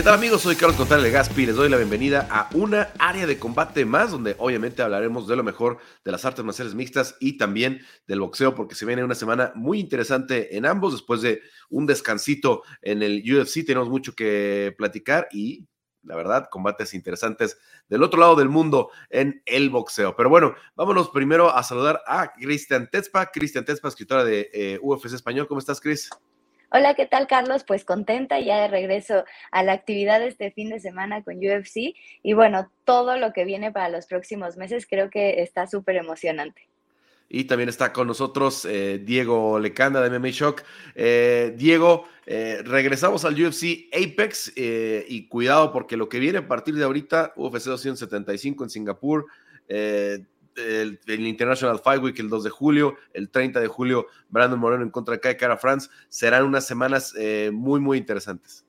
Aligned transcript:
¿Qué 0.00 0.04
tal 0.04 0.14
amigos? 0.14 0.40
Soy 0.40 0.56
Carlos 0.56 0.78
Contreras 0.78 1.04
de 1.04 1.10
Gaspi 1.10 1.42
y 1.42 1.46
les 1.46 1.56
doy 1.56 1.68
la 1.68 1.76
bienvenida 1.76 2.26
a 2.30 2.48
una 2.54 2.88
área 2.98 3.26
de 3.26 3.38
combate 3.38 3.84
más 3.84 4.10
donde 4.10 4.34
obviamente 4.38 4.80
hablaremos 4.80 5.28
de 5.28 5.36
lo 5.36 5.44
mejor 5.44 5.76
de 6.06 6.10
las 6.10 6.24
artes 6.24 6.42
marciales 6.42 6.74
mixtas 6.74 7.16
y 7.20 7.36
también 7.36 7.82
del 8.06 8.20
boxeo 8.20 8.54
porque 8.54 8.74
se 8.74 8.86
viene 8.86 9.04
una 9.04 9.14
semana 9.14 9.52
muy 9.56 9.78
interesante 9.78 10.56
en 10.56 10.64
ambos 10.64 10.94
después 10.94 11.20
de 11.20 11.42
un 11.68 11.84
descansito 11.84 12.62
en 12.80 13.02
el 13.02 13.22
UFC 13.30 13.62
tenemos 13.66 13.90
mucho 13.90 14.14
que 14.14 14.74
platicar 14.78 15.28
y 15.32 15.68
la 16.02 16.16
verdad, 16.16 16.48
combates 16.50 16.94
interesantes 16.94 17.58
del 17.90 18.02
otro 18.02 18.20
lado 18.20 18.36
del 18.36 18.48
mundo 18.48 18.88
en 19.10 19.42
el 19.44 19.68
boxeo. 19.68 20.16
Pero 20.16 20.30
bueno, 20.30 20.54
vámonos 20.76 21.10
primero 21.10 21.54
a 21.54 21.62
saludar 21.62 22.00
a 22.06 22.32
Cristian 22.32 22.88
Tetzpa, 22.90 23.26
Cristian 23.26 23.66
Tetzpa, 23.66 23.88
escritora 23.88 24.24
de 24.24 24.48
eh, 24.54 24.78
UFC 24.80 25.12
Español. 25.12 25.46
¿Cómo 25.46 25.60
estás, 25.60 25.78
Cris? 25.78 26.08
Hola, 26.72 26.94
¿qué 26.94 27.04
tal, 27.04 27.26
Carlos? 27.26 27.64
Pues 27.66 27.84
contenta 27.84 28.38
ya 28.38 28.60
de 28.60 28.68
regreso 28.68 29.24
a 29.50 29.64
la 29.64 29.72
actividad 29.72 30.20
de 30.20 30.28
este 30.28 30.52
fin 30.52 30.70
de 30.70 30.78
semana 30.78 31.20
con 31.24 31.38
UFC 31.38 31.96
y 32.22 32.32
bueno, 32.32 32.70
todo 32.84 33.18
lo 33.18 33.32
que 33.32 33.44
viene 33.44 33.72
para 33.72 33.88
los 33.88 34.06
próximos 34.06 34.56
meses 34.56 34.86
creo 34.88 35.10
que 35.10 35.42
está 35.42 35.66
súper 35.66 35.96
emocionante. 35.96 36.68
Y 37.28 37.44
también 37.44 37.68
está 37.68 37.92
con 37.92 38.06
nosotros 38.06 38.64
eh, 38.66 39.00
Diego 39.04 39.58
Lecanda 39.58 40.00
de 40.00 40.16
MMA 40.16 40.28
Shock. 40.30 40.62
Eh, 40.94 41.54
Diego, 41.56 42.04
eh, 42.24 42.60
regresamos 42.64 43.24
al 43.24 43.34
UFC 43.34 43.88
Apex 43.92 44.52
y 44.54 45.26
cuidado 45.26 45.72
porque 45.72 45.96
lo 45.96 46.08
que 46.08 46.20
viene 46.20 46.38
a 46.38 46.46
partir 46.46 46.76
de 46.76 46.84
ahorita, 46.84 47.32
UFC 47.34 47.64
275 47.64 48.62
en 48.62 48.70
Singapur, 48.70 49.26
el, 50.60 51.26
International 51.26 51.78
Fight 51.78 52.02
Week 52.02 52.18
el 52.18 52.28
2 52.28 52.44
de 52.44 52.50
julio, 52.50 52.94
el 53.12 53.30
30 53.30 53.60
de 53.60 53.66
julio 53.66 54.06
Brandon 54.28 54.58
Moreno 54.58 54.82
en 54.82 54.90
contra 54.90 55.14
de 55.14 55.20
Kai 55.20 55.36
Cara 55.36 55.56
France, 55.56 55.88
serán 56.08 56.44
unas 56.44 56.66
semanas 56.66 57.14
eh, 57.18 57.50
muy, 57.52 57.80
muy 57.80 57.98
interesantes. 57.98 58.64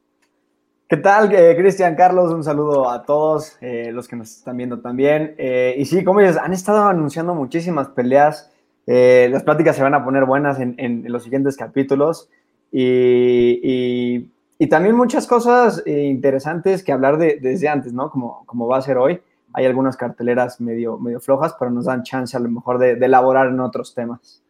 ¿Qué 0.87 0.97
tal, 0.97 1.33
eh, 1.33 1.55
Cristian, 1.57 1.95
Carlos? 1.95 2.33
Un 2.33 2.43
saludo 2.43 2.89
a 2.89 3.03
todos 3.03 3.57
eh, 3.61 3.91
los 3.93 4.07
que 4.07 4.15
nos 4.15 4.29
están 4.29 4.57
viendo 4.57 4.79
también. 4.81 5.35
y 5.37 5.85
sí, 5.85 6.03
como 6.03 6.19
dices, 6.19 6.37
han 6.37 6.53
estado 6.53 6.85
anunciando 6.85 7.33
muchísimas 7.33 7.89
peleas. 7.89 8.51
las 8.85 9.43
pláticas 9.43 9.75
se 9.75 9.83
van 9.83 9.93
a 9.93 10.03
poner 10.03 10.25
buenas 10.25 10.59
en, 10.59 11.03
los 11.07 11.23
siguientes 11.23 11.55
capítulos. 11.55 12.29
Y, 12.71 14.29
también 14.69 14.95
muchas 14.95 15.27
cosas 15.27 15.81
interesantes 15.85 16.83
que 16.83 16.91
hablar 16.91 17.17
de, 17.17 17.39
desde 17.41 17.67
antes, 17.67 17.93
¿no? 17.93 18.11
Como, 18.11 18.45
como 18.45 18.67
va 18.67 18.77
a 18.77 18.81
ser 18.81 18.97
hoy 18.97 19.21
hay 19.53 19.65
algunas 19.65 19.97
carteleras 19.97 20.61
medio, 20.61 20.97
medio 20.97 21.19
flojas, 21.19 21.55
pero 21.59 21.71
nos 21.71 21.85
dan 21.85 22.03
chance 22.03 22.35
a 22.35 22.39
lo 22.39 22.49
mejor 22.49 22.77
de, 22.77 22.91
elaborar 22.93 23.47
en 23.47 23.59
otros 23.59 23.93
temas. 23.93 24.41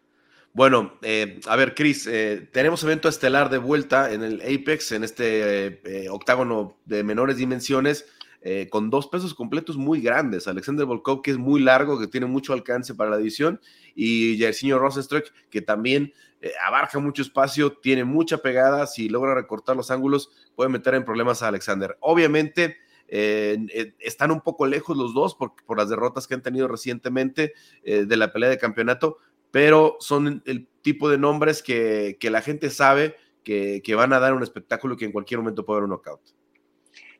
Bueno, 0.53 0.93
eh, 1.01 1.39
a 1.47 1.55
ver, 1.55 1.75
Chris, 1.75 2.07
eh, 2.07 2.49
tenemos 2.51 2.83
evento 2.83 3.07
estelar 3.07 3.49
de 3.49 3.57
vuelta 3.57 4.11
en 4.11 4.21
el 4.21 4.41
Apex, 4.41 4.91
en 4.91 5.03
este 5.03 6.03
eh, 6.03 6.09
octágono 6.09 6.77
de 6.85 7.03
menores 7.03 7.37
dimensiones, 7.37 8.05
con 8.71 8.89
dos 8.89 9.05
pesos 9.05 9.35
completos 9.35 9.77
muy 9.77 10.01
grandes. 10.01 10.47
Alexander 10.47 10.87
Volkov, 10.87 11.21
que 11.21 11.29
es 11.29 11.37
muy 11.37 11.61
largo, 11.61 11.99
que 11.99 12.07
tiene 12.07 12.25
mucho 12.25 12.53
alcance 12.53 12.95
para 12.95 13.11
la 13.11 13.17
división, 13.17 13.61
y 13.93 14.35
Jairzinho 14.39 14.79
Rosenstruck, 14.79 15.25
que 15.51 15.61
también 15.61 16.11
abarca 16.65 16.97
mucho 16.97 17.21
espacio, 17.21 17.71
tiene 17.71 18.03
mucha 18.03 18.39
pegada, 18.39 18.87
si 18.87 19.09
logra 19.09 19.35
recortar 19.35 19.75
los 19.75 19.91
ángulos, 19.91 20.31
puede 20.55 20.71
meter 20.71 20.95
en 20.95 21.05
problemas 21.05 21.43
a 21.43 21.49
Alexander. 21.49 21.95
Obviamente, 21.99 22.77
están 23.11 24.31
un 24.31 24.39
poco 24.39 24.65
lejos 24.65 24.95
los 24.95 25.13
dos 25.13 25.35
por, 25.35 25.53
por, 25.65 25.77
las 25.77 25.89
derrotas 25.89 26.27
que 26.27 26.33
han 26.33 26.41
tenido 26.41 26.67
recientemente 26.69 27.53
eh, 27.83 28.05
de 28.05 28.17
la 28.17 28.31
pelea 28.31 28.49
de 28.49 28.57
campeonato, 28.57 29.17
pero 29.51 29.97
son 29.99 30.41
el 30.45 30.67
tipo 30.81 31.09
de 31.09 31.17
nombres 31.17 31.61
que, 31.61 32.17
que 32.19 32.29
la 32.29 32.41
gente 32.41 32.69
sabe 32.69 33.15
que, 33.43 33.81
que, 33.83 33.95
van 33.95 34.13
a 34.13 34.19
dar 34.19 34.33
un 34.33 34.43
espectáculo 34.43 34.95
que 34.95 35.05
en 35.05 35.11
cualquier 35.11 35.39
momento 35.41 35.65
puede 35.65 35.79
haber 35.79 35.83
un 35.85 35.89
knockout. 35.91 36.21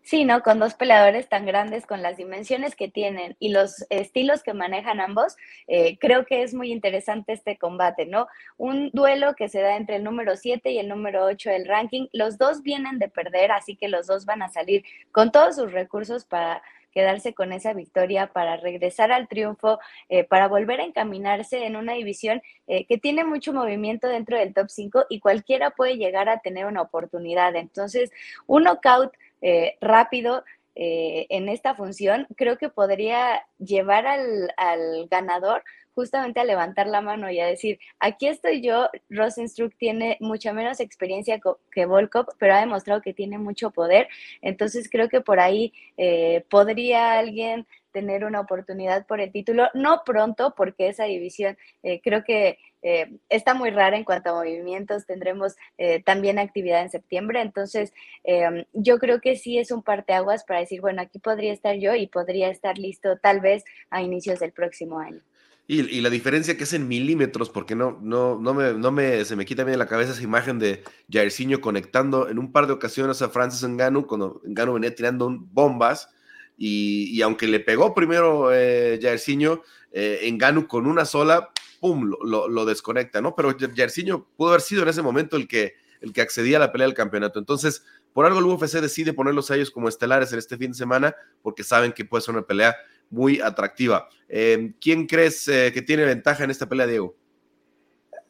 Sí, 0.04 0.26
¿no? 0.26 0.42
Con 0.42 0.60
dos 0.60 0.74
peleadores 0.74 1.30
tan 1.30 1.46
grandes, 1.46 1.86
con 1.86 2.02
las 2.02 2.18
dimensiones 2.18 2.76
que 2.76 2.88
tienen 2.88 3.36
y 3.40 3.50
los 3.50 3.86
estilos 3.90 4.42
que 4.42 4.54
manejan 4.54 5.00
ambos, 5.00 5.38
eh, 5.68 5.98
creo 6.00 6.26
que 6.26 6.42
es 6.42 6.54
muy 6.56 6.72
interesante 6.72 7.34
este 7.34 7.58
combate, 7.58 8.08
¿no? 8.08 8.28
Un 8.58 8.90
duelo 8.94 9.36
que 9.36 9.48
se 9.48 9.62
da 9.62 9.78
entre 9.78 9.98
el 9.98 10.04
número 10.04 10.36
7 10.36 10.72
y 10.72 10.80
el 10.80 10.90
número 10.90 11.26
8 11.26 11.52
del 11.52 11.68
ranking. 11.68 12.08
Los 12.14 12.40
dos 12.40 12.64
vienen 12.64 12.98
de 12.98 13.10
perder, 13.10 13.52
así 13.52 13.76
que 13.76 13.90
los 13.90 14.08
dos 14.08 14.26
van 14.26 14.42
a 14.42 14.50
salir 14.50 14.84
con 15.12 15.32
todos 15.32 15.56
sus 15.56 15.72
recursos 15.72 16.26
para 16.26 16.64
quedarse 16.92 17.34
con 17.34 17.54
esa 17.54 17.74
victoria, 17.74 18.28
para 18.28 18.58
regresar 18.58 19.12
al 19.12 19.28
triunfo, 19.28 19.80
eh, 20.10 20.24
para 20.24 20.48
volver 20.48 20.82
a 20.82 20.86
encaminarse 20.86 21.66
en 21.66 21.76
una 21.76 21.94
división 21.94 22.42
eh, 22.68 22.86
que 22.86 22.98
tiene 22.98 23.24
mucho 23.24 23.54
movimiento 23.54 24.08
dentro 24.08 24.38
del 24.38 24.54
top 24.54 24.70
5 24.70 25.06
y 25.10 25.20
cualquiera 25.20 25.72
puede 25.72 25.96
llegar 25.96 26.28
a 26.28 26.40
tener 26.40 26.66
una 26.66 26.82
oportunidad. 26.82 27.56
Entonces, 27.56 28.12
un 28.46 28.64
knockout 28.64 29.14
eh, 29.42 29.78
rápido 29.82 30.44
eh, 30.76 31.28
en 31.30 31.50
esta 31.50 31.76
función, 31.76 32.28
creo 32.38 32.58
que 32.58 32.70
podría 32.70 33.46
llevar 33.60 34.08
al, 34.08 35.08
ganador 35.10 35.64
justamente 35.94 36.40
a 36.40 36.46
levantar 36.46 36.88
la 36.88 37.02
mano 37.02 37.30
y 37.30 37.42
a 37.42 37.46
decir, 37.46 37.78
aquí 38.00 38.28
estoy 38.28 38.62
yo, 38.62 38.90
Rosenstruck 39.10 39.76
tiene 39.78 40.18
mucha 40.22 40.54
menos 40.54 40.80
experiencia 40.80 41.42
que 41.72 41.86
Volkov, 41.86 42.28
pero 42.40 42.54
ha 42.56 42.62
demostrado 42.62 43.02
que 43.02 43.14
tiene 43.14 43.38
mucho 43.38 43.72
poder, 43.72 44.08
entonces 44.42 44.90
creo 44.90 45.10
que 45.10 45.20
por 45.20 45.42
ahí 45.42 45.74
eh, 45.98 46.46
podría 46.50 47.20
alguien 47.20 47.68
tener 47.92 48.24
una 48.24 48.40
oportunidad 48.40 49.06
por 49.06 49.20
el 49.20 49.34
título, 49.34 49.68
no 49.74 50.04
pronto, 50.06 50.54
porque 50.56 50.88
esa 50.88 51.04
división 51.04 51.58
eh, 51.84 52.00
creo 52.02 52.24
que 52.24 52.58
eh, 52.82 53.18
está 53.30 53.54
muy 53.54 53.70
rara 53.70 53.98
en 53.98 54.04
cuanto 54.04 54.30
a 54.30 54.34
movimientos, 54.34 55.06
tendremos 55.06 55.56
eh, 55.78 56.02
también 56.04 56.40
actividad 56.40 56.82
en 56.82 56.90
septiembre, 56.90 57.42
entonces 57.42 57.94
em, 58.24 58.66
yo 58.74 58.98
creo 59.00 59.22
que 59.22 59.36
sí 59.36 59.58
es 59.58 59.72
un 59.72 59.84
parteaguas 59.84 60.44
para 60.44 60.60
decir, 60.60 60.82
bueno, 60.82 61.02
aquí 61.02 61.20
podría 61.20 61.54
estar 61.54 61.76
yo 61.78 61.96
y 61.96 62.08
podría 62.08 62.50
estar 62.50 62.78
listo 62.78 63.18
tal 63.18 63.42
vez 63.42 63.64
a 63.90 64.02
inicios 64.02 64.40
del 64.40 64.52
próximo 64.52 65.00
año. 65.00 65.22
Y, 65.68 66.02
la 66.02 66.10
diferencia 66.10 66.58
que 66.58 66.66
es 66.66 66.74
en 66.74 66.90
milímetros, 66.90 67.50
porque 67.50 67.76
no, 67.76 67.98
no, 68.02 68.38
no, 68.38 68.54
me, 68.54 68.74
no 68.74 68.92
me, 68.92 69.24
se 69.24 69.38
me 69.38 69.46
quita 69.46 69.64
bien 69.64 69.74
de 69.74 69.78
la 69.78 69.88
cabeza 69.88 70.12
esa 70.12 70.22
imagen 70.22 70.60
de 70.60 70.84
Jairzinho 71.10 71.62
conectando 71.62 72.28
en 72.28 72.40
un 72.40 72.52
par 72.52 72.68
de 72.68 72.74
ocasiones 72.74 73.22
a 73.22 73.30
Francis 73.30 73.66
Ngannou, 73.66 74.06
cuando 74.06 74.42
Ngannou 74.44 74.74
venía 74.74 74.94
tirando 74.94 75.30
bombas, 75.40 76.10
y, 76.58 77.22
aunque 77.22 77.48
le 77.48 77.62
pegó 77.62 77.96
primero 77.96 78.54
eh, 78.54 79.00
Jairzinho, 79.02 79.62
eh, 79.94 80.38
con 80.68 80.88
una 80.88 81.06
sola, 81.06 81.52
¡pum!, 81.82 82.14
lo, 82.24 82.66
desconecta, 82.66 83.22
¿no? 83.22 83.36
Pero 83.36 83.54
Jairzinho 83.58 84.28
pudo 84.38 84.50
haber 84.50 84.62
sido 84.62 84.84
en 84.84 84.90
ese 84.90 85.02
momento 85.02 85.36
el 85.36 85.48
que, 85.48 85.74
el 86.00 86.14
que 86.14 86.22
accedía 86.22 86.58
a 86.58 86.60
la 86.60 86.72
pelea 86.72 86.88
del 86.88 86.96
campeonato. 86.96 87.40
Entonces, 87.40 87.84
por 88.14 88.26
algo 88.26 88.40
el 88.40 88.46
UFC 88.46 88.76
decide 88.76 89.14
ponerlos 89.14 89.50
a 89.50 89.56
ellos 89.56 89.72
como 89.72 89.90
estelares 89.90 90.32
en 90.32 90.40
este 90.40 90.58
fin 90.58 90.72
de 90.72 90.78
semana, 90.78 91.16
porque 91.42 91.64
saben 91.64 91.92
que 91.92 92.06
puede 92.06 92.22
ser 92.22 92.36
una 92.36 92.44
pelea 92.44 92.76
muy 93.10 93.42
atractiva. 93.42 94.08
Eh, 94.30 94.74
¿Quién 94.80 95.08
crees 95.08 95.48
eh, 95.48 95.72
que 95.74 95.82
tiene 95.82 96.06
ventaja 96.06 96.44
en 96.44 96.52
esta 96.52 96.70
pelea, 96.70 96.86
Diego? 96.86 97.16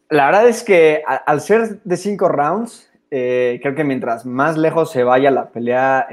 La 0.10 0.26
verdad 0.26 0.48
es 0.48 0.64
que 0.64 1.04
al 1.06 1.42
ser 1.42 1.82
de 1.84 1.98
cinco 1.98 2.30
rounds, 2.30 2.90
creo 3.10 3.76
que 3.76 3.84
mientras 3.84 4.26
más 4.26 4.58
lejos 4.58 4.92
se 4.92 5.04
vaya 5.04 5.30
la 5.30 5.50
pelea, 5.50 6.08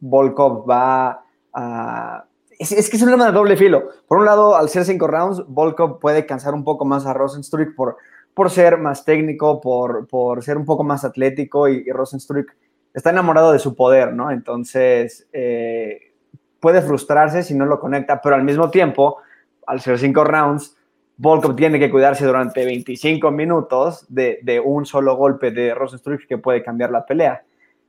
Volkov 0.00 0.68
va 0.68 1.24
a... 1.52 2.24
Es, 2.58 2.90
que 2.90 2.96
es 2.96 3.02
un 3.02 3.10
tema 3.10 3.26
de 3.26 3.32
doble 3.32 3.56
filo. 3.56 3.90
Por 4.06 4.18
un 4.18 4.24
lado, 4.24 4.56
al 4.56 4.68
ser 4.68 4.84
cinco 4.84 5.06
rounds, 5.06 5.44
Volkov 5.46 5.98
puede 5.98 6.26
cansar 6.26 6.54
un 6.54 6.64
poco 6.64 6.84
más 6.84 7.06
a 7.06 7.12
Rosenstruck 7.12 7.74
por, 7.74 7.96
por 8.34 8.50
ser 8.50 8.78
más 8.78 9.04
técnico, 9.04 9.60
por, 9.60 10.06
por 10.08 10.42
ser 10.42 10.56
un 10.56 10.64
poco 10.64 10.84
más 10.84 11.04
atlético 11.04 11.68
y, 11.68 11.90
Rosenstruck 11.90 12.50
está 12.94 13.10
enamorado 13.10 13.52
de 13.52 13.58
su 13.58 13.74
poder, 13.74 14.14
¿no? 14.14 14.30
Entonces, 14.30 15.28
eh, 15.32 16.14
puede 16.60 16.80
frustrarse 16.80 17.42
si 17.42 17.54
no 17.54 17.66
lo 17.66 17.78
conecta, 17.78 18.22
pero 18.22 18.36
al 18.36 18.44
mismo 18.44 18.70
tiempo, 18.70 19.18
al 19.66 19.80
ser 19.80 19.98
cinco 19.98 20.24
rounds, 20.24 20.76
Volkov 21.18 21.56
tiene 21.56 21.78
que 21.78 21.90
cuidarse 21.90 22.24
durante 22.26 22.64
25 22.64 23.30
minutos 23.30 24.06
de, 24.08 24.38
de 24.42 24.60
un 24.60 24.86
solo 24.86 25.16
golpe 25.16 25.50
de 25.50 25.74
Rosenstruck 25.74 26.26
que 26.26 26.38
puede 26.38 26.62
cambiar 26.62 26.90
la 26.90 27.04
pelea. 27.04 27.42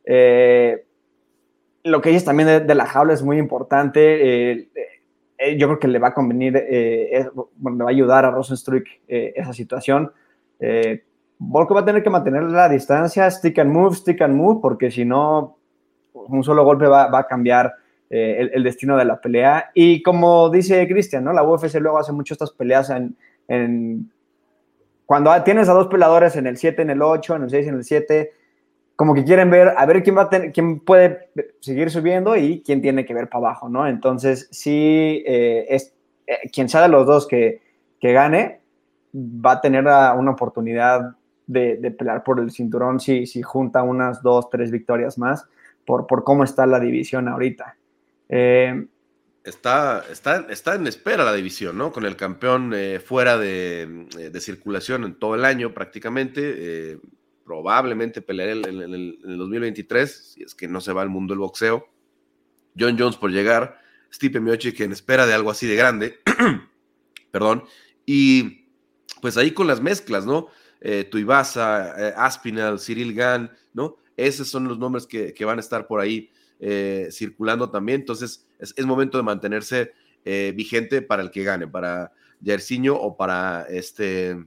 Eh, 0.04 0.87
lo 1.84 2.02
que 2.02 2.10
dices 2.10 2.26
también 2.26 2.68
de, 2.68 2.76
la 2.76 2.86
jaula 2.86 3.14
es 3.14 3.24
muy 3.24 3.38
importante. 3.38 4.60
Eh, 4.60 4.70
eh, 5.38 5.58
yo 5.58 5.68
creo 5.68 5.80
que 5.80 5.88
le 5.88 6.00
va 6.00 6.10
a 6.10 6.14
convenir, 6.14 6.56
eh, 6.58 7.28
le 7.34 7.84
va 7.84 7.90
a 7.90 7.90
ayudar 7.90 8.26
a 8.26 8.32
Rosenstruck 8.32 8.86
esa 9.08 9.54
situación. 9.54 10.12
Volko 11.40 11.76
va 11.76 11.82
a 11.82 11.86
tener 11.86 12.02
que 12.02 12.10
mantener 12.10 12.44
la 12.44 12.68
distancia, 12.68 13.30
stick 13.30 13.60
and 13.60 13.72
move, 13.72 13.96
stick 13.96 14.22
and 14.22 14.36
move, 14.36 14.60
porque 14.62 14.90
si 14.90 15.06
no, 15.06 15.58
un 16.14 16.44
solo 16.44 16.64
golpe 16.64 16.88
va, 16.88 17.16
a 17.16 17.28
cambiar 17.28 17.76
el, 18.10 18.64
destino 18.64 18.98
de 18.98 19.06
la 19.06 19.22
pelea. 19.22 19.72
Y 19.74 20.02
como 20.02 20.50
dice 20.50 20.88
Cristian, 20.88 21.24
¿no? 21.24 21.34
la 21.34 21.44
UFC 21.44 21.76
luego 21.76 22.00
hace 22.00 22.12
mucho 22.12 22.34
estas 22.34 22.52
peleas 22.52 22.90
en, 22.90 23.16
en 23.48 24.12
cuando 25.08 25.32
tienes 25.44 25.70
a 25.70 25.74
dos 25.74 25.88
peleadores 25.88 26.36
en 26.36 26.48
el 26.48 26.58
7, 26.58 26.82
en 26.82 26.90
el 26.90 27.02
8, 27.02 27.38
en 27.38 27.44
el 27.44 27.50
6, 27.50 27.68
en 27.68 27.76
el 27.76 27.84
7, 27.86 28.34
como 28.98 29.14
que 29.14 29.24
quieren 29.24 29.52
ver, 29.52 29.76
a 29.78 29.86
ver 29.86 30.02
quién 30.02 30.18
va 30.18 30.24
a 30.24 30.30
tener, 30.30 30.52
quién 30.52 30.80
puede 30.80 31.30
seguir 31.60 31.92
subiendo 31.92 32.36
y 32.36 32.64
quién 32.66 32.82
tiene 32.82 33.06
que 33.06 33.14
ver 33.14 33.30
para 33.30 33.46
abajo, 33.46 33.70
¿no? 33.70 33.88
Entonces, 33.88 34.50
sí, 34.52 35.24
eh, 35.26 35.68
es, 35.70 35.94
eh, 36.26 36.50
quien 36.52 36.68
sea 36.68 36.82
de 36.82 36.90
los 36.90 37.06
dos 37.06 37.28
que, 37.28 37.62
que, 38.00 38.12
gane, 38.12 38.60
va 39.16 39.52
a 39.52 39.62
tener 39.62 39.84
una 39.84 40.32
oportunidad 40.32 41.16
de, 41.46 41.78
de, 41.78 41.92
pelear 41.92 42.24
por 42.24 42.40
el 42.40 42.50
cinturón 42.50 43.00
si, 43.00 43.28
si 43.28 43.44
junta 43.44 43.84
unas 43.84 44.24
dos, 44.24 44.50
tres 44.50 44.72
victorias 44.72 45.20
más. 45.20 45.48
por, 45.86 46.08
por 46.08 46.24
cómo 46.24 46.44
está 46.44 46.66
la 46.66 46.80
división 46.80 47.28
ahorita. 47.28 47.78
Eh, 48.30 48.84
está, 49.44 50.04
está, 50.12 50.48
está 50.50 50.74
en 50.74 50.88
espera 50.88 51.24
la 51.24 51.34
división, 51.34 51.78
¿no? 51.78 51.92
Con 51.92 52.04
el 52.04 52.16
campeón 52.16 52.74
eh, 52.76 53.00
fuera 53.00 53.38
de, 53.38 54.08
circulación 54.40 55.04
en 55.04 55.14
todo 55.20 55.36
el 55.36 55.46
año 55.46 55.72
prácticamente. 55.72 57.00
Probablemente 57.48 58.22
pelearé 58.22 58.52
en, 58.52 58.82
el, 58.94 59.18
2023, 59.24 60.34
si 60.34 60.44
es 60.44 60.54
que 60.54 60.68
no 60.68 60.82
se 60.82 60.92
va 60.92 61.02
al 61.02 61.10
mundo 61.10 61.34
del 61.34 61.40
boxeo. 61.40 61.88
John 62.78 62.98
Jones 63.00 63.16
por 63.16 63.32
llegar, 63.32 63.80
Stipe 64.14 64.40
Miocic 64.40 64.80
en 64.82 64.92
espera 64.92 65.26
de 65.26 65.34
algo 65.34 65.50
así 65.50 65.66
de 65.66 65.76
grande, 65.76 66.20
perdón, 67.32 67.64
y 68.06 68.68
pues 69.22 69.38
ahí 69.38 69.52
con 69.52 69.66
las 69.66 69.82
mezclas, 69.82 70.26
¿no? 70.26 70.50
eh, 70.82 71.04
Tuibasa, 71.06 72.10
eh, 72.10 72.14
Aspinal, 72.16 72.80
Cyril 72.80 73.14
Gann, 73.14 73.52
¿no? 73.74 73.98
Esos 74.16 74.48
son 74.48 74.68
los 74.68 74.80
nombres 74.80 75.06
que, 75.06 75.34
van 75.46 75.58
a 75.58 75.62
estar 75.62 75.88
por 75.88 76.00
ahí 76.00 76.30
eh, 76.60 77.10
circulando 77.12 77.70
también. 77.70 78.02
Entonces, 78.02 78.48
es, 78.60 78.86
momento 78.86 79.18
de 79.18 79.24
mantenerse 79.24 79.94
eh, 80.26 80.54
vigente 80.56 81.02
para 81.02 81.22
el 81.22 81.32
que 81.32 81.44
gane, 81.44 81.68
para 81.68 82.12
Yersinho 82.42 82.96
o 82.96 83.16
para 83.16 83.66
este 83.70 84.38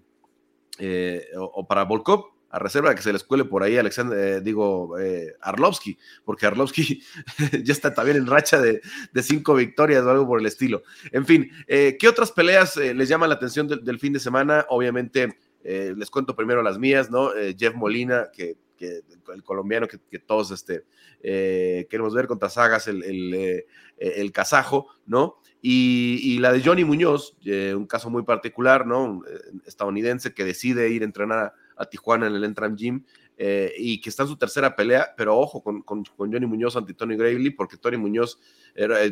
o, 1.36 1.66
para 1.68 1.84
Volkov, 1.84 2.30
a 2.50 2.58
reserva 2.58 2.90
de 2.90 2.96
que 2.96 3.02
se 3.02 3.12
les 3.12 3.24
cuele 3.24 3.44
por 3.44 3.62
ahí 3.62 3.76
Alexander, 3.78 4.42
digo, 4.42 4.96
Arlovsky, 5.40 5.96
porque 6.24 6.46
Arlovsky 6.46 7.02
ya 7.62 7.72
está 7.72 7.94
también 7.94 8.16
en 8.16 8.26
racha 8.26 8.60
de, 8.60 8.80
cinco 9.22 9.54
victorias 9.54 10.04
o 10.04 10.10
algo 10.10 10.26
por 10.26 10.40
el 10.40 10.46
estilo. 10.46 10.82
En 11.12 11.24
fin, 11.24 11.50
¿qué 11.66 12.08
otras 12.08 12.32
peleas 12.32 12.76
les 12.76 13.08
llaman 13.08 13.28
la 13.28 13.36
atención 13.36 13.68
del 13.68 13.98
fin 13.98 14.12
de 14.12 14.20
semana? 14.20 14.66
Obviamente, 14.68 15.36
eh, 15.62 15.94
les 15.96 16.10
cuento 16.10 16.34
primero 16.34 16.62
las 16.62 16.78
mías, 16.78 17.10
¿no? 17.10 17.34
Eh, 17.34 17.54
Jeff 17.58 17.74
Molina, 17.74 18.28
que, 18.32 18.56
el 19.34 19.44
colombiano 19.44 19.86
que, 19.86 20.18
todos 20.18 20.50
este, 20.52 20.84
eh, 21.22 21.86
queremos 21.90 22.14
ver 22.14 22.26
contra 22.26 22.48
Sagas, 22.48 22.88
el, 22.88 23.02
el, 23.04 23.64
el 23.98 24.32
kazajo, 24.32 24.88
¿no? 25.04 25.36
Y, 25.60 26.38
la 26.38 26.50
de 26.50 26.62
Johnny 26.62 26.84
Muñoz, 26.84 27.36
un 27.76 27.86
caso 27.86 28.08
muy 28.08 28.22
particular, 28.22 28.86
¿no? 28.86 29.20
estadounidense 29.66 30.32
que 30.32 30.46
decide 30.46 30.88
ir 30.88 31.02
a 31.02 31.04
entrenar 31.04 31.38
a, 31.38 31.54
Tijuana 31.88 32.26
en 32.26 32.34
el 32.34 32.44
Entram 32.44 32.76
Gym 32.76 33.04
y 33.78 34.00
que 34.00 34.10
está 34.10 34.24
en 34.24 34.28
su 34.28 34.36
tercera 34.36 34.76
pelea, 34.76 35.14
pero 35.16 35.38
ojo 35.38 35.62
con, 35.62 35.80
con, 35.82 36.04
Johnny 36.18 36.44
Muñoz 36.44 36.76
ante 36.76 36.92
Tony 36.92 37.16
Gravely, 37.16 37.50
porque 37.50 37.78
Tony 37.78 37.96
Muñoz, 37.96 38.38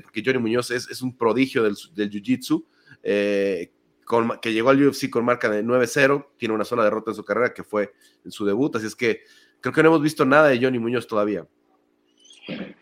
porque 0.03 0.23
Johnny 0.23 0.39
Muñoz 0.39 0.71
es, 0.71 0.87
es 0.91 1.01
un 1.01 1.17
prodigio 1.17 1.63
del, 1.63 1.77
Jiu-Jitsu, 1.77 2.63
que 3.03 4.53
llegó 4.53 4.69
al 4.69 4.87
UFC 4.87 5.09
con 5.09 5.25
marca 5.25 5.49
de 5.49 5.65
9-0, 5.65 6.27
tiene 6.37 6.55
una 6.55 6.65
sola 6.65 6.85
derrota 6.85 7.13
en 7.13 7.15
su 7.15 7.25
carrera 7.25 7.55
que 7.55 7.65
fue 7.65 7.95
en 8.23 8.31
su 8.31 8.45
debut, 8.45 8.77
así 8.77 8.87
es 8.87 8.95
que 8.95 9.23
creo 9.61 9.73
que 9.73 9.83
no 9.83 9.89
hemos 9.89 10.03
visto 10.03 10.27
nada 10.27 10.49
de 10.49 10.61
Johnny 10.63 10.79
Muñoz 10.79 11.07
todavía. 11.07 11.47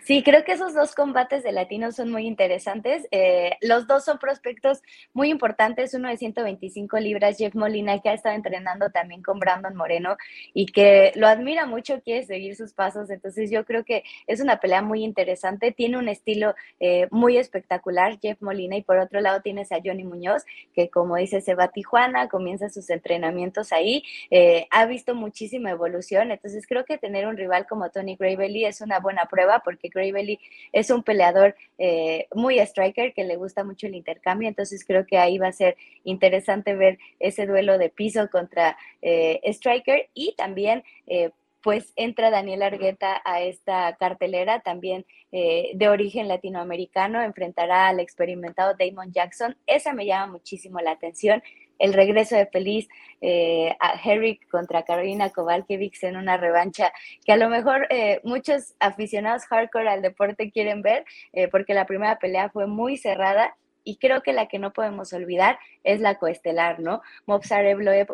Sí, 0.04 0.22
creo 0.22 0.44
que 0.44 0.52
esos 0.52 0.72
dos 0.74 0.94
combates 0.94 1.42
de 1.42 1.50
latinos 1.50 1.96
son 1.96 2.12
muy 2.12 2.26
interesantes. 2.26 3.08
Eh, 3.10 3.56
los 3.60 3.88
dos 3.88 4.04
son 4.04 4.18
prospectos 4.18 4.80
muy 5.12 5.30
importantes. 5.30 5.94
Uno 5.94 6.08
de 6.08 6.16
125 6.16 6.96
libras, 6.98 7.36
Jeff 7.38 7.56
Molina, 7.56 8.00
que 8.00 8.10
ha 8.10 8.14
estado 8.14 8.36
entrenando 8.36 8.90
también 8.90 9.22
con 9.24 9.40
Brandon 9.40 9.74
Moreno 9.74 10.16
y 10.54 10.66
que 10.66 11.12
lo 11.16 11.26
admira 11.26 11.66
mucho, 11.66 12.00
quiere 12.02 12.22
seguir 12.24 12.54
sus 12.54 12.72
pasos. 12.72 13.10
Entonces 13.10 13.50
yo 13.50 13.64
creo 13.64 13.84
que 13.84 14.04
es 14.28 14.40
una 14.40 14.60
pelea 14.60 14.80
muy 14.80 15.02
interesante. 15.02 15.72
Tiene 15.72 15.98
un 15.98 16.08
estilo 16.08 16.54
eh, 16.78 17.08
muy 17.10 17.36
espectacular, 17.36 18.20
Jeff 18.20 18.40
Molina. 18.40 18.76
Y 18.76 18.82
por 18.82 18.98
otro 18.98 19.20
lado 19.20 19.40
tienes 19.40 19.72
a 19.72 19.80
Johnny 19.84 20.04
Muñoz, 20.04 20.44
que 20.72 20.88
como 20.88 21.16
dice, 21.16 21.40
se 21.40 21.56
va 21.56 21.64
a 21.64 21.72
Tijuana, 21.72 22.28
comienza 22.28 22.68
sus 22.68 22.88
entrenamientos 22.90 23.72
ahí. 23.72 24.04
Eh, 24.30 24.68
ha 24.70 24.86
visto 24.86 25.16
muchísima 25.16 25.70
evolución. 25.70 26.30
Entonces 26.30 26.64
creo 26.68 26.84
que 26.84 26.96
tener 26.96 27.26
un 27.26 27.36
rival 27.36 27.66
como 27.66 27.90
Tony 27.90 28.14
Gravely 28.14 28.66
es 28.66 28.80
una 28.80 29.00
buena 29.00 29.24
prueba 29.26 29.55
porque 29.64 29.88
Gravely 29.88 30.38
es 30.72 30.90
un 30.90 31.02
peleador 31.02 31.56
eh, 31.78 32.26
muy 32.34 32.58
striker 32.60 33.12
que 33.12 33.24
le 33.24 33.36
gusta 33.36 33.64
mucho 33.64 33.86
el 33.86 33.94
intercambio, 33.94 34.48
entonces 34.48 34.84
creo 34.84 35.06
que 35.06 35.18
ahí 35.18 35.38
va 35.38 35.48
a 35.48 35.52
ser 35.52 35.76
interesante 36.04 36.74
ver 36.74 36.98
ese 37.20 37.46
duelo 37.46 37.78
de 37.78 37.88
piso 37.88 38.28
contra 38.30 38.76
eh, 39.02 39.40
striker 39.52 40.08
y 40.14 40.34
también... 40.36 40.82
Eh, 41.06 41.30
pues 41.66 41.92
entra 41.96 42.30
Daniel 42.30 42.62
Argueta 42.62 43.20
a 43.24 43.40
esta 43.40 43.96
cartelera, 43.96 44.60
también 44.60 45.04
de 45.32 45.88
origen 45.88 46.28
latinoamericano, 46.28 47.20
enfrentará 47.20 47.88
al 47.88 47.98
experimentado 47.98 48.74
Damon 48.78 49.12
Jackson. 49.12 49.56
Esa 49.66 49.92
me 49.92 50.06
llama 50.06 50.32
muchísimo 50.32 50.78
la 50.78 50.92
atención 50.92 51.42
el 51.78 51.92
regreso 51.92 52.36
de 52.36 52.46
Feliz 52.46 52.88
eh, 53.20 53.74
a 53.80 54.00
Herrick 54.02 54.48
contra 54.48 54.84
Carolina 54.84 55.30
Kovalkiewicz 55.30 56.04
en 56.04 56.16
una 56.16 56.36
revancha 56.36 56.92
que 57.24 57.32
a 57.32 57.36
lo 57.36 57.48
mejor 57.48 57.86
eh, 57.90 58.20
muchos 58.24 58.74
aficionados 58.80 59.44
hardcore 59.46 59.88
al 59.88 60.02
deporte 60.02 60.50
quieren 60.50 60.82
ver, 60.82 61.04
eh, 61.32 61.48
porque 61.48 61.74
la 61.74 61.86
primera 61.86 62.18
pelea 62.18 62.50
fue 62.50 62.66
muy 62.66 62.96
cerrada 62.96 63.56
y 63.86 63.96
creo 63.96 64.20
que 64.20 64.32
la 64.32 64.48
que 64.48 64.58
no 64.58 64.72
podemos 64.72 65.12
olvidar 65.12 65.58
es 65.84 66.00
la 66.00 66.16
coestelar, 66.16 66.80
¿no? 66.80 67.02
Mobsar 67.24 67.64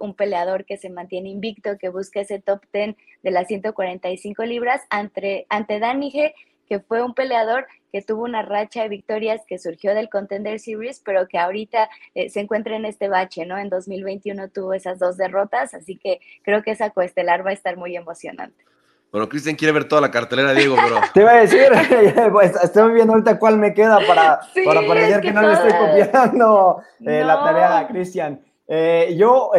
un 0.00 0.14
peleador 0.14 0.66
que 0.66 0.76
se 0.76 0.90
mantiene 0.90 1.30
invicto, 1.30 1.78
que 1.78 1.88
busca 1.88 2.20
ese 2.20 2.40
top 2.40 2.62
10 2.72 2.94
de 3.22 3.30
las 3.30 3.48
145 3.48 4.44
libras 4.44 4.82
ante, 4.90 5.46
ante 5.48 5.80
Danige, 5.80 6.34
que 6.69 6.80
fue 6.80 7.02
un 7.02 7.14
peleador 7.14 7.66
que 7.90 8.02
tuvo 8.02 8.24
una 8.24 8.42
racha 8.42 8.82
de 8.82 8.90
victorias 8.90 9.40
que 9.46 9.58
surgió 9.58 9.94
del 9.94 10.10
Contender 10.10 10.60
Series, 10.60 11.00
pero 11.00 11.26
que 11.26 11.38
ahorita 11.38 11.88
eh, 12.14 12.28
se 12.28 12.40
encuentra 12.40 12.76
en 12.76 12.84
este 12.84 13.08
bache, 13.08 13.46
¿no? 13.46 13.58
En 13.58 13.70
2021 13.70 14.50
tuvo 14.50 14.74
esas 14.74 14.98
dos 14.98 15.16
derrotas, 15.16 15.72
así 15.72 15.96
que 15.96 16.20
creo 16.42 16.62
que 16.62 16.72
esa 16.72 16.90
coestelar 16.90 17.44
va 17.46 17.50
a 17.50 17.54
estar 17.54 17.78
muy 17.78 17.96
emocionante. 17.96 18.62
Bueno, 19.12 19.29
Cristian 19.29 19.56
quiere 19.56 19.73
ver 19.73 19.85
toda 19.85 20.00
la 20.00 20.11
cartelera, 20.11 20.55
Diego, 20.55 20.75
pero... 20.82 20.97
Te 21.12 21.20
iba 21.20 21.32
a 21.32 21.41
decir, 21.43 21.67
pues, 22.32 22.53
estoy 22.62 22.94
viendo 22.94 23.12
ahorita 23.12 23.38
cuál 23.38 23.59
me 23.59 23.75
queda 23.75 23.99
para, 24.06 24.41
para 24.64 24.87
parecer 24.87 25.20
que, 25.20 25.32
no 25.32 25.43
le 25.43 25.53
estoy 25.53 25.70
copiando 25.70 26.82
eh, 27.00 27.23
la 27.23 27.44
tarea 27.44 27.79
a 27.79 27.88
Cristian. 27.88 28.41
Eh, 28.67 29.14
yo 29.19 29.50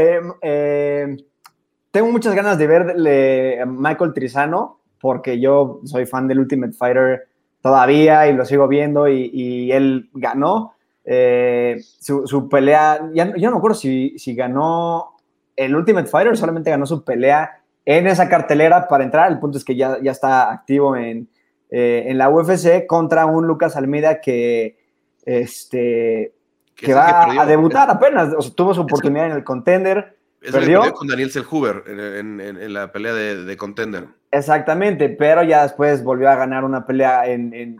tengo 1.91 2.11
muchas 2.11 2.33
ganas 2.33 2.57
de 2.57 2.65
verle 2.65 3.61
a 3.61 3.67
Michael 3.67 4.13
Trizano, 4.13 4.79
porque 4.99 5.39
yo 5.39 5.81
soy 5.85 6.07
fan 6.07 6.27
del 6.27 6.39
Ultimate 6.39 6.73
Fighter 6.73 7.27
todavía 7.61 8.27
y 8.27 8.33
lo 8.33 8.45
sigo 8.45 8.67
viendo 8.67 9.07
y, 9.07 9.71
él 9.71 10.09
ganó. 10.13 10.73
Eh, 11.05 11.79
su, 11.99 12.49
pelea, 12.49 13.11
ya, 13.13 13.35
yo 13.35 13.49
no 13.49 13.51
me 13.51 13.57
acuerdo 13.57 13.75
si, 13.75 14.17
si 14.17 14.33
ganó 14.33 15.17
el 15.55 15.75
Ultimate 15.75 16.07
Fighter, 16.07 16.35
solamente 16.35 16.71
ganó 16.71 16.87
su 16.87 17.03
pelea 17.03 17.62
en 17.85 18.07
esa 18.07 18.29
cartelera 18.29 18.87
para 18.87 19.03
entrar. 19.03 19.31
El 19.31 19.39
punto 19.39 19.57
es 19.57 19.65
que 19.65 19.75
ya, 19.75 19.97
ya 20.01 20.11
está 20.11 20.51
activo 20.51 20.95
en, 20.95 21.29
eh, 21.69 22.05
en 22.07 22.17
la 22.17 22.29
UFC 22.29 22.85
contra 22.87 23.25
un 23.25 23.47
Lucas 23.47 23.75
Almeida 23.75 24.21
que, 24.21 24.77
este, 25.25 26.33
que 26.75 26.93
va 26.93 27.41
a 27.41 27.45
debutar 27.45 27.89
apenas. 27.89 28.33
tuvo 28.55 28.73
su 28.73 28.81
oportunidad 28.81 29.27
en 29.27 29.33
el 29.33 29.43
contender. 29.43 30.17
perdió 30.39 30.93
con 30.93 31.07
Daniel 31.07 31.31
Selhuber 31.31 31.83
en, 31.87 32.39
en, 32.39 32.73
la 32.73 32.91
pelea 32.91 33.13
de, 33.13 33.43
de 33.43 33.57
contender. 33.57 34.07
Exactamente, 34.33 35.09
pero 35.09 35.43
ya 35.43 35.61
después 35.61 36.03
volvió 36.03 36.27
a 36.27 36.35
ganar 36.35 36.63
una 36.63 36.87
pelea 36.87 37.27
en, 37.27 37.53
en, 37.53 37.77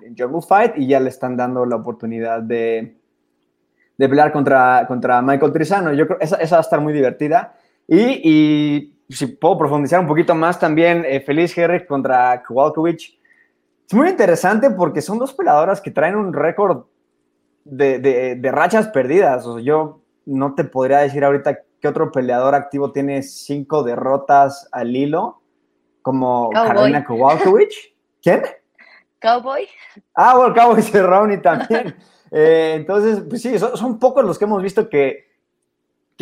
Fight 0.48 0.74
y 0.77 0.86
ya 0.86 1.00
le 1.00 1.10
están 1.10 1.36
dando 1.36 1.65
la 1.65 1.77
oportunidad 1.77 2.43
de, 2.43 2.95
de 3.98 4.10
pelear 4.10 4.31
contra, 4.31 4.86
contra 4.88 5.22
Michael 5.24 5.51
Trizano. 5.51 5.93
Yo 5.93 6.05
creo 6.05 6.19
que 6.19 6.25
esa, 6.25 6.36
esa 6.36 6.57
va 6.57 6.60
a 6.60 6.62
estar 6.62 6.79
muy 6.79 6.93
divertida. 6.93 7.55
Y, 7.88 8.22
y, 8.24 8.92
si 9.10 9.27
puedo 9.27 9.57
profundizar 9.57 10.00
un 10.00 10.07
poquito 10.07 10.36
más 10.36 10.60
también, 10.60 11.05
eh, 11.05 11.22
Feliz 11.22 11.57
Herrick 11.57 11.88
contra 11.88 12.43
Kowalkiewicz. 12.43 13.17
Es 13.88 13.93
muy 13.93 14.10
interesante 14.10 14.69
porque 14.69 15.01
son 15.01 15.19
dos 15.19 15.33
peleadoras 15.33 15.81
que 15.81 15.91
traen 15.91 16.15
un 16.15 16.33
récord 16.33 16.86
de, 17.63 18.00
de, 18.00 18.36
de, 18.36 18.51
rachas 18.51 18.88
perdidas. 18.88 19.45
O 19.45 19.55
sea, 19.55 19.63
yo 19.63 20.01
no 20.25 20.55
te 20.55 20.63
podría 20.63 21.00
decir 21.00 21.24
ahorita 21.24 21.60
qué 21.79 21.88
otro 21.88 22.12
peleador 22.12 22.55
activo 22.55 22.91
tiene 22.91 23.24
cinco 23.24 23.83
derrotas 23.83 24.69
al 24.72 24.95
hilo 24.95 25.41
como 26.01 26.50
Carolina 26.51 27.03
Kowalkiewicz. 27.03 27.75
¿Quién? 28.22 28.43
Cowboy. 29.19 29.67
Ah, 30.15 30.36
bueno, 30.38 30.53
Cowboy 30.53 30.81
Cerrone 30.83 31.38
también. 31.38 31.95
Eh, 32.29 32.74
entonces, 32.75 33.24
pues 33.27 33.41
sí, 33.41 33.57
son, 33.57 34.00
pocos 34.00 34.24
los 34.25 34.38
que 34.38 34.45
hemos 34.45 34.62
visto 34.62 34.89
que, 34.89 35.32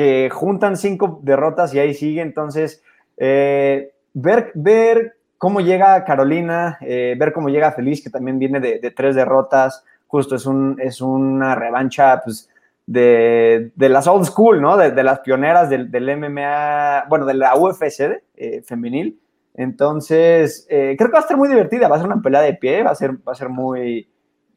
que 0.02 0.32
juntan 0.32 0.78
cinco 0.78 1.20
derrotas 1.22 1.76
y 1.76 1.80
ahí 1.80 1.94
sigue. 1.94 2.22
Entonces, 2.22 2.84
eh, 3.18 3.94
ver, 4.14 4.52
ver 4.56 5.14
cómo 5.38 5.62
llega 5.62 6.04
Carolina, 6.06 6.80
eh, 6.82 7.16
ver 7.20 7.32
cómo 7.32 7.50
llega 7.50 7.72
Feliz, 7.72 8.04
que 8.04 8.10
también 8.10 8.40
viene 8.40 8.60
de, 8.60 8.92
tres 8.96 9.16
derrotas, 9.16 9.86
justo 10.08 10.36
es, 10.36 10.48
un, 10.48 10.78
es 10.82 11.02
una 11.02 11.54
revancha, 11.54 12.20
pues, 12.24 12.50
de, 12.88 13.72
de, 13.76 13.90
las 13.90 14.08
old 14.08 14.26
school, 14.26 14.60
¿no? 14.60 14.76
De, 14.76 15.04
las 15.04 15.20
pioneras 15.20 15.70
del, 15.70 15.92
del, 15.92 16.18
MMA, 16.18 17.06
bueno, 17.08 17.28
de 17.28 17.36
la 17.36 17.56
UFC 17.56 18.24
femenil. 18.66 19.20
Entonces, 19.54 20.66
eh, 20.68 20.96
creo 20.98 21.10
que 21.10 21.14
va 21.14 21.20
a 21.20 21.22
estar 21.22 21.38
muy 21.38 21.48
divertida, 21.48 21.88
va 21.88 21.98
a 21.98 22.00
ser 22.00 22.08
una 22.08 22.22
pelea 22.24 22.42
de 22.42 22.56
pie, 22.56 22.82
va 22.82 22.92
a 22.92 22.96
ser, 22.96 23.12
va 23.18 23.34
a 23.34 23.36
ser 23.36 23.50
muy, 23.50 24.10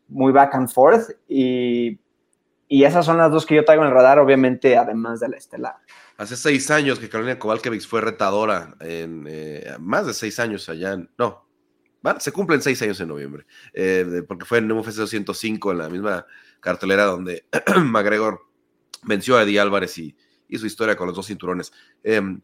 muy 0.09 0.33
back 0.33 0.55
and 0.55 0.71
forth 0.71 1.11
y, 1.29 1.99
y 2.69 2.85
esas 2.85 3.05
son 3.05 3.19
las 3.19 3.31
dos 3.31 3.47
que 3.47 3.55
yo 3.55 3.65
traigo 3.65 3.83
en 3.83 3.89
el 3.89 3.95
radar, 3.95 4.19
obviamente, 4.19 4.77
además 4.77 5.21
de 5.21 5.29
la 5.29 5.37
estelar. 5.37 5.77
Hace 6.17 6.37
seis 6.37 6.71
años 6.71 6.99
que 6.99 7.09
Carolina 7.09 7.39
Kowalkiewicz 7.39 7.87
fue 7.87 8.01
retadora, 8.01 8.75
en, 8.81 9.27
eh, 9.29 9.77
más 9.81 10.07
de 10.07 10.15
seis 10.15 10.39
años 10.39 10.69
allá, 10.69 10.93
en, 10.93 11.11
no, 11.19 11.45
se 12.19 12.33
cumplen 12.33 12.63
seis 12.63 12.81
años 12.83 13.01
en 13.01 13.09
noviembre, 13.09 13.47
eh, 13.73 14.23
porque 14.27 14.45
fue 14.45 14.59
en 14.59 14.71
UFC 14.71 14.97
205, 14.97 15.73
en 15.73 15.79
la 15.79 15.89
misma 15.89 16.27
cartelera 16.61 17.05
donde 17.05 17.47
McGregor 17.85 18.43
venció 19.03 19.37
a 19.37 19.43
Eddie 19.43 19.61
Álvarez 19.61 19.99
y, 19.99 20.17
su 20.57 20.67
historia 20.67 20.95
con 20.95 21.09
los 21.09 21.17
dos 21.17 21.27
cinturones. 21.27 21.73
Em, 22.05 22.41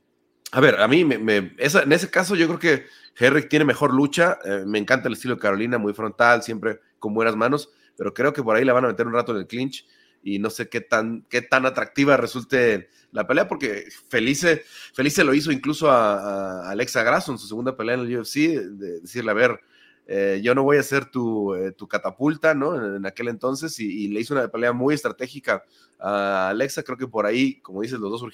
a 0.50 0.58
ver, 0.60 0.80
a 0.80 0.88
mí 0.88 1.04
me, 1.04 1.36
en 1.36 1.92
ese 1.92 2.10
caso 2.10 2.34
yo 2.34 2.48
creo 2.48 2.58
que 2.58 2.86
Herrick 3.16 3.48
tiene 3.48 3.64
mejor 3.64 3.94
lucha, 3.94 4.38
eh, 4.44 4.64
me 4.66 4.78
encanta 4.78 5.06
el 5.06 5.14
estilo 5.14 5.36
de 5.36 5.40
Carolina, 5.40 5.78
muy 5.78 5.92
frontal, 5.92 6.42
siempre 6.42 6.80
con 6.98 7.14
buenas 7.14 7.36
manos, 7.36 7.70
pero 7.96 8.12
creo 8.12 8.32
que 8.32 8.42
por 8.42 8.56
ahí 8.56 8.64
la 8.64 8.72
van 8.72 8.84
a 8.84 8.88
meter 8.88 9.06
un 9.06 9.12
rato 9.12 9.30
en 9.30 9.38
el 9.38 9.46
clinch 9.46 9.86
y 10.22 10.38
no 10.38 10.50
sé 10.50 10.68
qué 10.68 10.80
tan, 10.80 11.26
qué 11.28 11.42
tan 11.42 11.66
atractiva 11.66 12.16
resulte 12.16 12.88
la 13.12 13.26
pelea, 13.26 13.48
porque 13.48 13.86
Felice, 14.08 14.62
Felice 14.94 15.24
lo 15.24 15.34
hizo 15.34 15.50
incluso 15.50 15.90
a, 15.90 16.70
Alexa 16.70 17.02
Grasso 17.02 17.32
en 17.32 17.38
su 17.38 17.46
segunda 17.46 17.76
pelea 17.76 17.94
en 17.94 18.00
el 18.00 18.18
UFC, 18.18 18.36
de 18.36 19.00
decirle, 19.00 19.30
a 19.30 19.34
ver, 19.34 19.60
eh, 20.06 20.40
yo 20.42 20.54
no 20.54 20.62
voy 20.62 20.76
a 20.76 20.82
ser 20.82 21.06
tu, 21.06 21.54
eh, 21.54 21.72
tu 21.72 21.86
catapulta, 21.86 22.54
¿no? 22.54 22.96
En, 22.96 23.06
aquel 23.06 23.28
entonces, 23.28 23.78
y, 23.78 24.08
le 24.08 24.20
hizo 24.20 24.34
una 24.34 24.48
pelea 24.48 24.72
muy 24.72 24.94
estratégica 24.94 25.64
a 25.98 26.48
Alexa, 26.48 26.82
creo 26.82 26.98
que 26.98 27.06
por 27.06 27.26
ahí, 27.26 27.60
como 27.60 27.82
dices, 27.82 27.98
los 27.98 28.10
dos 28.10 28.24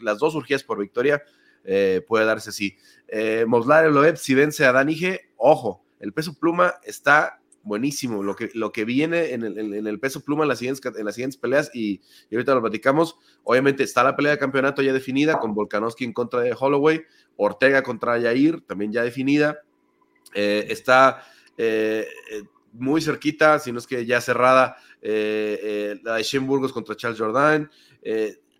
las 0.00 0.18
dos 0.18 0.34
urgías 0.34 0.64
por 0.64 0.78
victoria, 0.78 1.22
eh, 1.64 2.04
puede 2.06 2.24
darse 2.24 2.50
así. 2.50 2.76
Eh, 3.08 3.46
Loeb, 3.46 4.16
si 4.16 4.34
vence 4.34 4.64
a 4.64 4.72
Danige, 4.72 5.32
ojo, 5.36 5.84
el 6.00 6.12
peso 6.12 6.34
pluma 6.34 6.74
está 6.82 7.40
buenísimo. 7.64 8.22
Lo 8.22 8.34
que, 8.34 8.50
lo 8.54 8.72
que 8.72 8.84
viene 8.84 9.32
en 9.32 9.42
el, 9.44 10.00
peso 10.00 10.20
pluma 10.24 10.44
en 10.44 10.48
las 10.48 10.58
siguientes, 10.58 10.92
en 10.96 11.04
las 11.04 11.14
siguientes 11.14 11.38
peleas, 11.38 11.70
y, 11.74 12.00
ahorita 12.30 12.54
lo 12.54 12.60
platicamos, 12.60 13.16
obviamente 13.44 13.82
está 13.82 14.02
la 14.02 14.16
pelea 14.16 14.32
de 14.32 14.38
campeonato 14.38 14.82
ya 14.82 14.92
definida, 14.92 15.38
con 15.38 15.54
Volkanovski 15.54 16.04
en 16.04 16.12
contra 16.12 16.40
de 16.40 16.54
Holloway, 16.58 17.02
Ortega 17.36 17.82
contra 17.82 18.18
Yair, 18.18 18.62
también 18.62 18.92
ya 18.92 19.02
definida. 19.02 19.60
Eh, 20.34 20.66
está 20.70 21.24
eh, 21.56 22.06
eh, 22.30 22.42
muy 22.72 23.00
cerquita, 23.00 23.58
si 23.58 23.72
no 23.72 23.78
es 23.78 23.86
que 23.86 24.06
ya 24.06 24.20
cerrada, 24.20 24.76
la 25.02 25.08
de 26.16 26.22
Shane 26.22 26.46
Burgos 26.46 26.72
contra 26.72 26.96
Charles 26.96 27.18
Jordan. 27.18 27.70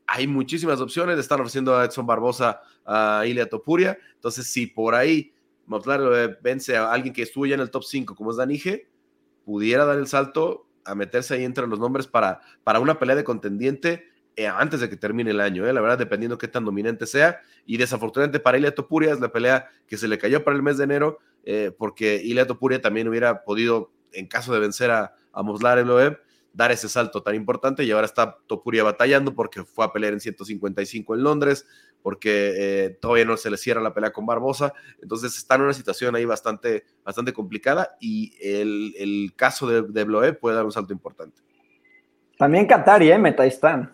hay 0.06 0.26
muchísimas 0.26 0.80
opciones, 0.80 1.18
están 1.18 1.40
ofreciendo 1.40 1.76
a 1.76 1.84
Edson 1.84 2.06
Barbosa 2.06 2.60
a 2.84 3.24
Ilia 3.26 3.48
Topuria. 3.48 3.96
Entonces, 4.14 4.46
si 4.46 4.66
por 4.66 4.94
ahí 4.94 5.32
Motlaro 5.66 6.10
vence 6.42 6.76
a 6.76 6.92
alguien 6.92 7.14
que 7.14 7.22
estuvo 7.22 7.46
ya 7.46 7.54
en 7.54 7.60
el 7.60 7.70
top 7.70 7.84
5, 7.84 8.14
como 8.14 8.32
es 8.32 8.36
Danige, 8.36 8.88
pudiera 9.44 9.84
dar 9.84 9.98
el 9.98 10.06
salto 10.06 10.66
a 10.84 10.94
meterse 10.94 11.34
ahí 11.34 11.44
entre 11.44 11.66
los 11.66 11.78
nombres 11.78 12.06
para, 12.06 12.40
para 12.64 12.80
una 12.80 12.98
pelea 12.98 13.16
de 13.16 13.24
contendiente 13.24 14.12
eh, 14.34 14.46
antes 14.46 14.80
de 14.80 14.88
que 14.88 14.96
termine 14.96 15.30
el 15.30 15.40
año, 15.40 15.66
eh, 15.66 15.72
la 15.72 15.80
verdad, 15.82 15.98
dependiendo 15.98 16.38
qué 16.38 16.48
tan 16.48 16.64
dominante 16.64 17.06
sea. 17.06 17.40
Y 17.66 17.76
desafortunadamente 17.76 18.40
para 18.40 18.56
Ilia 18.56 18.74
Topuria 18.74 19.12
es 19.12 19.20
la 19.20 19.30
pelea 19.30 19.68
que 19.86 19.98
se 19.98 20.08
le 20.08 20.18
cayó 20.18 20.42
para 20.42 20.56
el 20.56 20.62
mes 20.62 20.78
de 20.78 20.84
enero, 20.84 21.18
eh, 21.44 21.70
porque 21.76 22.20
Ilia 22.24 22.46
Topuria 22.46 22.80
también 22.80 23.08
hubiera 23.08 23.44
podido, 23.44 23.92
en 24.12 24.26
caso 24.26 24.52
de 24.54 24.60
vencer 24.60 24.90
a, 24.90 25.14
a 25.32 25.42
Moslar 25.42 25.84
Loeb, 25.86 26.18
dar 26.54 26.72
ese 26.72 26.88
salto 26.88 27.22
tan 27.22 27.34
importante 27.34 27.84
y 27.84 27.90
ahora 27.90 28.06
está 28.06 28.38
Topuria 28.46 28.84
batallando 28.84 29.34
porque 29.34 29.64
fue 29.64 29.84
a 29.84 29.92
pelear 29.92 30.12
en 30.12 30.20
155 30.20 31.14
en 31.14 31.22
Londres, 31.22 31.66
porque 32.02 32.52
eh, 32.56 32.90
todavía 33.00 33.24
no 33.24 33.36
se 33.36 33.50
le 33.50 33.56
cierra 33.56 33.80
la 33.80 33.94
pelea 33.94 34.12
con 34.12 34.26
Barbosa, 34.26 34.72
entonces 35.00 35.36
está 35.36 35.54
en 35.54 35.62
una 35.62 35.72
situación 35.72 36.14
ahí 36.16 36.24
bastante, 36.24 36.84
bastante 37.04 37.32
complicada 37.32 37.96
y 38.00 38.32
el, 38.40 39.32
caso 39.36 39.66
de, 39.66 39.82
de 39.82 40.04
Bloé 40.04 40.32
puede 40.32 40.56
dar 40.56 40.64
un 40.64 40.72
salto 40.72 40.92
importante. 40.92 41.40
También 42.36 42.66
Qatar, 42.66 43.02
¿eh? 43.02 43.18
Metaistán. 43.18 43.92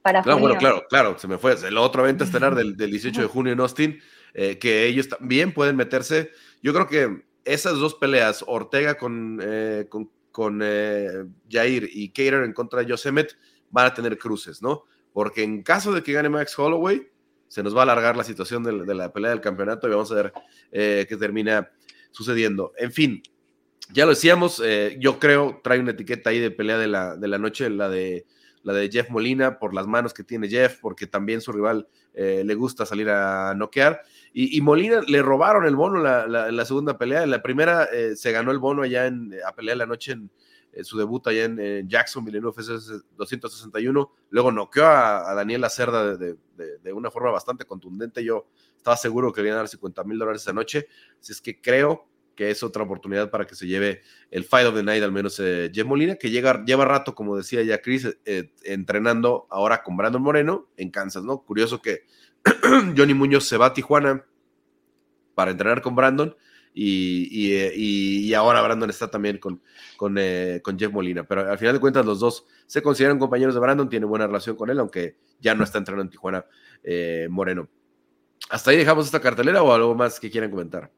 Para 0.00 0.22
claro, 0.22 0.40
bueno, 0.40 0.56
claro, 0.56 0.84
claro, 0.88 1.18
se 1.18 1.28
me 1.28 1.38
fue. 1.38 1.54
El 1.64 1.78
otro 1.78 2.02
evento 2.02 2.24
estelar 2.24 2.56
del, 2.56 2.76
del 2.76 2.90
18 2.90 3.20
de 3.20 3.26
junio 3.28 3.52
en 3.52 3.60
Austin, 3.60 4.00
eh, 4.34 4.58
que 4.58 4.86
ellos 4.86 5.08
también 5.08 5.54
pueden 5.54 5.76
meterse. 5.76 6.30
Yo 6.60 6.72
creo 6.72 6.88
que 6.88 7.24
esas 7.44 7.78
dos 7.78 7.94
peleas, 7.94 8.44
Ortega 8.48 8.96
con, 8.96 9.38
eh, 9.40 9.86
con 9.88 10.10
con 10.32 10.60
eh, 10.64 11.26
Jair 11.48 11.88
y 11.92 12.08
Cater 12.08 12.42
en 12.42 12.52
contra 12.52 12.80
de 12.80 12.86
Yosemite, 12.86 13.34
van 13.70 13.86
a 13.86 13.94
tener 13.94 14.18
cruces, 14.18 14.60
¿no? 14.60 14.84
Porque 15.12 15.42
en 15.42 15.62
caso 15.62 15.92
de 15.92 16.02
que 16.02 16.12
gane 16.12 16.28
Max 16.28 16.58
Holloway, 16.58 17.08
se 17.48 17.62
nos 17.62 17.76
va 17.76 17.80
a 17.80 17.82
alargar 17.82 18.16
la 18.16 18.24
situación 18.24 18.62
de, 18.64 18.94
la 18.94 19.12
pelea 19.12 19.30
del 19.30 19.40
campeonato 19.40 19.86
y 19.86 19.90
vamos 19.90 20.10
a 20.12 20.14
ver 20.14 20.32
eh, 20.70 21.06
qué 21.08 21.16
termina 21.16 21.70
sucediendo. 22.10 22.72
En 22.78 22.92
fin, 22.92 23.22
ya 23.92 24.04
lo 24.04 24.10
decíamos, 24.10 24.62
eh, 24.64 24.96
yo 24.98 25.18
creo, 25.18 25.60
trae 25.62 25.78
una 25.78 25.90
etiqueta 25.90 26.30
ahí 26.30 26.38
de 26.38 26.50
pelea 26.50 26.78
de 26.78 26.88
la, 26.88 27.16
de 27.16 27.28
la 27.28 27.38
noche, 27.38 27.68
la 27.68 27.88
de, 27.88 28.26
la 28.62 28.72
de 28.72 28.90
Jeff 28.90 29.10
Molina, 29.10 29.58
por 29.58 29.74
las 29.74 29.86
manos 29.86 30.14
que 30.14 30.24
tiene 30.24 30.48
Jeff, 30.48 30.78
porque 30.80 31.06
también 31.06 31.40
su 31.40 31.52
rival 31.52 31.88
le 32.14 32.54
gusta 32.54 32.84
salir 32.84 33.08
a 33.08 33.54
noquear. 33.54 34.02
Y, 34.34 34.60
Molina 34.62 35.02
le 35.06 35.20
robaron 35.20 35.66
el 35.66 35.76
bono 35.76 35.98
en 35.98 36.56
la, 36.56 36.64
segunda 36.64 36.96
pelea. 36.96 37.22
En 37.22 37.30
la 37.30 37.42
primera 37.42 37.84
eh, 37.84 38.16
se 38.16 38.32
ganó 38.32 38.50
el 38.50 38.58
bono 38.58 38.82
allá 38.82 39.06
en, 39.06 39.30
a 39.46 39.54
pelear 39.54 39.76
la 39.76 39.84
noche 39.86 40.12
en, 40.12 40.30
su 40.82 40.98
debut 40.98 41.26
allá 41.26 41.44
en, 41.44 41.88
Jacksonville 41.88 42.38
en 42.38 42.44
UFC 42.46 42.68
261. 43.16 44.12
Luego 44.30 44.52
noqueó 44.52 44.86
a, 44.86 45.34
Daniel 45.34 45.64
Acerda 45.64 46.16
de, 46.16 46.36
de, 46.56 46.92
una 46.92 47.10
forma 47.10 47.30
bastante 47.30 47.64
contundente. 47.64 48.24
Yo 48.24 48.46
estaba 48.76 48.96
seguro 48.96 49.32
que 49.32 49.42
le 49.42 49.48
iban 49.48 49.56
a 49.56 49.62
dar 49.62 49.68
50 49.68 50.04
mil 50.04 50.18
dólares 50.18 50.42
esa 50.42 50.52
noche. 50.52 50.88
Así 51.20 51.32
es 51.32 51.40
que 51.40 51.60
creo 51.60 52.06
que 52.34 52.50
es 52.50 52.62
otra 52.62 52.82
oportunidad 52.82 53.30
para 53.30 53.46
que 53.46 53.54
se 53.54 53.66
lleve 53.66 54.02
el 54.30 54.44
Fight 54.44 54.66
of 54.66 54.74
the 54.74 54.82
Night, 54.82 55.02
al 55.02 55.12
menos 55.12 55.38
eh, 55.40 55.70
Molina, 55.84 56.16
que 56.16 56.30
llega, 56.30 56.64
lleva 56.64 56.84
rato, 56.84 57.14
como 57.14 57.36
decía 57.36 57.62
ya 57.62 57.80
Chris, 57.80 58.08
eh, 58.24 58.52
entrenando 58.64 59.46
ahora 59.50 59.82
con 59.82 59.96
Brandon 59.96 60.22
Moreno 60.22 60.68
en 60.76 60.90
Kansas, 60.90 61.24
¿no? 61.24 61.42
Curioso 61.42 61.82
que 61.82 62.04
Johnny 62.96 63.14
Muñoz 63.14 63.46
se 63.46 63.56
va 63.56 63.66
a 63.66 63.74
Tijuana 63.74 64.24
para 65.34 65.50
entrenar 65.50 65.82
con 65.82 65.94
Brandon 65.94 66.34
y, 66.74 68.28
y, 68.28 68.34
ahora 68.34 68.62
Brandon 68.62 68.88
está 68.88 69.10
también 69.10 69.38
con, 69.38 69.62
con, 69.96 70.16
eh, 70.18 70.60
con, 70.62 70.78
Jeff 70.78 70.90
Molina. 70.90 71.24
Pero 71.24 71.50
al 71.50 71.58
final 71.58 71.74
de 71.74 71.80
cuentas 71.80 72.06
los 72.06 72.20
dos 72.20 72.46
se 72.66 72.82
consideran 72.82 73.18
compañeros 73.18 73.54
de 73.54 73.60
Brandon, 73.60 73.88
tiene 73.88 74.06
buena 74.06 74.26
relación 74.26 74.56
con 74.56 74.70
él, 74.70 74.78
aunque 74.78 75.16
ya 75.40 75.54
no 75.54 75.64
está 75.64 75.78
entrenando 75.78 76.04
en 76.04 76.10
Tijuana 76.10 76.46
eh, 76.82 77.26
Moreno. 77.30 77.68
¿Hasta 78.48 78.70
ahí 78.70 78.76
dejamos 78.76 79.06
esta 79.06 79.20
cartelera 79.20 79.62
o 79.62 79.72
algo 79.72 79.94
más 79.94 80.18
que 80.18 80.30
quieran 80.30 80.50
comentar? 80.50 80.90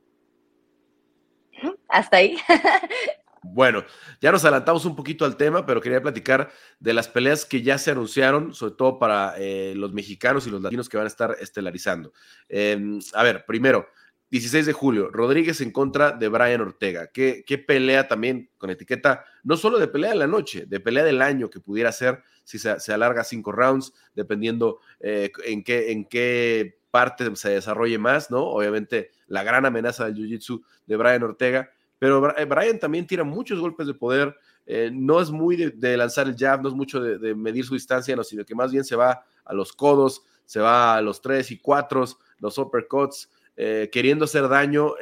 Hasta 1.89 2.19
ahí. 2.19 2.37
Bueno, 3.47 3.85
ya 4.23 4.33
nos 4.33 4.43
adelantamos 4.43 4.87
un 4.87 4.97
poquito 4.97 5.27
al 5.27 5.37
tema, 5.37 5.67
pero 5.67 5.83
quería 5.83 6.01
platicar 6.01 6.51
de 6.81 6.95
las 6.95 7.09
peleas 7.09 7.45
que 7.45 7.61
ya 7.61 7.77
se 7.77 7.91
anunciaron, 7.91 8.55
sobre 8.55 8.75
todo 8.75 8.99
para 8.99 9.35
eh, 9.37 9.75
los 9.77 9.93
mexicanos 9.93 10.47
y 10.47 10.51
los 10.51 10.63
latinos 10.63 10.89
que 10.89 10.97
van 10.97 11.05
a 11.05 11.09
estar 11.09 11.37
estelarizando. 11.39 12.15
Em, 12.49 12.99
a 13.13 13.23
ver, 13.23 13.45
primero, 13.47 13.87
16 14.35 14.67
de 14.67 14.73
julio, 14.73 15.11
Rodríguez 15.13 15.61
en 15.61 15.71
contra 15.71 16.11
de 16.11 16.27
Brian 16.27 16.61
Ortega. 16.61 17.07
¿Qué, 17.13 17.65
pelea 17.69 18.09
también 18.09 18.51
con 18.59 18.69
etiqueta, 18.69 19.25
no 19.45 19.57
solo 19.57 19.79
de 19.79 19.87
pelea 19.87 20.11
de 20.11 20.17
la 20.17 20.27
noche, 20.27 20.67
de 20.67 20.81
pelea 20.81 21.05
del 21.05 21.23
año 21.23 21.49
que 21.49 21.61
pudiera 21.61 21.93
ser 21.93 22.21
si 22.43 22.59
se, 22.59 22.93
alarga 22.93 23.23
cinco 23.23 23.53
rounds, 23.53 23.93
dependiendo 24.13 24.81
eh, 24.99 25.31
en, 25.45 25.63
qué, 25.63 25.93
en 25.93 26.07
qué 26.07 26.81
parte 26.91 27.37
se 27.37 27.51
desarrolle 27.51 27.97
más, 27.99 28.29
¿no? 28.33 28.43
Obviamente 28.43 29.13
la 29.29 29.45
gran 29.45 29.67
amenaza 29.67 30.07
del 30.07 30.17
Jiu-Jitsu 30.17 30.65
de 30.85 30.97
Brian 30.97 31.23
Ortega 31.23 31.71
pero 32.05 32.21
Brian 32.21 32.79
también 32.79 33.07
tira 33.07 33.25
muchos 33.25 33.59
golpes 33.61 33.87
de 33.87 33.95
poder, 33.95 34.37
eh, 34.67 34.91
no 34.93 35.23
es 35.23 35.31
muy 35.31 35.57
de, 35.57 35.97
lanzar 35.97 36.27
el 36.27 36.37
jab, 36.37 36.61
no 36.61 36.69
es 36.69 36.75
mucho 36.75 37.01
de, 37.01 37.35
medir 37.35 37.65
su 37.65 37.73
distancia, 37.73 38.15
no, 38.15 38.23
sino 38.23 38.45
que 38.45 38.55
más 38.55 38.73
bien 38.73 38.85
se 38.85 38.95
va 38.95 39.25
a 39.43 39.55
los 39.55 39.73
codos, 39.73 40.23
se 40.45 40.61
va 40.61 40.97
a 40.97 41.01
los 41.01 41.23
tres 41.23 41.51
y 41.51 41.59
cuatro, 41.59 42.05
los 42.41 42.59
uppercuts, 42.59 43.31
eh, 43.57 43.89
queriendo 43.93 44.25
hacer 44.25 44.49
daño 44.49 44.95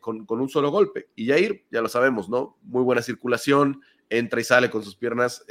con, 0.00 0.26
un 0.28 0.48
solo 0.48 0.70
golpe. 0.70 1.08
Y 1.14 1.28
Jair, 1.28 1.64
ya 1.70 1.80
lo 1.80 1.88
sabemos, 1.88 2.28
¿no? 2.28 2.56
Muy 2.62 2.82
buena 2.82 3.02
circulación, 3.02 3.80
entra 4.08 4.40
y 4.40 4.44
sale 4.44 4.70
con 4.70 4.82
sus 4.82 4.96
piernas. 4.96 5.44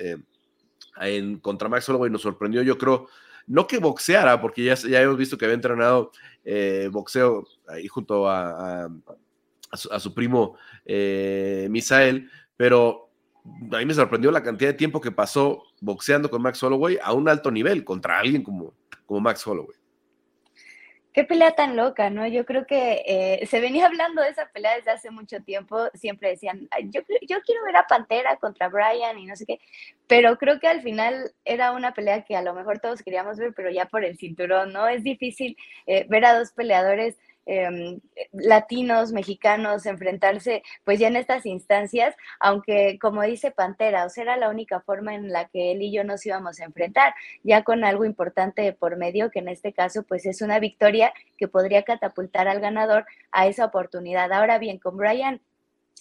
en 1.01 1.39
contra 1.39 1.70
Max 1.70 1.88
Holloway 1.88 2.12
nos 2.12 2.22
sorprendió, 2.22 2.62
yo 2.62 2.78
creo, 2.78 3.08
no 3.48 3.68
que 3.68 3.80
boxeara, 3.80 4.42
porque 4.42 4.63
ya, 4.63 4.75
ya 4.75 5.01
hemos 5.01 5.18
visto 5.18 5.38
que 5.38 5.46
había 5.46 5.56
entrenado 5.56 6.12
boxeo 6.92 7.46
ahí 7.68 7.88
junto 7.88 8.30
a 8.30 8.89
a 9.72 10.00
su, 10.00 10.13
primo 10.13 10.56
eh, 10.86 11.68
Misael, 11.70 12.30
pero 12.58 13.10
a 13.72 13.78
mí 13.78 13.86
me 13.86 13.94
sorprendió 13.94 14.32
la 14.32 14.44
cantidad 14.44 14.72
de 14.72 14.78
tiempo 14.78 15.01
que 15.01 15.12
pasó 15.12 15.63
boxeando 15.82 16.30
con 16.30 16.42
Max 16.42 16.62
Holloway 16.62 16.98
a 17.01 17.13
un 17.13 17.30
alto 17.30 17.51
nivel 17.51 17.84
contra 17.84 18.20
alguien 18.20 18.44
como, 18.44 18.74
como 19.06 19.20
Max 19.22 19.46
Holloway. 19.46 19.78
Qué 21.12 21.24
pelea 21.24 21.51
tan 21.51 21.75
loca, 21.75 22.12
¿no? 22.12 22.28
Yo 22.28 22.46
creo 22.46 22.68
que 22.68 23.04
eh, 23.08 23.46
se 23.48 23.60
venía 23.60 23.88
hablando 23.88 24.22
de 24.22 24.30
esa 24.30 24.46
pelea 24.48 24.75
desde 24.75 24.92
hace 24.92 25.10
mucho 25.10 25.42
tiempo. 25.42 25.89
Siempre 25.96 26.30
decían, 26.30 26.70
yo, 26.92 27.01
yo 27.28 27.42
quiero 27.42 27.63
ver 27.66 27.78
a 27.78 27.88
Pantera 27.88 28.38
contra 28.38 28.70
Brian 28.70 29.18
y 29.18 29.25
no 29.25 29.36
sé 29.36 29.48
qué. 29.48 29.60
Pero 30.08 30.38
creo 30.38 30.60
que 30.60 30.68
al 30.68 30.84
final 30.84 31.32
era 31.46 31.72
una 31.72 31.96
pelea 31.96 32.24
que 32.24 32.36
a 32.36 32.44
lo 32.44 32.54
mejor 32.54 32.80
todos 32.80 33.01
queríamos 33.01 33.38
ver, 33.38 33.54
pero 33.56 33.72
ya 33.72 33.86
por 33.86 34.06
el 34.06 34.18
cinturón, 34.18 34.72
¿no? 34.72 34.88
Es 34.88 35.04
difícil 35.04 35.58
eh, 35.88 36.06
ver 36.10 36.25
a 36.25 36.38
dos 36.38 36.51
peleadores 36.51 37.18
em, 37.50 38.00
latinos, 38.32 39.12
mexicanos, 39.12 39.86
enfrentarse 39.86 40.62
pues 40.84 41.00
ya 41.00 41.08
en 41.08 41.15
estas 41.15 41.46
instancias, 41.46 42.15
aunque 42.39 43.00
como 43.00 43.24
dice 43.24 43.51
Pantera, 43.51 44.06
o 44.06 44.10
sea, 44.10 44.24
era 44.24 44.38
la 44.38 44.50
única 44.50 44.82
forma 44.82 45.15
en 45.15 45.32
la 45.32 45.48
que 45.50 45.72
él 45.72 45.82
y 45.82 45.91
yo 45.91 46.03
nos 46.03 46.25
íbamos 46.25 46.60
a 46.60 46.65
enfrentar, 46.65 47.13
ya 47.44 47.63
con 47.63 47.84
algo 47.84 48.06
importante 48.06 48.72
por 48.74 48.98
medio, 48.98 49.32
que 49.32 49.39
en 49.39 49.48
este 49.48 49.74
caso 49.74 50.03
pues 50.03 50.25
es 50.25 50.41
una 50.41 50.60
victoria 50.60 51.12
que 51.38 51.48
podría 51.48 51.84
catapultar 51.84 52.48
al 52.48 52.60
ganador 52.60 53.06
a 53.32 53.48
esa 53.48 53.65
oportunidad. 53.65 54.32
Ahora 54.32 54.60
bien, 54.60 54.77
con 54.77 54.98
Brian 54.98 55.41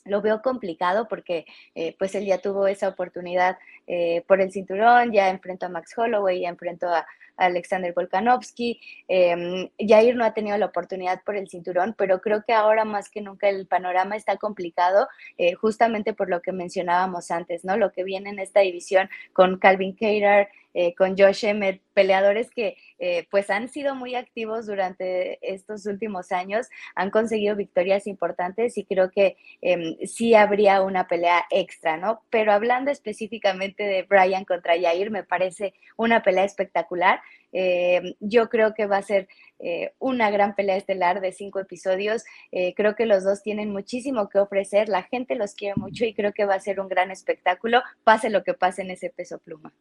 lo 0.04 0.22
veo 0.22 0.42
complicado 0.42 1.08
porque 1.08 1.46
eh, 1.74 1.94
pues 1.98 2.14
él 2.14 2.26
ya 2.26 2.38
tuvo 2.38 2.66
esa 2.66 2.88
oportunidad 2.88 3.58
eh, 3.86 4.24
por 4.26 4.40
el 4.40 4.52
cinturón, 4.52 5.12
ya 5.12 5.28
enfrentó 5.28 5.66
a 5.66 5.68
Max 5.68 5.96
Holloway, 5.96 6.40
ya 6.40 6.48
enfrentó 6.48 6.88
a, 6.88 7.06
Alexander 7.38 7.92
Volkanovski, 7.94 8.80
eh, 9.08 9.70
Jair 9.78 10.16
no 10.16 10.24
ha 10.24 10.34
tenido 10.34 10.58
la 10.58 10.66
oportunidad 10.66 11.22
por 11.24 11.36
el 11.36 11.48
cinturón, 11.48 11.94
pero 11.96 12.20
creo 12.20 12.42
que 12.46 12.52
ahora 12.52 12.84
más 12.84 13.08
que 13.08 13.20
nunca 13.20 13.48
el 13.48 13.66
panorama 13.66 14.16
está 14.16 14.36
complicado 14.36 15.08
eh, 15.36 15.54
justamente 15.54 16.12
por 16.12 16.28
lo 16.28 16.42
que 16.42 16.52
mencionábamos 16.52 17.30
antes, 17.30 17.64
¿no? 17.64 17.76
Lo 17.76 17.92
que 17.92 18.04
viene 18.04 18.30
en 18.30 18.38
esta 18.38 18.60
división 18.60 19.08
con 19.32 19.58
Calvin 19.58 19.92
Cater, 19.92 20.48
eh, 20.74 20.94
con 20.94 21.16
Josh 21.16 21.44
Emmett, 21.44 21.82
peleadores 21.92 22.50
que 22.50 22.76
eh, 23.00 23.26
pues 23.30 23.50
han 23.50 23.68
sido 23.68 23.94
muy 23.96 24.14
activos 24.14 24.66
durante 24.66 25.38
estos 25.42 25.86
últimos 25.86 26.30
años, 26.30 26.68
han 26.94 27.10
conseguido 27.10 27.56
victorias 27.56 28.06
importantes 28.06 28.78
y 28.78 28.84
creo 28.84 29.10
que 29.10 29.36
em, 29.62 29.96
sí 30.06 30.34
habría 30.34 30.82
una 30.82 31.08
pelea 31.08 31.46
extra, 31.50 31.96
¿no? 31.96 32.22
Pero 32.30 32.52
hablando 32.52 32.90
específicamente 32.90 33.82
de 33.82 34.02
Brian 34.04 34.44
contra 34.44 34.76
Yair, 34.76 35.10
me 35.10 35.24
parece 35.24 35.74
una 35.96 36.22
pelea 36.22 36.44
espectacular. 36.44 37.20
Em, 37.52 38.14
yo 38.20 38.48
creo 38.48 38.74
que 38.74 38.86
va 38.86 38.98
a 38.98 39.02
ser 39.02 39.28
eh, 39.58 39.92
una 39.98 40.30
gran 40.30 40.54
pelea 40.54 40.76
estelar 40.76 41.20
de 41.20 41.32
cinco 41.32 41.60
episodios. 41.60 42.24
creo 42.76 42.94
que 42.94 43.06
los 43.06 43.24
dos 43.24 43.42
tienen 43.42 43.70
muchísimo 43.70 44.28
que 44.28 44.38
ofrecer, 44.38 44.88
la 44.88 45.02
gente 45.02 45.34
los 45.34 45.54
quiere 45.54 45.74
mucho 45.76 46.04
y 46.04 46.14
creo 46.14 46.32
que 46.32 46.44
va 46.44 46.54
a 46.54 46.60
ser 46.60 46.80
un 46.80 46.88
gran 46.88 47.10
espectáculo, 47.10 47.82
pase 48.04 48.30
lo 48.30 48.44
que 48.44 48.54
pase 48.54 48.82
en 48.82 48.90
ese 48.90 49.10
peso 49.10 49.38
pluma. 49.38 49.72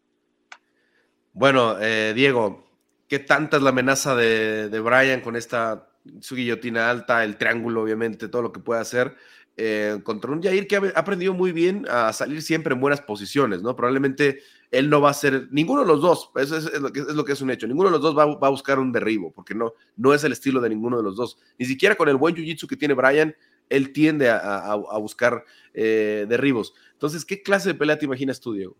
Bueno, 1.37 1.79
eh, 1.79 2.13
Diego, 2.15 2.65
¿qué 3.07 3.19
tanta 3.19 3.57
es 3.57 3.63
la 3.63 3.69
amenaza 3.69 4.15
de, 4.15 4.79
Brian 4.79 5.21
con 5.21 5.35
esta 5.35 5.87
su 6.19 6.35
guillotina 6.35 6.89
alta, 6.89 7.23
el 7.23 7.37
triángulo, 7.37 7.83
obviamente, 7.83 8.27
todo 8.27 8.41
lo 8.41 8.51
que 8.51 8.59
puede 8.59 8.81
hacer? 8.81 9.13
Eh, 9.59 9.99
contra 10.03 10.31
un 10.31 10.41
Jair 10.41 10.67
que 10.67 10.75
ha 10.75 10.99
aprendido 10.99 11.33
muy 11.33 11.51
bien 11.51 11.85
a 11.89 12.13
salir 12.13 12.43
siempre 12.43 12.75
en 12.75 12.79
buenas 12.79 13.01
posiciones, 13.01 13.63
¿no? 13.63 13.75
Probablemente 13.75 14.41
él 14.69 14.89
no 14.89 15.01
va 15.01 15.09
a 15.09 15.13
ser, 15.13 15.47
ninguno 15.49 15.81
de 15.81 15.87
los 15.87 16.01
dos, 16.01 16.29
eso 16.35 16.57
es, 16.57 16.79
lo, 16.79 16.91
que, 17.25 17.31
es 17.31 17.41
un 17.41 17.49
hecho, 17.49 17.67
ninguno 17.67 17.89
de 17.89 17.93
los 17.93 18.01
dos 18.01 18.15
va, 18.15 18.23
a 18.23 18.49
buscar 18.49 18.77
un 18.77 18.91
derribo, 18.91 19.31
porque 19.31 19.55
no, 19.55 19.73
no 19.95 20.13
es 20.13 20.23
el 20.23 20.33
estilo 20.33 20.61
de 20.61 20.69
ninguno 20.69 20.97
de 20.97 21.03
los 21.03 21.15
dos. 21.15 21.39
Ni 21.57 21.65
siquiera 21.65 21.95
con 21.95 22.07
el 22.07 22.17
buen 22.17 22.35
jiu-jitsu 22.35 22.67
que 22.67 22.75
tiene 22.75 22.93
Brian, 22.93 23.35
él 23.69 23.91
tiende 23.93 24.29
a, 24.29 24.75
buscar 24.99 25.43
eh, 25.73 26.25
derribos. 26.29 26.73
Entonces, 26.93 27.25
¿qué 27.25 27.41
clase 27.41 27.69
de 27.69 27.75
pelea 27.75 27.97
te 27.97 28.05
imaginas 28.05 28.39
tú, 28.39 28.53
Diego? 28.53 28.75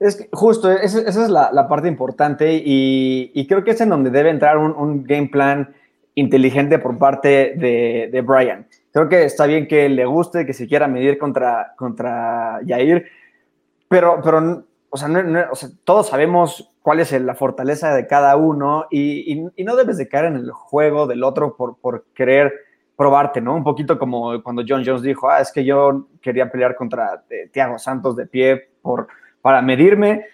Es 0.00 0.16
que 0.16 0.28
justo, 0.32 0.70
esa, 0.70 1.00
es 1.00 1.16
la, 1.30 1.68
parte 1.68 1.88
importante 1.88 2.62
y, 2.64 3.46
creo 3.48 3.62
que 3.62 3.72
es 3.72 3.80
en 3.80 3.90
donde 3.90 4.10
debe 4.10 4.30
entrar 4.30 4.58
un, 4.58 5.04
game 5.04 5.28
plan 5.28 5.74
inteligente 6.14 6.78
por 6.78 6.98
parte 6.98 7.54
de, 7.56 8.24
Brian. 8.26 8.66
Creo 8.94 9.08
que 9.08 9.24
está 9.24 9.46
bien 9.46 9.66
que 9.66 9.88
le 9.88 10.06
guste, 10.06 10.46
que 10.46 10.52
se 10.52 10.68
quiera 10.68 10.86
medir 10.86 11.18
contra, 11.18 11.74
contra 11.76 12.60
Yair, 12.64 13.04
pero, 13.88 14.20
pero 14.22 14.64
o 14.88 14.96
sea, 14.96 15.08
todos 15.82 16.06
sabemos 16.06 16.72
cuál 16.80 17.00
es 17.00 17.10
la 17.10 17.34
fortaleza 17.34 17.92
de 17.92 18.06
cada 18.06 18.36
uno 18.36 18.86
y, 18.92 19.42
no 19.58 19.74
debes 19.74 19.98
de 19.98 20.06
caer 20.06 20.26
en 20.26 20.36
el 20.36 20.52
juego 20.52 21.08
del 21.08 21.24
otro 21.24 21.56
por, 21.56 21.76
por 21.78 22.04
querer 22.14 22.52
probarte, 22.94 23.40
¿no? 23.40 23.56
Un 23.56 23.64
poquito 23.64 23.98
como 23.98 24.40
cuando 24.44 24.62
John 24.66 24.84
Jones 24.86 25.02
dijo, 25.02 25.28
ah, 25.28 25.40
es 25.40 25.50
que 25.50 25.64
yo 25.64 26.06
quería 26.22 26.48
pelear 26.48 26.76
contra 26.76 27.24
eh, 27.30 27.48
Thiago 27.52 27.80
Santos 27.80 28.14
de 28.14 28.26
pie 28.26 28.68
por 28.80 29.08
para 29.42 29.60
medirme. 29.60 30.26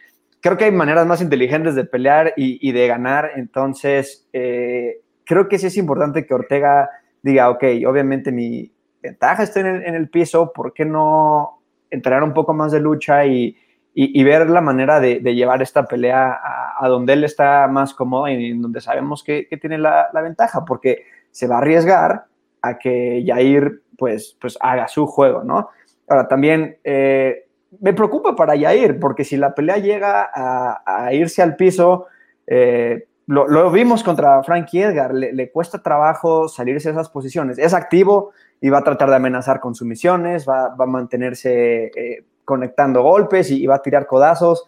Creo 0.43 0.59
que 0.59 0.67
hay 0.67 0.73
maneras 0.73 1.07
más 1.07 1.23
inteligentes 1.23 1.75
de 1.75 1.85
pelear 1.85 2.35
y, 2.37 2.73
de 2.73 2.87
ganar, 2.87 3.31
entonces 3.37 4.29
eh, 4.35 5.01
creo 5.25 5.49
que 5.49 5.59
sí 5.59 5.69
es 5.69 5.79
importante 5.79 6.27
que 6.27 6.35
Ortega 6.35 6.91
diga, 7.23 7.51
ok, 7.51 7.65
obviamente 7.87 8.33
mi 8.33 8.71
ventaja 9.03 9.43
está 9.43 9.61
en 9.61 9.95
el, 9.95 10.09
piso, 10.09 10.53
¿por 10.53 10.73
qué 10.73 10.85
no 10.85 11.61
entrenar 11.91 12.23
un 12.23 12.35
poco 12.35 12.55
más 12.55 12.73
de 12.73 12.81
lucha 12.81 13.25
y, 13.27 13.57
ver 13.95 14.49
la 14.49 14.61
manera 14.61 15.01
de, 15.01 15.21
llevar 15.21 15.63
esta 15.63 15.87
pelea 15.87 16.39
a, 16.79 16.89
donde 16.89 17.15
él 17.15 17.25
está 17.25 17.67
más 17.69 17.95
cómodo 17.95 18.29
y 18.29 18.51
en 18.51 18.63
donde 18.63 18.81
sabemos 18.81 19.25
que, 19.25 19.49
tiene 19.61 19.79
la, 19.79 20.11
ventaja, 20.23 20.65
porque 20.65 21.05
se 21.31 21.47
va 21.47 21.57
a 21.57 21.59
arriesgar 21.59 22.25
a 22.63 22.79
que 22.79 23.25
Jair 23.27 23.83
pues, 23.97 24.37
pues 24.41 24.57
haga 24.61 24.89
su 24.89 25.07
juego, 25.07 25.45
¿no? 25.45 25.69
Ahora, 26.09 26.27
también 26.27 26.79
eh, 26.83 27.47
me 27.79 27.93
preocupa 27.93 28.35
para 28.35 28.57
Yair, 28.57 28.99
porque 28.99 29.25
si 29.25 29.37
la 29.37 29.55
pelea 29.55 29.77
llega 29.77 30.31
a, 30.35 31.13
irse 31.13 31.43
al 31.43 31.57
piso, 31.57 32.07
eh, 32.47 33.07
lo, 33.27 33.71
vimos 33.71 34.03
contra 34.03 34.43
Frankie 34.43 34.83
Edgar, 34.83 35.15
le, 35.15 35.51
cuesta 35.51 35.83
trabajo 35.83 36.49
salirse 36.49 36.89
de 36.89 36.95
esas 36.95 37.09
posiciones. 37.09 37.59
Es 37.59 37.75
activo 37.75 38.33
y 38.61 38.71
va 38.71 38.79
a 38.79 38.85
tratar 38.85 39.11
de 39.11 39.17
amenazar 39.17 39.61
con 39.61 39.75
sumisiones, 39.75 40.49
va, 40.49 40.75
va 40.75 40.85
a 40.85 40.89
mantenerse 40.89 41.93
eh, 41.95 42.25
conectando 42.45 43.03
golpes 43.03 43.51
y, 43.51 43.67
va 43.67 43.77
a 43.77 43.83
tirar 43.83 44.07
codazos, 44.07 44.67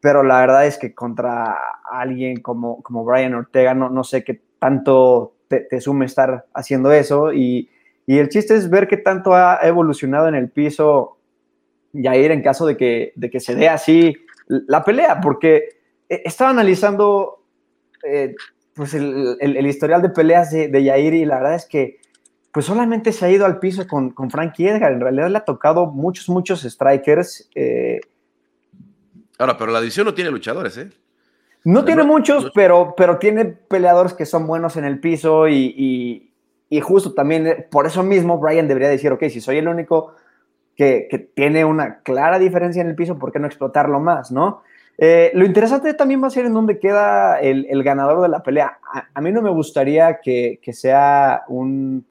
pero 0.00 0.22
la 0.22 0.40
verdad 0.40 0.66
es 0.66 0.78
que 0.78 0.94
contra 0.94 1.56
alguien 1.90 2.40
como, 2.40 2.82
como 2.82 3.04
Brian 3.04 3.34
Ortega, 3.34 3.74
no, 3.74 3.88
no 3.90 4.02
sé 4.02 4.24
qué 4.24 4.40
tanto 4.58 5.34
te, 5.48 5.60
te 5.60 5.80
sume 5.80 6.06
estar 6.06 6.46
haciendo 6.52 6.92
eso 6.92 7.32
y, 7.32 7.70
y 8.06 8.18
el 8.18 8.28
chiste 8.28 8.56
es 8.56 8.68
ver 8.68 8.88
qué 8.88 8.96
tanto 8.96 9.34
ha 9.34 9.60
evolucionado 9.62 10.26
en 10.26 10.34
el 10.34 10.50
piso 10.50 11.18
Yair 11.92 12.30
en 12.30 12.42
caso 12.42 12.66
de 12.66 12.76
que, 12.76 13.12
de 13.14 13.30
que 13.30 13.40
se 13.40 13.54
dé 13.54 13.68
así 13.68 14.16
la 14.46 14.84
pelea, 14.84 15.20
porque 15.20 15.68
eh, 16.08 16.22
estaba 16.24 16.50
analizando 16.50 17.39
eh, 18.04 18.34
pues 18.74 18.94
el, 18.94 19.36
el, 19.40 19.66
historial 19.66 20.02
de 20.02 20.10
peleas 20.10 20.50
de, 20.50 20.68
de, 20.68 20.84
Yair 20.84 21.14
y 21.14 21.24
la 21.24 21.36
verdad 21.36 21.54
es 21.54 21.66
que 21.66 21.98
pues 22.52 22.66
solamente 22.66 23.12
se 23.12 23.24
ha 23.26 23.30
ido 23.30 23.46
al 23.46 23.58
piso 23.58 23.86
con, 23.86 24.10
con 24.10 24.30
Frankie 24.30 24.68
Edgar, 24.68 24.92
en 24.92 25.00
realidad 25.00 25.30
le 25.30 25.38
ha 25.38 25.44
tocado 25.44 25.86
muchos, 25.86 26.28
muchos 26.28 26.62
strikers. 26.62 27.48
Eh. 27.54 28.00
Ahora, 29.38 29.56
pero 29.56 29.70
la 29.70 29.80
división 29.80 30.06
no 30.06 30.14
tiene 30.14 30.30
luchadores, 30.30 30.76
¿eh? 30.78 30.90
No 31.62 31.84
tiene 31.84 32.04
muchos, 32.04 32.50
Pero, 32.54 32.94
pero 32.96 33.18
tiene 33.18 33.44
peleadores 33.44 34.14
que 34.14 34.24
son 34.24 34.46
buenos 34.46 34.78
en 34.78 34.86
el 34.86 34.98
piso 34.98 35.46
y, 35.46 35.74
y, 35.76 36.32
y 36.70 36.80
justo 36.80 37.12
también 37.12 37.66
por 37.70 37.86
eso 37.86 38.02
mismo 38.02 38.38
Brian 38.38 38.66
debería 38.66 38.88
decir, 38.88 39.12
ok, 39.12 39.24
si 39.28 39.42
soy 39.42 39.58
el 39.58 39.68
único 39.68 40.14
que, 40.74 41.30
tiene 41.34 41.66
una 41.66 42.00
clara 42.00 42.38
diferencia 42.38 42.80
en 42.80 42.88
el 42.88 42.94
piso, 42.94 43.18
¿por 43.18 43.30
qué 43.30 43.38
no 43.38 43.46
explotarlo 43.46 44.00
más, 44.00 44.32
no? 44.32 44.62
Eh, 45.02 45.30
lo 45.32 45.46
interesante 45.46 45.94
también 45.94 46.22
va 46.22 46.26
a 46.26 46.30
ser 46.30 46.44
en 46.44 46.52
dónde 46.52 46.78
queda 46.78 47.40
el, 47.40 47.82
ganador 47.82 48.20
de 48.20 48.28
la 48.28 48.42
pelea. 48.42 48.78
A, 49.14 49.20
mí 49.22 49.32
no 49.32 49.40
me 49.40 49.48
gustaría 49.48 50.20
que, 50.20 50.60
sea 50.72 51.44
una 51.48 52.04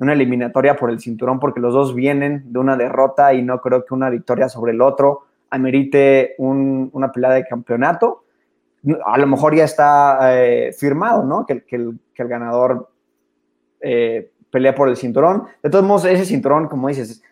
eliminatoria 0.00 0.74
por 0.74 0.90
el 0.90 1.00
cinturón, 1.00 1.38
porque 1.38 1.60
los 1.60 1.74
dos 1.74 1.94
vienen 1.94 2.50
de 2.50 2.58
una 2.58 2.78
derrota 2.78 3.34
y 3.34 3.42
no 3.42 3.60
creo 3.60 3.84
que 3.84 3.92
una 3.92 4.08
victoria 4.08 4.48
sobre 4.48 4.72
el 4.72 4.80
otro 4.80 5.26
amerite 5.50 6.34
una 6.38 7.12
pelea 7.12 7.32
de 7.32 7.44
campeonato. 7.44 8.24
A 9.04 9.18
lo 9.18 9.26
mejor 9.26 9.54
ya 9.54 9.64
está 9.64 10.34
eh, 10.34 10.72
firmado, 10.72 11.22
¿no? 11.24 11.44
Que, 11.44 11.62
el, 11.68 11.98
ganador 12.16 12.88
eh, 13.82 14.30
pelea 14.50 14.74
por 14.74 14.88
el 14.88 14.96
cinturón. 14.96 15.44
De 15.62 15.68
todos 15.68 15.84
modos, 15.84 16.06
ese 16.06 16.24
cinturón, 16.24 16.68
como 16.68 16.88
dices, 16.88 17.22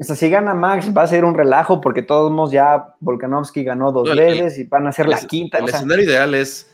o 0.00 0.04
sea, 0.04 0.16
si 0.16 0.30
gana 0.30 0.54
Max 0.54 0.96
va 0.96 1.02
a 1.02 1.06
ser 1.06 1.26
un 1.26 1.34
relajo 1.34 1.80
porque 1.80 2.02
todos 2.02 2.32
modos 2.32 2.52
ya 2.52 2.94
Volkanovski 3.00 3.64
ganó 3.64 3.92
dos 3.92 4.16
veces 4.16 4.58
y 4.58 4.64
van 4.64 4.86
a 4.86 4.92
ser 4.92 5.06
la 5.06 5.18
quinta. 5.18 5.58
El 5.58 5.68
escenario 5.68 6.04
ideal 6.06 6.34
es 6.34 6.70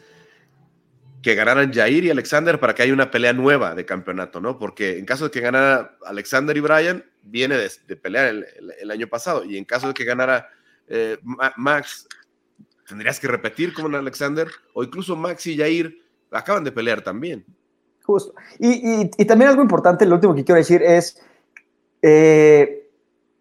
que 1.23 1.35
ganaran 1.35 1.73
Jair 1.73 2.05
y 2.05 2.11
Alexander 2.11 2.61
para 2.61 2.73
que 2.73 2.85
haya 2.85 2.93
una 2.93 3.11
pelea 3.11 3.33
nueva 3.33 3.75
de 3.75 3.85
campeonato, 3.85 4.41
¿no? 4.41 4.59
Porque 4.59 4.97
en 4.97 5.05
caso 5.05 5.25
de 5.25 5.33
que 5.33 5.41
ganara 5.41 5.97
Alexander 6.07 6.57
y 6.57 6.61
Brian, 6.61 7.05
viene 7.25 7.57
de, 7.57 7.97
pelear 7.97 8.33
el, 8.81 8.91
año 8.93 9.09
pasado. 9.09 9.45
Y 9.45 9.57
en 9.57 9.65
caso 9.65 9.89
de 9.89 9.95
que 9.95 10.05
ganara 10.05 10.49
eh, 10.87 11.19
Max, 11.57 12.07
tendrías 12.87 13.19
que 13.19 13.27
repetir 13.27 13.75
como 13.75 13.89
en 13.89 13.97
Alexander, 13.97 14.47
o 14.73 14.85
incluso 14.85 15.17
Max 15.17 15.49
y 15.49 15.57
Jair 15.57 15.99
acaban 16.31 16.63
de 16.63 16.71
pelear 16.71 17.03
también. 17.03 17.45
Justo. 18.05 18.33
Y, 18.61 19.09
también 19.25 19.51
algo 19.51 19.63
importante, 19.63 20.07
lo 20.07 20.15
último 20.15 20.33
que 20.33 20.45
quiero 20.45 20.59
decir 20.59 20.81
es, 20.81 21.21
eh, 22.03 22.86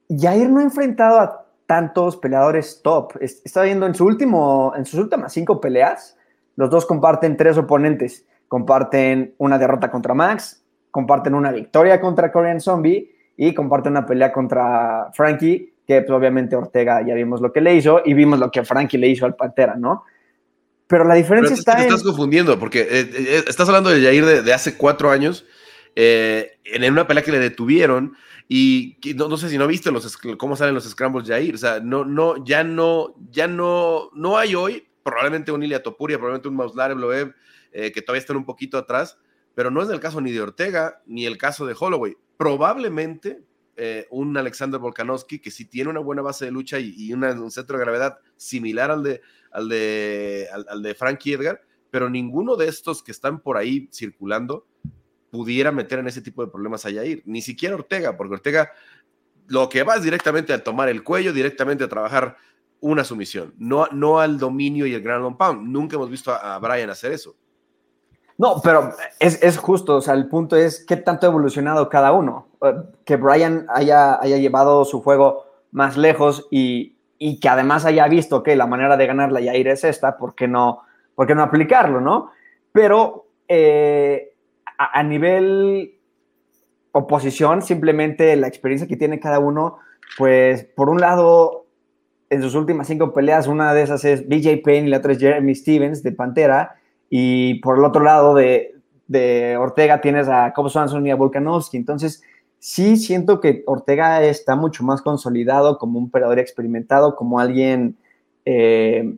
Jair 0.10 0.50
no 0.50 0.60
ha 0.60 0.64
enfrentado 0.64 1.20
a 1.20 1.46
tantos 1.66 2.18
peleadores 2.18 2.82
top. 2.84 3.14
Está 3.20 3.64
viendo 3.64 3.86
en, 3.86 3.96
su 3.96 4.06
último, 4.06 4.74
en 4.76 4.86
sus 4.86 5.00
últimas 5.00 5.34
cinco 5.34 5.60
peleas, 5.60 6.18
los 6.56 6.70
dos 6.70 6.86
comparten 6.86 7.38
tres 7.38 7.58
oponentes. 7.58 8.26
Comparten 8.48 9.34
una 9.38 9.58
derrota 9.58 9.90
contra 9.90 10.14
Max, 10.14 10.64
comparten 10.92 11.34
una 11.34 11.52
victoria 11.52 12.00
contra 12.00 12.32
Korean 12.32 12.62
Zombie 12.62 13.12
y 13.36 13.54
comparten 13.54 13.94
una 13.94 14.06
pelea 14.06 14.32
contra 14.32 15.10
Frankie, 15.14 15.74
que 15.86 16.02
pues, 16.02 16.12
obviamente 16.12 16.56
Ortega 16.56 17.06
ya 17.06 17.14
vimos 17.14 17.42
lo 17.42 17.52
que 17.52 17.62
le 17.62 17.76
hizo 17.76 18.02
y 18.06 18.14
vimos 18.14 18.40
lo 18.40 18.52
que 18.52 18.64
Frankie 18.64 18.98
le 18.98 19.10
hizo 19.10 19.26
al 19.26 19.36
Pantera, 19.36 19.76
¿no? 19.76 20.04
Pero 20.88 21.04
la 21.04 21.16
diferencia 21.16 21.56
está 21.56 21.78
te 21.78 21.84
estás 21.84 22.04
confundiendo 22.04 22.60
porque 22.60 22.82
eh, 22.82 23.10
eh, 23.12 23.44
estás 23.48 23.68
hablando 23.68 23.90
de 23.90 24.02
Jair 24.02 24.44
de, 24.44 24.54
hace 24.54 24.78
cuatro 24.78 25.10
años 25.10 25.46
en 25.96 26.92
una 26.92 27.08
pelea 27.08 27.24
que 27.24 27.32
le 27.32 27.40
detuvieron 27.40 28.16
y 28.48 28.98
no, 29.16 29.38
sé 29.38 29.50
si 29.50 29.58
no 29.58 29.68
viste 29.68 29.92
los, 29.92 30.18
cómo 30.38 30.56
salen 30.56 30.76
los 30.76 30.88
scrambles 30.88 31.28
Jair, 31.28 31.56
o 31.56 31.58
sea, 31.58 31.80
no, 31.80 32.06
no, 32.06 32.44
ya 32.46 32.64
no, 32.64 33.16
ya 33.32 33.48
no, 33.48 34.12
no 34.14 34.38
hay 34.38 34.54
hoy, 34.54 34.88
probablemente 35.02 35.52
un 35.52 35.64
Ilia 35.64 35.82
Topuria, 35.82 36.18
probablemente 36.18 36.50
un 36.50 36.56
Mauslare 36.56 36.94
Bloev, 36.94 37.34
eh, 37.72 37.92
que 37.92 38.02
todavía 38.02 38.20
están 38.20 38.38
un 38.38 38.46
poquito 38.46 38.78
atrás, 38.78 39.18
pero 39.56 39.72
no 39.72 39.82
es 39.82 39.90
el 39.90 40.00
caso 40.00 40.22
ni 40.22 40.32
de 40.32 40.42
Ortega, 40.42 41.02
ni 41.08 41.26
el 41.26 41.38
caso 41.38 41.66
de 41.66 41.76
Holloway. 41.80 42.16
Probablemente 42.38 43.42
eh, 43.78 44.06
un 44.12 44.38
Alexander 44.38 44.80
Volkanovski 44.80 45.40
que 45.40 45.50
sí 45.50 45.66
tiene 45.66 45.90
una 45.90 46.00
buena 46.00 46.22
base 46.22 46.46
de 46.46 46.52
lucha 46.52 46.78
y, 46.80 47.12
un 47.14 47.52
centro 47.52 47.78
de 47.78 47.84
gravedad 47.84 48.20
similar 48.36 48.92
al 48.92 49.02
de, 49.02 49.22
al 49.52 49.70
de, 49.70 50.48
al 50.70 50.84
de 50.84 50.94
Frankie 50.94 51.34
Edgar, 51.34 51.62
pero 51.90 52.10
ninguno 52.10 52.56
de 52.58 52.68
estos 52.68 53.02
que 53.02 53.12
están 53.12 53.40
por 53.40 53.58
ahí 53.58 53.90
circulando 53.92 54.68
pudiera 55.36 55.72
meter 55.72 56.00
en 56.00 56.08
ese 56.08 56.22
tipo 56.22 56.46
de 56.46 56.52
problemas 56.52 56.86
a 56.86 56.90
Yair, 56.90 57.22
ni 57.26 57.42
siquiera 57.42 57.76
Ortega, 57.76 58.16
porque 58.16 58.36
Ortega 58.36 58.72
lo 59.48 59.68
que 59.70 59.84
va 59.84 59.96
es 59.96 60.04
directamente 60.04 60.54
a 60.54 60.64
tomar 60.64 60.90
el 60.90 61.04
cuello, 61.04 61.34
directamente 61.34 61.84
a 61.84 61.90
trabajar 61.90 62.38
una 62.80 63.04
sumisión, 63.04 63.54
no, 63.58 63.88
no 63.92 64.20
al 64.20 64.38
dominio 64.40 64.86
y 64.86 64.94
el 64.94 65.02
gran 65.02 65.22
long 65.22 65.38
pound. 65.38 65.68
Nunca 65.68 65.96
hemos 65.96 66.10
visto 66.10 66.32
a, 66.32 66.58
Brian 66.60 66.90
hacer 66.90 67.12
eso. 67.12 67.36
No, 68.38 68.62
pero 68.64 68.92
es, 69.20 69.58
justo, 69.58 69.98
o 69.98 70.02
sea, 70.02 70.14
el 70.14 70.28
punto 70.28 70.56
es 70.56 70.86
qué 70.86 70.98
tanto 70.98 71.26
ha 71.26 71.30
evolucionado 71.30 71.90
cada 71.90 72.12
uno. 72.12 72.48
Eh, 72.62 72.74
que 73.06 73.16
Brian 73.16 73.66
haya, 73.70 74.20
haya 74.22 74.38
llevado 74.38 74.86
su 74.86 75.02
juego 75.02 75.46
más 75.72 75.98
lejos 75.98 76.48
y, 76.52 76.96
y, 77.18 77.40
que 77.40 77.50
además 77.50 77.86
haya 77.86 78.08
visto 78.08 78.44
que 78.44 78.56
la 78.56 78.68
manera 78.68 78.98
de 78.98 79.08
ganarla 79.08 79.42
Yair 79.42 79.68
es 79.70 79.84
esta, 79.84 80.18
¿por 80.18 80.36
qué 80.36 80.48
no, 80.48 80.82
por 81.16 81.28
qué 81.28 81.36
no 81.36 81.44
aplicarlo, 81.44 82.02
no? 82.02 82.32
Pero 82.72 83.26
eh, 83.48 84.35
a, 84.78 85.04
nivel 85.04 85.96
oposición, 86.92 87.62
simplemente 87.62 88.36
la 88.36 88.48
experiencia 88.48 88.88
que 88.88 88.98
tiene 88.98 89.20
cada 89.20 89.40
uno, 89.40 89.78
pues 90.18 90.64
por 90.64 90.90
un 90.90 91.00
lado, 91.00 91.66
en 92.30 92.42
sus 92.42 92.56
últimas 92.56 92.88
cinco 92.88 93.14
peleas, 93.14 93.48
una 93.48 93.74
de 93.74 93.84
esas 93.84 94.06
es 94.06 94.28
BJ 94.28 94.62
Payne 94.64 94.88
y 94.88 94.90
la 94.90 94.98
otra 94.98 95.14
es 95.14 95.20
Jeremy 95.20 95.56
Stevens 95.56 96.04
de 96.04 96.12
Pantera, 96.12 96.76
y 97.10 97.56
por 97.62 97.78
el 97.78 97.86
otro 97.86 98.04
lado 98.04 98.34
de, 98.36 98.72
Ortega 99.60 100.02
tienes 100.02 100.28
a 100.28 100.52
Cobb 100.54 100.70
Swanson 100.70 101.06
y 101.06 101.12
a 101.12 101.16
Volkanovski. 101.16 101.78
Entonces, 101.78 102.24
sí 102.58 102.98
siento 102.98 103.40
que 103.40 103.64
Ortega 103.68 104.24
está 104.24 104.56
mucho 104.56 104.84
más 104.84 105.02
consolidado 105.02 105.78
como 105.78 106.00
un 106.00 106.10
peleador 106.10 106.40
experimentado, 106.40 107.16
como 107.16 107.40
alguien 107.40 107.98
eh, 108.46 109.16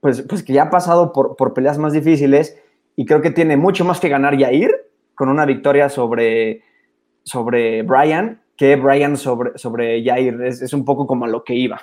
pues, 0.00 0.20
pues 0.22 0.42
que 0.42 0.52
ya 0.52 0.64
ha 0.64 0.70
pasado 0.70 1.12
por, 1.12 1.34
por 1.34 1.54
peleas 1.54 1.78
más 1.78 1.94
difíciles 1.94 2.58
y 2.96 3.06
creo 3.06 3.20
que 3.22 3.30
tiene 3.30 3.56
mucho 3.56 3.84
más 3.84 4.00
que 4.00 4.08
ganar 4.08 4.36
Yair 4.36 4.72
con 5.14 5.28
una 5.28 5.46
victoria 5.46 5.88
sobre, 5.88 6.62
sobre 7.22 7.82
Brian 7.82 8.40
que 8.56 8.76
Brian 8.76 9.16
sobre, 9.16 9.58
sobre 9.58 10.02
Yair. 10.02 10.40
Es, 10.42 10.72
un 10.72 10.84
poco 10.84 11.06
como 11.06 11.24
a 11.24 11.28
lo 11.28 11.44
que 11.44 11.54
iba. 11.54 11.82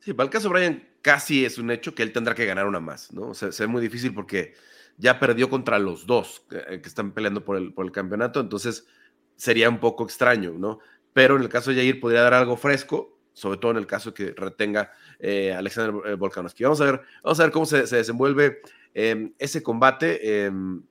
Sí, 0.00 0.12
para 0.12 0.26
el 0.26 0.30
caso 0.30 0.48
de 0.48 0.54
Brian 0.54 0.88
casi 1.02 1.44
es 1.44 1.58
un 1.58 1.70
hecho 1.70 1.94
que 1.94 2.02
él 2.02 2.12
tendrá 2.12 2.34
que 2.34 2.46
ganar 2.46 2.66
una 2.66 2.80
más, 2.80 3.12
¿no? 3.12 3.28
O 3.28 3.34
sea, 3.34 3.48
es 3.48 3.68
muy 3.68 3.82
difícil 3.82 4.14
porque 4.14 4.54
ya 4.96 5.18
perdió 5.18 5.50
contra 5.50 5.78
los 5.78 6.06
dos 6.06 6.46
que, 6.48 6.80
están 6.84 7.12
peleando 7.12 7.44
por 7.44 7.56
el, 7.56 7.72
por 7.72 7.84
el 7.84 7.92
campeonato, 7.92 8.40
entonces 8.40 8.86
sería 9.36 9.68
un 9.68 9.78
poco 9.78 10.04
extraño, 10.04 10.52
¿no? 10.56 10.78
Pero 11.12 11.36
en 11.36 11.42
el 11.42 11.48
caso 11.48 11.70
de 11.70 11.76
Yair 11.76 12.00
podría 12.00 12.22
dar 12.22 12.34
algo 12.34 12.56
fresco, 12.56 13.18
sobre 13.32 13.58
todo 13.58 13.72
en 13.72 13.78
el 13.78 13.86
caso 13.86 14.14
que 14.14 14.32
retenga 14.36 14.92
eh, 15.18 15.52
Alexander 15.52 16.12
eh, 16.12 16.14
Volkanovski. 16.14 16.62
Vamos 16.62 16.80
a 16.80 16.84
ver, 16.84 17.00
vamos 17.22 17.40
a 17.40 17.42
ver 17.42 17.52
cómo 17.52 17.66
se, 17.66 17.86
se 17.86 17.96
desenvuelve 17.96 18.60
Em, 18.94 19.32
ese 19.38 19.62
combate. 19.62 20.46
Em, 20.46 20.82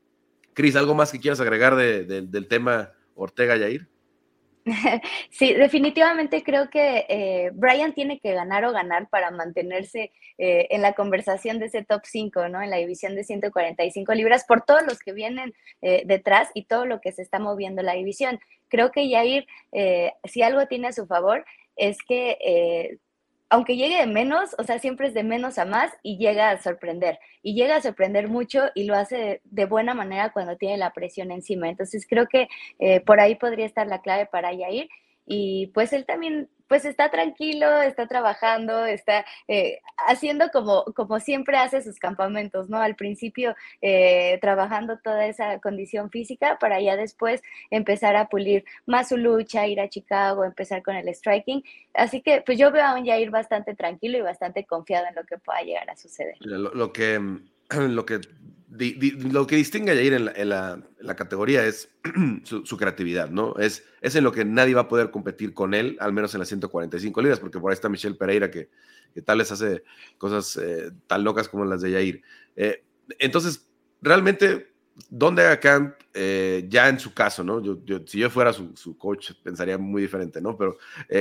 Cris, 0.54 0.76
¿algo 0.76 0.94
más 0.94 1.12
que 1.12 1.20
quieras 1.20 1.40
agregar 1.40 1.76
del 1.76 2.48
tema 2.48 2.92
Ortega-Yair? 3.16 3.88
Sí, 5.30 5.54
definitivamente 5.54 6.44
creo 6.44 6.70
que 6.70 7.06
eh, 7.10 7.52
Brian 7.54 7.94
tiene 7.94 8.20
que 8.20 8.34
ganar 8.34 8.66
o 8.66 8.72
ganar 8.72 9.10
para 9.10 9.32
mantenerse 9.32 10.12
eh, 10.38 10.68
en 10.70 10.82
la 10.82 10.94
conversación 10.94 11.60
de 11.60 11.66
ese 11.66 11.84
top 11.84 12.02
5, 12.06 12.50
¿no? 12.50 12.62
En 12.62 12.70
la 12.70 12.78
división 12.78 13.16
de 13.16 13.24
145 13.24 14.14
libras, 14.14 14.46
por 14.46 14.62
todos 14.64 14.84
los 14.86 15.00
que 15.00 15.14
vienen 15.14 15.54
eh, 15.82 16.04
detrás 16.06 16.50
y 16.54 16.66
todo 16.66 16.86
lo 16.86 17.02
que 17.02 17.12
se 17.12 17.22
está 17.22 17.40
moviendo 17.40 17.82
la 17.82 17.94
división. 17.94 18.40
Creo 18.70 18.92
que 18.92 19.10
Yair, 19.10 19.46
si 20.24 20.42
algo 20.42 20.66
tiene 20.66 20.88
a 20.88 20.94
su 20.94 21.06
favor, 21.06 21.46
es 21.76 21.98
que 22.08 22.98
aunque 23.54 23.76
llegue 23.78 24.00
de 24.00 24.08
menos, 24.08 24.56
o 24.58 24.64
sea, 24.64 24.80
siempre 24.80 25.08
es 25.10 25.14
de 25.14 25.22
menos 25.22 25.60
a 25.60 25.66
más 25.66 25.92
y 26.02 26.18
llega 26.18 26.50
a 26.50 26.58
sorprender. 26.60 27.20
Y 27.44 27.54
llega 27.54 27.76
a 27.76 27.82
sorprender 27.82 28.28
mucho 28.28 28.64
y 28.74 28.86
lo 28.86 28.96
hace 28.96 29.42
de, 29.44 29.66
buena 29.66 29.94
manera 29.94 30.34
cuando 30.34 30.58
tiene 30.58 30.76
la 30.78 30.92
presión 30.92 31.30
encima. 31.30 31.70
Entonces 31.70 32.08
creo 32.10 32.26
que 32.26 32.48
eh, 32.80 33.02
por 33.02 33.20
ahí 33.20 33.36
podría 33.36 33.68
estar 33.68 33.86
la 33.86 34.02
clave 34.02 34.26
para 34.26 34.52
Yair. 34.52 34.90
Y 35.28 35.68
pues 35.68 35.94
él 35.94 36.04
también 36.08 36.50
pues 36.74 36.86
está 36.86 37.12
tranquilo, 37.12 37.84
está 37.84 38.08
trabajando, 38.08 38.88
está 38.88 39.24
eh, 39.48 39.80
haciendo 40.08 40.50
como, 40.50 40.84
como 40.96 41.20
siempre 41.20 41.56
hace 41.58 41.84
sus 41.84 42.00
campamentos, 42.00 42.68
¿no? 42.68 42.80
Al 42.80 42.96
principio 42.96 43.56
eh, 43.80 44.40
trabajando 44.42 44.98
toda 44.98 45.28
esa 45.28 45.60
condición 45.60 46.10
física 46.10 46.58
para 46.60 46.82
ya 46.82 46.96
después 46.96 47.44
empezar 47.70 48.16
a 48.16 48.28
pulir 48.28 48.66
más 48.88 49.10
su 49.10 49.18
lucha, 49.18 49.68
ir 49.68 49.80
a 49.80 49.88
Chicago, 49.88 50.46
empezar 50.46 50.82
con 50.82 50.96
el 50.96 51.08
striking. 51.14 51.64
Así 51.94 52.24
que 52.24 52.42
pues 52.42 52.58
yo 52.58 52.72
veo 52.72 52.86
a 52.86 52.96
un 52.96 53.06
Jair 53.06 53.30
bastante 53.30 53.76
tranquilo 53.76 54.18
y 54.18 54.22
bastante 54.22 54.66
confiado 54.66 55.06
en 55.06 55.14
lo 55.14 55.26
que 55.26 55.38
pueda 55.38 55.62
llegar 55.62 55.92
a 55.92 55.96
suceder. 55.96 56.38
lo 56.40 56.92
que, 56.92 57.22
lo 57.70 58.04
que 58.08 58.20
lo 58.76 59.46
que 59.46 59.56
distingue 59.56 59.92
a 59.92 59.96
Jair 59.96 60.14
en 60.14 60.50
la, 60.50 61.16
categoría 61.16 61.66
es 61.66 61.90
su, 62.44 62.78
creatividad, 62.78 63.30
¿no? 63.30 63.56
Es, 63.58 63.84
es 64.02 64.16
en 64.16 64.24
lo 64.24 64.32
que 64.32 64.46
nadie 64.46 64.74
va 64.74 64.82
a 64.82 64.88
poder 64.88 65.12
competir 65.12 65.54
con 65.54 65.74
él, 65.74 65.98
al 66.00 66.14
menos 66.14 66.34
en 66.34 66.40
las 66.40 66.48
145 66.48 67.22
libras, 67.22 67.40
porque 67.40 67.60
por 67.60 67.72
ahí 67.72 67.76
está 67.76 67.90
Michelle 67.90 68.16
Pereira 68.16 68.50
que, 68.50 68.70
tal 69.26 69.38
les 69.38 69.52
hace 69.52 69.84
cosas 70.18 70.58
eh, 70.58 70.92
tan 71.06 71.24
locas 71.24 71.48
como 71.48 71.66
las 71.66 71.82
de 71.82 71.92
Jair. 71.92 72.22
Eh, 72.56 72.84
entonces, 73.20 73.70
realmente, 74.02 74.74
¿dónde 75.10 75.44
haga 75.44 75.60
camp? 75.60 75.96
Eh, 76.16 76.66
ya 76.68 76.90
en 76.90 77.00
su 77.00 77.14
caso, 77.14 77.44
¿no? 77.44 77.62
Yo, 77.62 78.02
si 78.08 78.20
yo 78.20 78.30
fuera 78.32 78.54
su, 78.54 78.98
coach, 78.98 79.34
pensaría 79.44 79.78
muy 79.78 80.02
diferente, 80.02 80.42
¿no? 80.42 80.58
Pero 80.58 80.78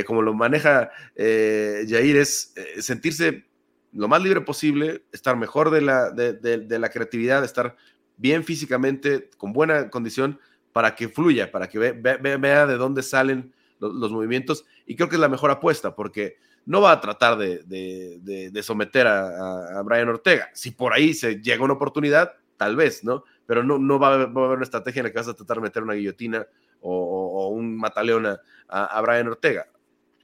como 0.07 0.23
lo 0.23 0.33
maneja 0.33 0.91
Jair 1.17 2.17
es 2.17 2.55
sentirse 2.79 3.52
lo 3.93 4.09
más 4.09 4.23
libre 4.23 4.41
posible, 4.41 5.05
estar 5.13 5.37
mejor 5.37 5.71
de 5.71 5.83
la, 5.83 6.11
de, 6.11 6.79
la 6.79 6.89
creatividad, 6.89 7.45
estar 7.45 7.77
bien 8.17 8.45
físicamente, 8.45 9.31
con 9.37 9.53
buena 9.53 9.91
condición, 9.91 10.41
para 10.73 10.95
que 10.95 11.09
fluya, 11.09 11.53
para 11.53 11.69
que 11.69 11.79
vea 11.79 12.67
de 12.67 12.77
dónde 12.77 13.03
salen 13.03 13.53
los, 13.79 14.11
movimientos. 14.11 14.65
Y 14.87 14.97
creo 14.97 15.09
que 15.09 15.17
es 15.17 15.21
la 15.21 15.29
mejor 15.29 15.51
apuesta, 15.51 15.95
porque 15.95 16.37
no 16.65 16.81
va 16.81 16.93
a 16.93 17.01
tratar 17.01 17.37
de, 17.37 18.63
someter 18.63 19.07
a, 19.07 19.83
Brian 19.85 20.09
Ortega. 20.09 20.49
Si 20.55 20.71
por 20.71 20.95
ahí 20.95 21.13
se 21.13 21.43
llega 21.43 21.65
una 21.65 21.75
oportunidad, 21.75 22.33
tal 22.57 22.77
vez, 22.77 23.05
¿no? 23.05 23.25
Pero 23.45 23.63
no, 23.63 23.79
no 23.79 23.99
va, 23.99 24.09
a 24.09 24.15
haber, 24.15 24.29
una 24.29 24.63
estrategia 24.63 25.01
en 25.01 25.05
la 25.05 25.11
que 25.11 25.19
vas 25.19 25.29
a 25.29 25.35
tratar 25.35 25.59
de 25.59 25.65
meter 25.65 25.83
una 25.83 25.95
guillotina 25.95 26.47
o, 26.81 27.49
un 27.49 27.77
mataleón 27.77 28.27
a, 28.27 28.41
a 28.69 29.01
Brian 29.03 29.29
Ortega. 29.29 29.67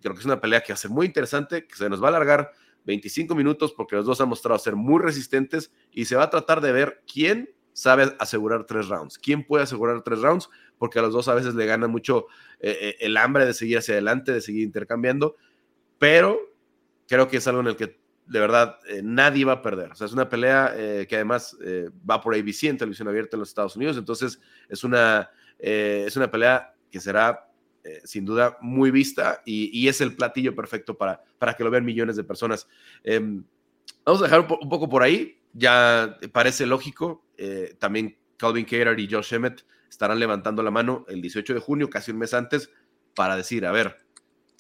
Creo 0.01 0.15
que 0.15 0.21
es 0.21 0.27
una 0.27 0.41
pelea 0.41 0.63
que 0.63 0.73
va 0.73 0.79
a 0.83 0.89
muy 0.89 1.07
interesante, 1.07 1.67
que 1.67 1.77
se 1.77 1.91
nos 1.91 2.03
va 2.03 2.07
a 2.07 2.11
alargar 2.11 2.53
25 2.85 3.35
minutos 3.35 3.73
porque 3.73 3.97
los 3.97 4.07
dos 4.07 4.21
han 4.21 4.29
mostrado 4.29 4.59
ser 4.59 4.77
muy 4.77 5.03
resistentes 5.03 5.71
y 5.93 6.07
se 6.07 6.17
va 6.17 6.25
a 6.25 6.31
tratar 6.31 6.61
de 6.61 6.73
ver 6.73 7.03
quién 7.13 7.51
sabe 7.79 8.17
asegurar 8.19 8.65
tres 8.65 8.89
rounds, 8.89 9.19
quién 9.19 9.45
puede 9.45 9.63
asegurar 9.63 10.03
tres 10.03 10.21
rounds, 10.21 10.51
porque 10.79 10.99
a 10.99 11.03
los 11.03 11.13
dos 11.13 11.29
a 11.29 11.35
veces 11.35 11.55
le 11.55 11.65
gana 11.65 11.87
mucho 11.87 12.27
eh, 12.59 12.77
eh, 12.81 12.97
el 13.01 13.17
hambre 13.17 13.47
de 13.47 13.55
seguir 13.55 13.79
hacia 13.79 13.95
adelante, 13.95 14.33
de 14.33 14.41
seguir 14.41 14.65
intercambiando, 14.65 15.37
pero 15.99 16.41
creo 17.07 17.29
que 17.29 17.37
es 17.37 17.47
algo 17.47 17.61
en 17.61 17.69
el 17.69 17.77
que 17.77 18.01
de 18.27 18.41
verdad 18.41 18.79
eh, 18.89 19.01
nadie 19.05 19.45
va 19.45 19.53
a 19.53 19.63
perder. 19.63 19.93
O 19.93 19.95
sea, 19.95 20.07
es 20.09 20.13
una 20.13 20.29
pelea 20.29 20.75
que 21.09 21.15
además 21.15 21.57
va 22.09 22.21
por 22.21 22.35
ABC 22.35 22.65
en 22.65 22.79
televisión 22.79 23.07
abierta 23.07 23.37
en 23.37 23.41
los 23.41 23.51
Estados 23.51 23.77
Unidos, 23.77 23.97
entonces 23.97 24.41
es 24.69 24.83
una, 24.83 25.31
es 25.59 26.17
una 26.17 26.31
pelea 26.31 26.75
que 26.91 26.99
será 26.99 27.48
eh, 27.85 28.01
sin 28.05 28.25
duda 28.25 28.59
muy 28.61 28.91
vista 28.91 29.43
y, 29.45 29.89
es 29.89 30.01
el 30.01 30.15
platillo 30.15 30.55
perfecto 30.55 30.97
para, 30.97 31.23
para 31.39 31.55
que 31.55 31.65
lo 31.65 31.71
vean 31.71 31.85
millones 31.85 32.17
de 32.17 32.25
personas. 32.25 32.69
Em, 33.05 33.45
vamos 34.05 34.21
a 34.21 34.25
dejar 34.25 34.41
un, 34.41 34.69
poco 34.69 34.89
por 34.89 35.03
ahí, 35.03 35.39
ya 35.53 36.19
parece 36.33 36.67
lógico, 36.67 37.25
eh, 37.37 37.77
también 37.79 38.17
Calvin 38.37 38.65
Cater 38.65 38.99
y 38.99 39.09
Josh 39.11 39.33
Emmett 39.35 39.65
estarán 39.89 40.19
levantando 40.19 40.63
la 40.63 40.71
mano 40.71 41.05
el 41.09 41.23
18 41.23 41.55
de 41.55 41.61
junio, 41.61 41.89
casi 41.89 42.11
un 42.11 42.19
mes 42.19 42.35
antes, 42.35 42.71
para 43.15 43.37
decir, 43.37 43.65
a 43.65 43.73
ver, 43.73 43.97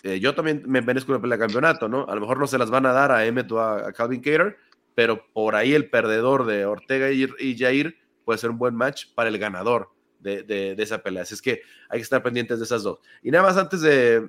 eh, 0.04 0.20
yo 0.20 0.34
también 0.34 0.62
me 0.66 0.80
merezco 0.80 1.12
una 1.12 1.20
pelea 1.20 1.36
de 1.36 1.44
campeonato, 1.44 1.88
¿no? 1.88 2.06
A 2.08 2.14
lo 2.14 2.20
mejor 2.20 2.38
no 2.38 2.46
se 2.46 2.58
las 2.58 2.70
van 2.70 2.86
a 2.86 2.92
dar 2.92 3.12
a 3.12 3.26
Emmett 3.26 3.50
o 3.52 3.60
a, 3.60 3.92
Calvin 3.92 4.20
Cater, 4.20 4.56
pero 4.94 5.26
por 5.32 5.54
ahí 5.54 5.74
el 5.74 5.90
perdedor 5.90 6.46
de 6.46 6.66
Ortega 6.66 7.10
y, 7.10 7.26
y 7.38 7.58
Jair 7.58 7.98
puede 8.24 8.38
ser 8.38 8.50
un 8.50 8.58
buen 8.58 8.74
match 8.74 9.06
para 9.14 9.28
el 9.28 9.38
ganador 9.38 9.90
de, 10.18 10.74
esa 10.78 11.02
pelea. 11.02 11.22
Así 11.22 11.34
es 11.34 11.42
que 11.42 11.62
hay 11.88 11.98
que 11.98 12.02
estar 12.02 12.22
pendientes 12.22 12.58
de 12.58 12.64
esas 12.64 12.82
dos. 12.82 12.98
Y 13.22 13.30
nada 13.30 13.44
más 13.44 13.56
antes 13.56 13.80
de, 13.80 14.28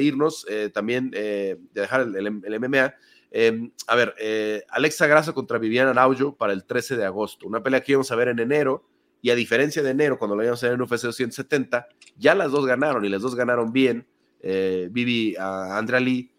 irnos, 0.00 0.46
eh, 0.48 0.70
también 0.72 1.10
eh, 1.14 1.56
de 1.72 1.80
dejar 1.80 2.02
el, 2.02 2.30
MMA, 2.30 2.94
em, 3.30 3.70
a 3.86 3.96
ver, 3.96 4.14
eh, 4.18 4.64
Alexa 4.68 5.06
Grasso 5.06 5.34
contra 5.34 5.58
Viviana 5.58 5.90
Araujo 5.90 6.36
para 6.36 6.52
el 6.52 6.64
13 6.64 6.96
de 6.96 7.04
agosto. 7.04 7.46
Una 7.46 7.62
pelea 7.62 7.80
que 7.80 7.92
íbamos 7.92 8.10
a 8.12 8.16
ver 8.16 8.28
en 8.28 8.38
enero 8.38 8.84
Y 9.24 9.30
a 9.30 9.36
diferencia 9.36 9.82
de 9.82 9.90
enero, 9.90 10.18
cuando 10.18 10.34
lo 10.34 10.42
íbamos 10.42 10.62
a 10.62 10.66
hacer 10.66 10.74
en 10.74 10.82
UFC 10.82 11.04
270, 11.04 11.86
ya 12.16 12.34
las 12.34 12.50
dos 12.50 12.66
ganaron 12.66 13.04
y 13.04 13.08
las 13.08 13.22
dos 13.22 13.36
ganaron 13.36 13.72
bien. 13.72 14.06
Vivi 14.42 15.36
a 15.38 15.78
Andrea 15.78 16.00
Lee, 16.00 16.32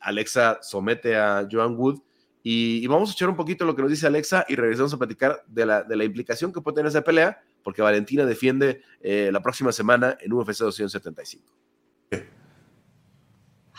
Alexa 0.00 0.58
somete 0.60 1.16
a 1.16 1.48
Joan 1.50 1.76
Wood. 1.76 2.00
Y, 2.42 2.86
vamos 2.86 3.10
a 3.10 3.12
echar 3.12 3.28
un 3.28 3.36
poquito 3.36 3.64
lo 3.64 3.74
que 3.74 3.82
nos 3.82 3.90
dice 3.90 4.06
Alexa 4.06 4.46
y 4.48 4.56
regresamos 4.56 4.94
a 4.94 4.98
platicar 4.98 5.44
de 5.46 5.66
la, 5.66 5.82
de 5.82 5.96
la 5.96 6.04
implicación 6.04 6.52
que 6.52 6.60
puede 6.60 6.76
tener 6.76 6.88
esa 6.88 7.02
pelea, 7.02 7.42
porque 7.62 7.82
Valentina 7.82 8.24
defiende 8.24 8.82
eh, 9.00 9.30
la 9.32 9.40
próxima 9.40 9.72
semana 9.72 10.16
en 10.20 10.32
UFC 10.32 10.58
275. 10.60 11.52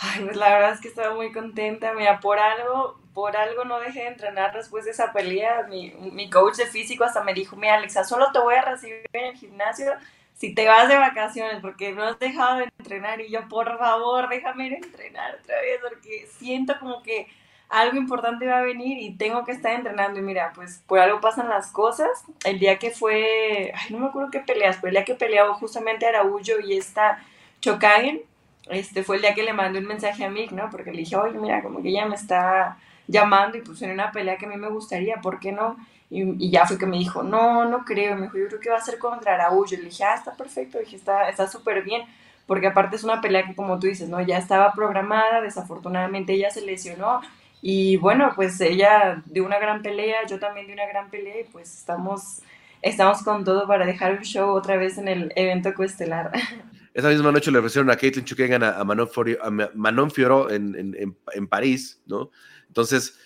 Ay, 0.02 0.24
pues 0.24 0.38
la 0.38 0.50
verdad 0.50 0.74
es 0.74 0.80
que 0.80 0.88
estaba 0.88 1.14
muy 1.14 1.32
contenta. 1.32 1.94
Mira, 1.94 2.22
por 2.22 2.40
algo, 2.40 3.02
por 3.14 3.36
algo 3.36 3.66
no 3.66 3.80
dejé 3.80 4.02
de 4.02 4.08
entrenar 4.08 4.54
después 4.54 4.86
de 4.86 4.92
esa 4.92 5.12
pelea. 5.12 5.68
Mi, 5.70 5.92
mi 5.92 6.30
coach 6.30 6.56
de 6.56 6.68
físico 6.68 7.04
hasta 7.04 7.22
me 7.22 7.34
dijo, 7.34 7.58
mira, 7.58 7.76
Alexa, 7.76 8.06
solo 8.06 8.32
te 8.32 8.40
voy 8.40 8.56
a 8.56 8.62
recibir 8.62 9.02
en 9.12 9.26
el 9.26 9.36
gimnasio 9.36 9.92
si 10.36 10.56
te 10.56 10.66
vas 10.68 10.88
de 10.88 10.96
vacaciones 10.96 11.60
porque 11.62 11.92
no 11.92 12.04
has 12.04 12.18
dejado 12.18 12.60
de 12.60 12.70
entrenar. 12.80 13.20
Y 13.20 13.30
yo, 13.30 13.50
por 13.50 13.78
favor, 13.78 14.30
déjame 14.30 14.68
ir 14.68 14.74
a 14.76 14.78
entrenar 14.78 15.36
otra 15.36 15.60
vez 15.60 15.82
porque 15.82 16.28
siento 16.28 16.80
como 16.80 17.04
que 17.04 17.28
algo 17.70 17.98
importante 17.98 18.48
va 18.48 18.60
a 18.60 18.64
venir 18.64 18.98
y 18.98 19.16
tengo 19.16 19.46
que 19.46 19.52
estar 19.52 19.74
entrenando. 19.74 20.20
Y 20.20 20.24
mira, 20.24 20.52
pues 20.56 20.84
por 20.88 21.00
algo 21.00 21.22
pasan 21.22 21.50
las 21.50 21.68
cosas. 21.72 22.10
El 22.44 22.60
día 22.60 22.80
que 22.80 22.92
fue, 22.92 23.74
no 23.90 24.00
me 24.00 24.08
acuerdo 24.08 24.32
qué 24.32 24.40
peleas, 24.40 24.78
pero 24.78 24.88
el 24.88 24.96
día 24.96 25.06
que 25.06 25.16
peleaba 25.16 25.54
justamente 25.54 26.08
Araújo 26.08 26.60
y 26.64 26.78
esta 26.78 27.24
Chokagen, 27.62 28.22
este 28.70 29.04
fue 29.04 29.18
el 29.18 29.22
día 29.22 29.36
que 29.36 29.44
le 29.44 29.54
mandé 29.54 29.80
un 29.80 29.86
mensaje 29.86 30.24
a 30.26 30.30
Mick, 30.30 30.52
¿no? 30.52 30.70
Porque 30.70 30.92
le 30.92 31.00
dije, 31.00 31.16
oye, 31.16 31.38
mira, 31.38 31.62
como 31.62 31.82
que 31.82 31.90
ella 31.90 32.06
me 32.06 32.16
está 32.16 32.78
llamando 33.08 33.58
y 33.58 33.62
pues 33.62 33.82
en 33.82 33.92
una 33.92 34.12
pelea 34.12 34.38
que 34.38 34.46
a 34.46 34.50
mí 34.50 34.58
me 34.58 34.70
gustaría, 34.70 35.18
¿por 35.22 35.40
qué 35.40 35.52
no? 35.52 35.78
Y, 36.12 36.50
ya 36.50 36.66
fue 36.66 36.78
que 36.78 36.88
me 36.88 36.98
dijo, 36.98 37.22
no, 37.22 37.66
no 37.66 37.86
creo, 37.86 38.16
me 38.16 38.24
dijo, 38.24 38.38
yo 38.38 38.48
creo 38.48 38.60
que 38.60 38.70
va 38.70 38.78
a 38.78 38.82
ser 38.82 38.98
contra 38.98 39.36
Araújo. 39.36 39.72
Le 39.72 39.78
dije, 39.84 40.04
ah, 40.04 40.16
está 40.16 40.34
perfecto, 40.34 40.80
dije, 40.80 40.96
está 40.96 41.48
súper 41.48 41.84
bien, 41.84 42.04
porque 42.48 42.68
aparte 42.68 42.96
es 42.96 43.04
una 43.04 43.22
pelea 43.22 43.46
que 43.46 43.56
como 43.56 43.80
tú 43.80 43.88
dices, 43.88 44.10
¿no? 44.10 44.20
Ya 44.22 44.38
estaba 44.40 44.74
programada, 44.74 45.42
desafortunadamente 45.42 46.34
ella 46.34 46.50
se 46.50 46.62
lesionó, 46.62 47.22
y 47.62 47.98
bueno, 47.98 48.32
pues 48.36 48.60
ella 48.62 49.22
de 49.26 49.42
una 49.42 49.60
gran 49.60 49.82
pelea, 49.82 50.26
yo 50.28 50.40
también 50.40 50.68
de 50.68 50.74
una 50.74 50.88
gran 50.88 51.10
pelea, 51.10 51.42
y 51.42 51.44
pues 51.46 51.78
estamos, 51.78 52.42
estamos 52.82 53.22
con 53.24 53.44
todo 53.44 53.68
para 53.68 53.86
dejar 53.86 54.12
el 54.12 54.22
show 54.22 54.52
otra 54.52 54.78
vez 54.78 54.98
en 54.98 55.08
el 55.08 55.34
evento 55.36 55.74
coestelar. 55.74 56.32
Esa 56.94 57.10
misma 57.10 57.32
noche 57.32 57.52
le 57.52 57.60
ofrecieron 57.60 57.92
a 57.92 57.96
Caitlin 57.96 58.26
Chukengan 58.26 58.64
a, 58.64 58.84
Manon, 58.84 60.12
Fioro, 60.12 60.50
en, 60.50 61.48
París, 61.50 62.02
¿no? 62.06 62.32
Entonces, 62.68 63.18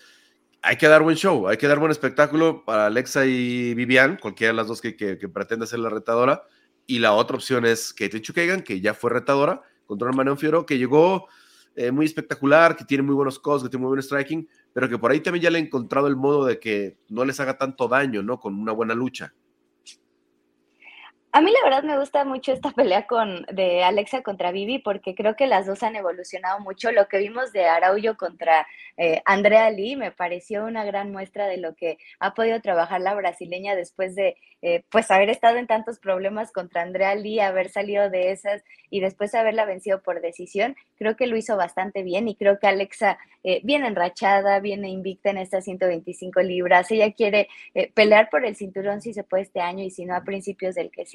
hay 0.62 0.78
que 0.78 0.88
dar 0.88 1.02
buen 1.02 1.16
show, 1.16 1.48
hay 1.48 1.58
que 1.58 1.68
dar 1.68 1.80
buen 1.80 1.92
espectáculo 1.92 2.66
para 2.66 2.88
Alexa 2.88 3.26
y 3.26 3.74
Vivian, 3.74 4.18
cualquiera 4.18 4.52
de 4.52 4.58
las 4.58 4.68
dos 4.68 4.82
que, 4.82 4.96
que, 4.96 5.16
pretenda 5.30 5.66
ser 5.66 5.80
la 5.80 5.90
retadora. 5.90 6.44
Y 6.86 7.00
la 7.00 7.14
otra 7.14 7.38
opción 7.38 7.66
es 7.66 7.94
Caitlin 7.94 8.22
Chukengan, 8.22 8.62
que 8.62 8.82
ya 8.82 8.94
fue 8.94 9.12
retadora, 9.12 9.62
contra 9.86 10.12
Manon 10.12 10.38
Fioro, 10.38 10.66
que 10.66 10.78
llegó 10.78 11.30
eh, 11.76 11.92
muy 11.92 12.06
espectacular, 12.06 12.76
que 12.76 12.86
tiene 12.86 13.04
muy 13.04 13.16
buenos 13.16 13.40
costs, 13.40 13.64
que 13.64 13.70
tiene 13.70 13.84
muy 13.84 13.90
buen 13.90 14.02
striking, 14.02 14.48
pero 14.74 14.90
que 14.90 14.98
por 14.98 15.12
ahí 15.12 15.20
también 15.20 15.44
ya 15.44 15.50
le 15.50 15.60
he 15.60 15.62
encontrado 15.62 16.08
el 16.08 16.16
modo 16.16 16.46
de 16.46 16.60
que 16.60 16.98
no 17.10 17.26
les 17.26 17.40
haga 17.40 17.58
tanto 17.58 17.88
daño, 17.88 18.22
¿no? 18.22 18.40
Con 18.40 18.60
una 18.60 18.72
buena 18.72 18.94
lucha. 18.94 19.34
A 21.36 21.42
mí 21.42 21.52
la 21.52 21.64
verdad 21.64 21.82
me 21.82 21.98
gusta 21.98 22.26
mucho 22.26 22.52
esta 22.54 22.70
pelea 22.70 23.08
con, 23.08 23.48
de 23.52 23.84
Alexa 23.84 24.22
contra 24.22 24.52
Vivi 24.52 24.78
porque 24.78 25.16
creo 25.16 25.36
que 25.36 25.48
las 25.48 25.66
dos 25.66 25.82
han 25.82 25.96
evolucionado 25.96 26.60
mucho. 26.60 26.92
Lo 26.92 27.08
que 27.08 27.18
vimos 27.18 27.52
de 27.52 27.66
Araujo 27.66 28.16
contra 28.18 28.68
eh, 28.98 29.20
Andrea 29.26 29.72
Lee 29.72 29.96
me 29.96 30.12
pareció 30.12 30.64
una 30.64 30.86
gran 30.86 31.12
muestra 31.12 31.48
de 31.48 31.58
lo 31.58 31.74
que 31.74 31.98
ha 32.20 32.36
podido 32.36 32.62
trabajar 32.62 33.02
la 33.02 33.16
brasileña 33.16 33.76
después 33.76 34.14
de 34.14 34.38
eh, 34.62 34.84
pues 34.92 35.10
haber 35.10 35.30
estado 35.32 35.58
en 35.58 35.66
tantos 35.66 35.98
problemas 35.98 36.52
contra 36.52 36.84
Andrea 36.84 37.16
Lee, 37.16 37.40
haber 37.40 37.70
salido 37.70 38.12
de 38.12 38.32
esas 38.32 38.64
y 38.92 39.00
después 39.00 39.34
haberla 39.34 39.66
vencido 39.66 40.04
por 40.04 40.22
decisión. 40.22 40.76
Creo 40.98 41.16
que 41.16 41.26
lo 41.26 41.36
hizo 41.36 41.58
bastante 41.58 42.04
bien 42.04 42.28
y 42.28 42.36
creo 42.36 42.60
que 42.60 42.68
Alexa 42.68 43.18
eh, 43.44 43.60
viene 43.64 43.88
enrachada, 43.88 44.60
viene 44.60 44.90
invicta 44.90 45.32
en 45.32 45.40
estas 45.40 45.64
125 45.66 46.42
libras. 46.42 46.92
Ella 46.92 47.12
quiere 47.12 47.50
pelear 47.96 48.30
por 48.30 48.46
el 48.46 48.56
cinturón 48.56 49.02
si 49.02 49.16
se 49.16 49.24
puede 49.24 49.44
este 49.44 49.62
año 49.62 49.84
y 49.84 49.90
si 49.90 50.06
no 50.06 50.16
a 50.16 50.24
principios 50.24 50.76
del 50.76 50.92
que 50.92 51.08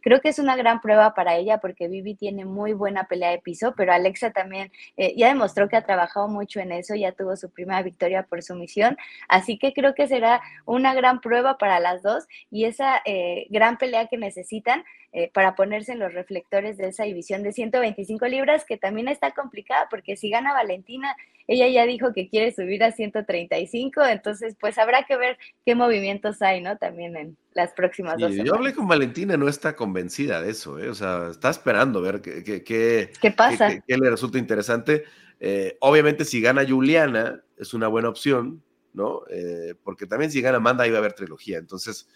Creo 0.00 0.20
que 0.20 0.28
es 0.28 0.38
una 0.38 0.56
gran 0.56 0.80
prueba 0.80 1.14
para 1.14 1.36
ella 1.36 1.58
porque 1.58 1.88
Vivi 1.88 2.14
tiene 2.14 2.44
muy 2.44 2.72
buena 2.72 3.04
pelea 3.04 3.30
de 3.30 3.38
piso, 3.38 3.74
pero 3.76 3.92
Alexa 3.92 4.30
también 4.30 4.70
eh, 4.96 5.14
ya 5.16 5.28
demostró 5.28 5.68
que 5.68 5.76
ha 5.76 5.84
trabajado 5.84 6.28
mucho 6.28 6.60
en 6.60 6.72
eso, 6.72 6.94
ya 6.94 7.12
tuvo 7.12 7.36
su 7.36 7.50
primera 7.50 7.82
victoria 7.82 8.24
por 8.24 8.42
sumisión, 8.42 8.96
así 9.28 9.58
que 9.58 9.72
creo 9.72 9.94
que 9.94 10.08
será 10.08 10.40
una 10.66 10.94
gran 10.94 11.20
prueba 11.20 11.58
para 11.58 11.80
las 11.80 12.02
dos 12.02 12.26
y 12.50 12.64
esa 12.64 13.00
eh, 13.04 13.46
gran 13.50 13.78
pelea 13.78 14.06
que 14.06 14.16
necesitan 14.16 14.84
eh, 15.12 15.30
para 15.32 15.54
ponerse 15.54 15.92
en 15.92 16.00
los 16.00 16.12
reflectores 16.12 16.76
de 16.76 16.88
esa 16.88 17.04
división 17.04 17.42
de 17.42 17.52
125 17.52 18.26
libras, 18.26 18.66
que 18.66 18.76
también 18.76 19.08
está 19.08 19.30
complicada, 19.30 19.86
porque 19.88 20.16
si 20.16 20.28
gana 20.28 20.52
Valentina, 20.52 21.16
ella 21.46 21.66
ya 21.66 21.86
dijo 21.86 22.12
que 22.12 22.28
quiere 22.28 22.52
subir 22.52 22.84
a 22.84 22.92
135, 22.92 24.04
entonces 24.04 24.54
pues 24.60 24.76
habrá 24.76 25.04
que 25.04 25.16
ver 25.16 25.38
qué 25.64 25.74
movimientos 25.74 26.42
hay, 26.42 26.60
¿no? 26.60 26.76
También 26.76 27.16
en 27.16 27.36
las 27.54 27.72
próximas 27.72 28.18
dos 28.18 28.34
Yo 28.34 28.54
hablé 28.54 28.74
con 28.74 28.86
Valentina, 28.86 29.38
no 29.38 29.48
está 29.48 29.74
convencida 29.74 30.42
de 30.42 30.50
eso, 30.50 30.78
¿eh? 30.78 30.90
o 30.90 30.94
sea, 30.94 31.28
está 31.30 31.48
esperando 31.48 32.02
ver 32.02 32.20
qué, 32.20 32.44
qué, 32.44 32.62
qué, 32.62 33.30
pasa. 33.30 33.82
Qué, 33.86 33.96
le 33.96 34.10
resulta 34.10 34.36
interesante. 34.36 35.04
Eh, 35.40 35.78
obviamente, 35.80 36.26
si 36.26 36.42
gana 36.42 36.68
Juliana, 36.68 37.42
es 37.56 37.72
una 37.72 37.88
buena 37.88 38.10
opción, 38.10 38.62
¿no? 38.92 39.22
Eh, 39.30 39.74
porque 39.82 40.06
también 40.06 40.30
si 40.30 40.42
gana 40.42 40.58
Amanda, 40.58 40.86
iba 40.86 40.96
a 40.96 41.00
haber 41.00 41.14
trilogía, 41.14 41.56
entonces 41.56 42.06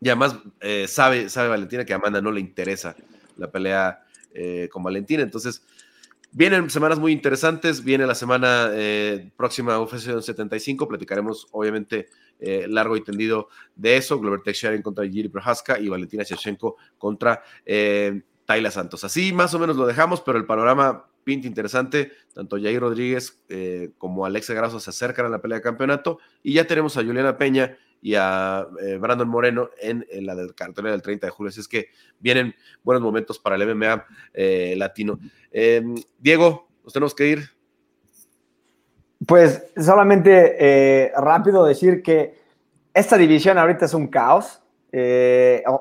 y 0.00 0.08
además 0.08 0.36
eh, 0.60 0.86
sabe, 0.88 1.28
sabe 1.28 1.48
Valentina 1.48 1.84
que 1.84 1.92
a 1.92 1.96
Amanda 1.96 2.20
no 2.20 2.30
le 2.30 2.40
interesa 2.40 2.94
la 3.36 3.50
pelea 3.50 4.04
eh, 4.32 4.68
con 4.70 4.82
Valentina. 4.82 5.22
Entonces, 5.22 5.64
vienen 6.30 6.70
semanas 6.70 6.98
muy 6.98 7.12
interesantes. 7.12 7.82
Viene 7.82 8.06
la 8.06 8.14
semana 8.14 8.70
eh, 8.72 9.30
próxima 9.36 9.78
UFC 9.80 10.20
75. 10.20 10.86
Platicaremos, 10.86 11.48
obviamente, 11.50 12.08
largo 12.68 12.96
y 12.96 13.02
tendido 13.02 13.48
de 13.74 13.96
eso. 13.96 14.20
Glover 14.20 14.42
Teixeira 14.42 14.80
contra 14.82 15.04
Giri 15.08 15.28
Prohaska 15.28 15.80
y 15.80 15.88
Valentina 15.88 16.22
Shevchenko 16.22 16.76
contra 16.96 17.42
Tayla 17.64 18.70
Santos. 18.70 19.02
Así 19.02 19.32
más 19.32 19.52
o 19.54 19.58
menos 19.58 19.76
lo 19.76 19.86
dejamos, 19.86 20.20
pero 20.20 20.38
el 20.38 20.46
panorama 20.46 21.06
pinta 21.24 21.48
interesante. 21.48 22.12
Tanto 22.32 22.56
Jair 22.56 22.78
Rodríguez 22.78 23.42
como 23.98 24.24
Alexa 24.24 24.54
Grasso 24.54 24.78
se 24.78 24.90
acercan 24.90 25.26
a 25.26 25.28
la 25.28 25.42
pelea 25.42 25.58
de 25.58 25.62
campeonato. 25.62 26.20
Y 26.44 26.52
ya 26.52 26.64
tenemos 26.64 26.96
a 26.96 27.02
Juliana 27.02 27.36
Peña 27.36 27.76
y 28.00 28.14
a 28.14 28.66
eh, 28.80 28.96
Brandon 28.96 29.28
Moreno 29.28 29.70
en, 29.80 30.04
la 30.20 30.34
del 30.34 30.54
cartelera 30.54 30.92
del 30.92 31.02
30 31.02 31.26
de 31.26 31.30
julio. 31.30 31.48
Así 31.48 31.60
es 31.60 31.68
que 31.68 31.88
vienen 32.18 32.54
buenos 32.82 33.02
momentos 33.02 33.38
para 33.38 33.56
el 33.56 33.74
MMA 33.74 34.06
eh, 34.34 34.74
latino. 34.76 35.18
Em, 35.50 35.94
Diego, 36.18 36.68
nos 36.84 36.92
tenemos 36.92 37.14
que 37.14 37.26
ir. 37.28 37.50
Pues 39.26 39.66
solamente 39.76 40.56
eh, 40.58 41.12
rápido 41.16 41.64
decir 41.64 42.02
que 42.02 42.38
esta 42.94 43.16
división 43.16 43.58
ahorita 43.58 43.86
es 43.86 43.94
un 43.94 44.06
caos. 44.08 44.62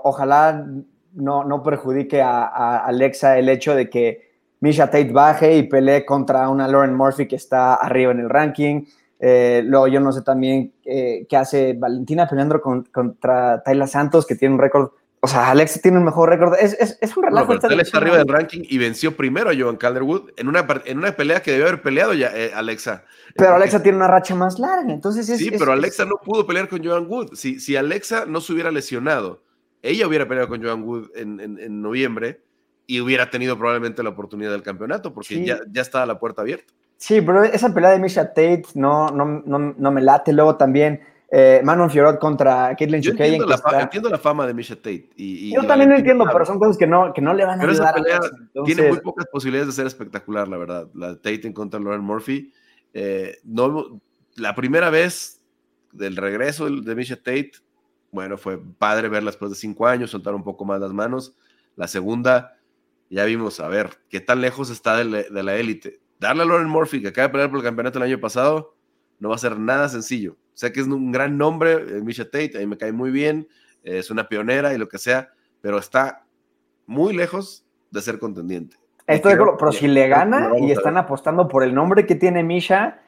ojalá 0.03 0.65
no, 1.13 1.43
no 1.43 1.63
perjudique 1.63 2.21
a, 2.21 2.77
Alexa 2.77 3.37
el 3.37 3.49
hecho 3.49 3.75
de 3.75 3.89
que 3.89 4.27
Misha 4.59 4.85
Tate 4.87 5.11
baje 5.11 5.55
y 5.55 5.63
pelee 5.63 6.05
contra 6.05 6.49
una 6.49 6.67
Lauren 6.67 6.95
Murphy 6.95 7.27
que 7.27 7.35
está 7.35 7.75
arriba 7.75 8.11
en 8.11 8.19
el 8.19 8.29
ranking. 8.29 8.85
Eh, 9.19 9.63
luego 9.65 9.87
yo 9.87 9.99
no 9.99 10.11
sé 10.11 10.21
también 10.21 10.73
eh, 10.85 11.25
qué 11.27 11.37
hace 11.37 11.73
Valentina 11.73 12.27
peleando 12.27 12.61
contra 12.61 13.63
Tayla 13.63 13.87
Santos, 13.87 14.25
que 14.25 14.35
tiene 14.35 14.55
un 14.55 14.61
récord. 14.61 14.91
O 15.19 15.27
sea, 15.27 15.49
Alexa 15.49 15.81
tiene 15.81 15.97
un 15.97 16.03
mejor 16.03 16.29
récord. 16.29 16.55
Es, 16.59 16.73
es, 16.79 16.97
es 17.01 17.17
un 17.17 17.23
relajo. 17.23 17.47
No, 17.47 17.81
está 17.81 17.97
arriba 17.97 18.17
del 18.17 18.27
ranking 18.27 18.61
y 18.63 18.77
venció 18.77 19.17
primero 19.17 19.49
a 19.49 19.53
Joan 19.57 19.77
Calderwood 19.77 20.29
en 20.37 20.47
una, 20.47 20.65
en 20.85 20.99
una 20.99 21.15
pelea 21.15 21.41
que 21.41 21.51
debió 21.51 21.67
haber 21.67 21.81
peleado 21.81 22.13
ya 22.13 22.27
eh, 22.35 22.51
Alexa. 22.53 23.03
Pero 23.35 23.55
Alexa 23.55 23.81
tiene 23.81 23.97
una 23.97 24.07
racha 24.07 24.35
más 24.35 24.59
larga, 24.59 24.93
entonces 24.93 25.25
Sí, 25.25 25.51
pero 25.51 25.71
Alexa 25.71 26.05
no 26.05 26.15
pudo 26.23 26.45
pelear 26.45 26.69
con 26.69 26.83
Joan 26.83 27.07
Wood. 27.07 27.33
Si, 27.33 27.59
si 27.59 27.75
Alexa 27.75 28.25
no 28.25 28.41
se 28.41 28.53
hubiera 28.53 28.71
lesionado, 28.71 29.43
ella 29.81 30.07
hubiera 30.07 30.27
peleado 30.27 30.49
con 30.49 30.63
Joan 30.63 30.83
Wood 30.83 31.09
en, 31.15 31.39
en, 31.39 31.81
noviembre 31.81 32.41
y 32.85 33.01
hubiera 33.01 33.29
tenido 33.29 33.57
probablemente 33.57 34.03
la 34.03 34.09
oportunidad 34.09 34.51
del 34.51 34.63
campeonato 34.63 35.13
porque 35.13 35.43
ya, 35.43 35.59
ya 35.71 35.81
estaba 35.81 36.05
la 36.05 36.19
puerta 36.19 36.41
abierta. 36.41 36.73
Sí, 36.97 37.21
pero 37.21 37.43
esa 37.43 37.73
pelea 37.73 37.91
de 37.91 37.99
Misha 37.99 38.27
Tate 38.27 38.63
no, 38.73 39.09
no, 39.09 39.25
no, 39.45 39.59
no 39.77 39.91
me 39.91 40.01
late. 40.01 40.33
Luego 40.33 40.55
también 40.55 41.01
eh, 41.29 41.61
Manon 41.63 41.91
Fiorot 41.91 42.19
contra 42.19 42.75
Caitlin 42.75 43.01
Yo 43.01 43.11
entiendo 43.11 43.45
la, 43.45 43.81
entiendo 43.81 44.09
la, 44.09 44.17
fama 44.17 44.47
de 44.47 44.53
Misha 44.53 44.75
Tate. 44.75 45.09
Y, 45.15 45.53
Yo 45.53 45.63
también 45.63 45.91
lo 45.91 45.97
entiendo, 45.97 46.25
pero 46.31 46.45
son 46.45 46.57
cosas 46.57 46.75
que 46.75 46.87
no, 46.87 47.13
que 47.13 47.21
no 47.21 47.33
le 47.35 47.45
van 47.45 47.59
a 47.59 47.61
pero 47.61 47.73
ayudar. 47.73 47.95
Esa 47.97 48.03
pelea 48.03 48.65
tiene 48.65 48.89
muy 48.89 48.99
pocas 49.01 49.27
posibilidades 49.27 49.67
de 49.67 49.73
ser 49.73 49.85
espectacular, 49.85 50.47
la 50.47 50.57
verdad. 50.57 50.87
La 50.95 51.09
de 51.09 51.15
Tate 51.17 51.45
en 51.45 51.53
contra 51.53 51.79
de 51.79 51.85
Lauren 51.85 52.01
Murphy. 52.01 52.51
Eh, 52.93 53.37
no, 53.43 54.01
la 54.35 54.55
primera 54.55 54.89
vez 54.89 55.41
del 55.91 56.15
regreso 56.15 56.67
de 56.69 56.95
Misha 56.95 57.17
Tate, 57.17 57.51
bueno, 58.11 58.37
fue 58.37 58.57
padre 58.57 59.07
verla 59.07 59.29
después 59.29 59.51
de 59.51 59.57
cinco 59.57 59.85
años, 59.85 60.09
soltar 60.09 60.33
un 60.33 60.43
poco 60.43 60.65
más 60.65 60.79
las 60.79 60.93
manos. 60.93 61.35
La 61.75 61.87
segunda, 61.87 62.57
ya 63.11 63.23
vimos, 63.25 63.59
a 63.59 63.67
ver, 63.67 63.99
qué 64.09 64.19
tan 64.19 64.41
lejos 64.41 64.71
está 64.71 64.97
de 64.97 65.43
la 65.43 65.55
élite 65.55 65.99
darle 66.19 66.43
a 66.43 66.45
Lauren 66.45 66.69
Murphy, 66.69 67.01
que 67.01 67.09
acaba 67.09 67.27
de 67.27 67.31
pelear 67.31 67.49
por 67.49 67.59
el 67.59 67.65
campeonato 67.65 67.99
el 67.99 68.03
año 68.03 68.19
pasado, 68.19 68.75
no 69.19 69.29
va 69.29 69.35
a 69.35 69.39
ser 69.39 69.57
nada 69.59 69.89
sencillo. 69.89 70.33
O 70.33 70.57
sea 70.57 70.71
que 70.71 70.79
es 70.79 70.87
un 70.87 71.11
gran 71.11 71.37
nombre, 71.37 71.73
eh, 71.73 72.01
Misha 72.01 72.25
Tate, 72.25 72.57
ahí 72.57 72.65
me 72.65 72.77
cae 72.77 72.91
muy 72.91 73.11
bien. 73.11 73.47
es 73.83 74.09
una 74.11 74.27
pionera 74.27 74.73
y 74.73 74.77
lo 74.77 74.89
que 74.89 74.97
sea, 74.97 75.31
pero 75.61 75.77
está 75.77 76.25
muy 76.85 77.15
lejos 77.15 77.65
de 77.91 78.01
ser 78.01 78.19
contendiente. 78.19 78.77
Pero 79.07 79.71
si 79.71 79.87
le 79.87 80.07
gana 80.09 80.51
y 80.59 80.71
están 80.71 80.97
apostando 80.97 81.47
por 81.47 81.63
el 81.63 81.73
nombre 81.73 82.05
que 82.05 82.15
tiene 82.15 82.43
Misha. 82.43 82.99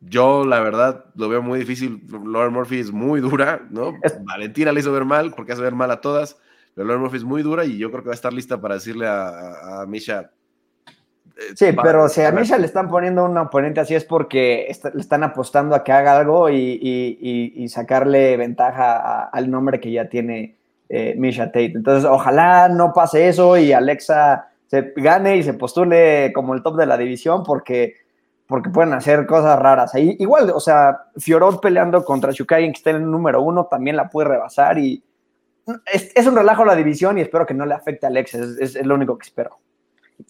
Yo, 0.00 0.44
la 0.44 0.60
verdad, 0.60 1.04
lo 1.14 1.28
veo 1.28 1.42
muy 1.42 1.58
difícil. 1.58 2.02
Lauren 2.24 2.54
Murphy 2.54 2.80
es 2.80 2.90
muy 2.90 3.20
dura, 3.20 3.66
¿no? 3.70 3.94
Valentina 4.22 4.72
le 4.72 4.80
hizo 4.80 4.90
ver 4.90 5.04
mal 5.04 5.32
porque 5.36 5.52
hace 5.52 5.62
ver 5.62 5.74
mal 5.74 5.90
a 5.90 6.00
todas, 6.00 6.40
pero 6.74 6.86
Lauren 6.86 7.02
Murphy 7.02 7.18
es 7.18 7.24
muy 7.24 7.42
dura 7.42 7.66
y 7.66 7.76
yo 7.76 7.90
creo 7.90 8.02
que 8.02 8.08
va 8.08 8.14
a 8.14 8.14
estar 8.14 8.32
lista 8.32 8.60
para 8.60 8.76
decirle 8.76 9.06
a, 9.06 9.84
Misha. 9.86 10.30
Eh, 11.36 11.54
sí, 11.54 11.66
pero 11.82 12.08
si 12.08 12.22
a 12.22 12.32
Misha 12.32 12.58
le 12.58 12.66
están 12.66 12.88
poniendo 12.88 13.24
un 13.24 13.36
oponente 13.38 13.80
así 13.80 13.94
es 13.94 14.04
porque 14.04 14.70
le 14.92 15.00
están 15.00 15.22
apostando 15.22 15.74
a 15.74 15.84
que 15.84 15.92
haga 15.92 16.18
algo 16.18 16.50
y, 16.50 17.66
sacarle 17.68 18.36
ventaja 18.36 19.24
al 19.24 19.50
nombre 19.50 19.80
que 19.80 19.90
ya 19.90 20.08
tiene 20.08 20.56
eh, 20.88 21.14
Misha 21.16 21.46
Tate. 21.46 21.72
Entonces, 21.74 22.08
ojalá 22.08 22.68
no 22.68 22.92
pase 22.92 23.28
eso 23.28 23.56
y 23.56 23.72
Alexa 23.72 24.48
se 24.66 24.92
gane 24.96 25.36
y 25.36 25.42
se 25.42 25.54
postule 25.54 26.32
como 26.34 26.54
el 26.54 26.62
top 26.62 26.76
de 26.76 26.86
la 26.86 26.96
división 26.96 27.42
porque, 27.44 27.94
porque 28.46 28.70
pueden 28.70 28.92
hacer 28.92 29.26
cosas 29.26 29.58
raras. 29.58 29.94
Ahí, 29.94 30.16
igual, 30.18 30.50
o 30.50 30.60
sea, 30.60 31.06
Fiorot 31.16 31.60
peleando 31.60 32.04
contra 32.04 32.32
Shukai, 32.32 32.64
que 32.66 32.78
está 32.78 32.90
en 32.90 32.96
el 32.96 33.10
número 33.10 33.42
uno, 33.42 33.66
también 33.66 33.96
la 33.96 34.10
puede 34.10 34.28
rebasar 34.28 34.78
y 34.78 35.02
es, 35.92 36.26
un 36.26 36.36
relajo 36.36 36.64
la 36.64 36.74
división 36.74 37.18
y 37.18 37.22
espero 37.22 37.46
que 37.46 37.54
no 37.54 37.64
le 37.64 37.74
afecte 37.74 38.06
a 38.06 38.08
Alex, 38.08 38.34
es 38.34 38.86
lo 38.86 38.94
único 38.94 39.16
que 39.16 39.24
espero. 39.24 39.58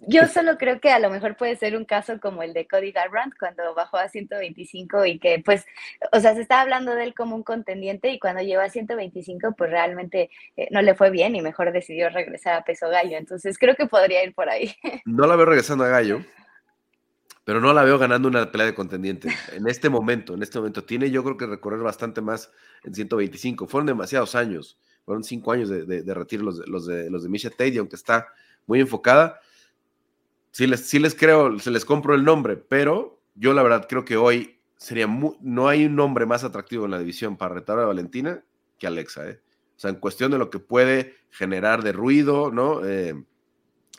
Yo 0.04 0.26
solo 0.26 0.58
creo 0.58 0.80
que 0.80 0.90
a 0.90 0.98
lo 0.98 1.10
mejor 1.10 1.36
puede 1.36 1.54
ser 1.54 1.76
un 1.76 1.84
caso 1.84 2.18
como 2.20 2.42
el 2.42 2.52
de 2.52 2.66
Cody 2.66 2.90
Garbrandt 2.90 3.36
cuando 3.38 3.72
bajó 3.74 3.98
a 3.98 4.08
125 4.08 5.06
y 5.06 5.18
que 5.20 5.40
pues, 5.44 5.64
o 6.10 6.18
sea, 6.18 6.34
se 6.34 6.40
estaba 6.40 6.62
hablando 6.62 6.94
de 6.94 7.04
él 7.04 7.14
como 7.14 7.36
un 7.36 7.44
contendiente 7.44 8.10
y 8.10 8.18
cuando 8.18 8.42
llegó 8.42 8.62
a 8.62 8.68
125 8.68 9.54
pues 9.56 9.70
realmente 9.70 10.30
eh, 10.56 10.66
no 10.72 10.82
le 10.82 10.96
fue 10.96 11.10
bien 11.10 11.36
y 11.36 11.40
mejor 11.40 11.72
decidió 11.72 12.10
regresar 12.10 12.54
a 12.54 12.64
peso 12.64 12.88
gallo. 12.88 13.16
Entonces 13.16 13.56
creo 13.58 13.76
que 13.76 13.86
podría 13.86 14.24
ir 14.24 14.34
por 14.34 14.48
ahí. 14.48 14.74
No 15.04 15.26
la 15.26 15.36
veo 15.36 15.46
regresando 15.46 15.84
a 15.84 15.88
gallo, 15.88 16.24
pero 17.44 17.60
no 17.60 17.72
la 17.72 17.84
veo 17.84 17.98
ganando 17.98 18.28
una 18.28 18.50
pelea 18.50 18.66
de 18.66 18.74
contendiente. 18.74 19.28
En 19.52 19.68
este 19.68 19.88
momento, 19.88 20.34
en 20.34 20.42
este 20.42 20.58
momento, 20.58 20.84
tiene 20.84 21.10
yo 21.10 21.22
creo 21.22 21.36
que 21.36 21.46
recorrer 21.46 21.80
bastante 21.80 22.20
más 22.20 22.50
en 22.82 22.94
125. 22.94 23.68
Fueron 23.68 23.86
demasiados 23.86 24.34
años, 24.34 24.78
fueron 25.04 25.22
cinco 25.22 25.52
años 25.52 25.68
de, 25.68 25.84
de, 25.84 26.14
retiro 26.14 26.42
los, 26.42 26.66
los, 26.66 26.86
de, 26.86 27.10
los 27.10 27.22
de 27.22 27.28
Misha 27.28 27.50
Tate, 27.50 27.78
aunque 27.78 27.96
está 27.96 28.26
muy 28.66 28.80
enfocada 28.80 29.40
sí 30.52 30.66
les, 30.66 30.94
les 30.94 31.14
creo, 31.14 31.58
se 31.58 31.70
les 31.70 31.84
compro 31.84 32.14
el 32.14 32.24
nombre, 32.24 32.56
pero 32.56 33.20
yo 33.34 33.52
la 33.52 33.62
verdad 33.62 33.86
creo 33.88 34.04
que 34.04 34.16
hoy 34.16 34.60
sería 34.76 35.06
no 35.40 35.68
hay 35.68 35.86
un 35.86 35.96
nombre 35.96 36.26
más 36.26 36.44
atractivo 36.44 36.84
en 36.84 36.90
la 36.92 36.98
división 36.98 37.36
para 37.36 37.54
retar 37.54 37.78
a 37.78 37.86
Valentina 37.86 38.44
que 38.78 38.86
Alexa, 38.86 39.28
¿eh? 39.28 39.40
O 39.76 39.80
sea, 39.82 39.90
en 39.90 39.96
cuestión 39.96 40.30
de 40.30 40.38
lo 40.38 40.50
que 40.50 40.58
puede 40.58 41.16
generar 41.30 41.82
de 41.82 41.92
ruido, 41.92 42.52
¿no? 42.52 42.84
Eh, 42.84 43.20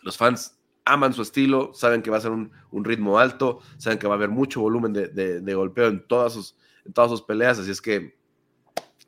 los 0.01 0.17
fans 0.17 0.59
aman 0.85 1.13
su 1.13 1.21
estilo, 1.21 1.73
saben 1.73 2.01
que 2.01 2.09
va 2.09 2.17
a 2.17 2.21
ser 2.21 2.31
un, 2.31 2.51
ritmo 2.83 3.19
alto, 3.19 3.59
saben 3.77 3.97
que 3.97 4.07
va 4.07 4.13
a 4.13 4.17
haber 4.17 4.29
mucho 4.29 4.61
volumen 4.61 4.93
de, 4.93 5.53
golpeo 5.55 5.87
en 5.87 6.05
todas, 6.07 6.33
sus, 6.33 6.57
en 6.85 6.93
todas 6.93 7.09
sus 7.09 7.21
peleas, 7.21 7.59
así 7.59 7.71
es 7.71 7.81
que 7.81 8.17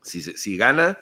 si, 0.02 0.22
si 0.22 0.56
gana, 0.56 0.98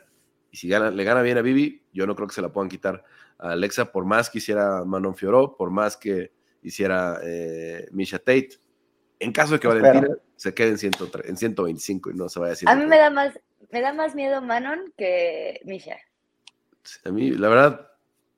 y 0.51 0.57
si 0.57 0.69
gana, 0.69 0.91
le 0.91 1.05
gana 1.05 1.23
bien 1.23 1.39
a 1.39 1.43
Vivi, 1.43 1.84
yo 1.95 2.07
no 2.07 2.15
creo 2.15 2.29
que 2.29 2.35
se 2.35 2.43
la 2.43 2.53
puedan 2.53 2.69
quitar 2.69 3.05
Alexa, 3.39 3.91
por 3.91 4.05
más 4.05 4.29
que 4.29 4.39
hiciera 4.39 4.85
Manon 4.85 5.15
Fioró, 5.15 5.57
por 5.57 5.71
más 5.71 5.97
que 5.97 6.33
hiciera 6.63 7.21
eh, 7.23 7.89
Misha 7.93 8.19
Tate. 8.19 8.59
En 9.21 9.33
caso 9.33 9.55
de 9.55 9.61
que 9.61 9.69
Valentina 9.69 10.09
se 10.37 10.53
quede 10.53 10.71
en, 10.71 11.37
125 11.37 12.11
y 12.11 12.15
no 12.15 12.29
se 12.29 12.41
vaya 12.41 12.55
a 12.67 12.73
A 12.73 12.77
mí 12.77 12.87
me 12.87 12.99
da 12.99 13.11
más, 13.11 13.39
me 13.71 13.81
da 13.81 13.93
más 13.93 14.15
miedo 14.15 14.43
Manon 14.43 14.93
que 14.97 15.61
Misha. 15.65 15.97
A 17.05 17.11
mí, 17.11 17.31
la 17.31 17.49
verdad, 17.49 17.89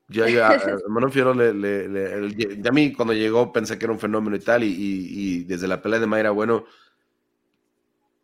ya 0.08 0.26
Manon 0.88 1.10
Fioró, 1.10 1.34
le, 1.34 2.62
a 2.68 2.72
mí 2.72 2.92
cuando 2.92 3.14
llegó 3.14 3.52
pensé 3.52 3.78
que 3.78 3.86
era 3.86 3.92
un 3.92 3.98
fenómeno 3.98 4.36
y 4.36 4.40
tal, 4.40 4.62
y, 4.62 5.44
desde 5.44 5.66
la 5.66 5.82
pelea 5.82 6.00
de 6.00 6.06
Mayra, 6.06 6.30
bueno, 6.30 6.64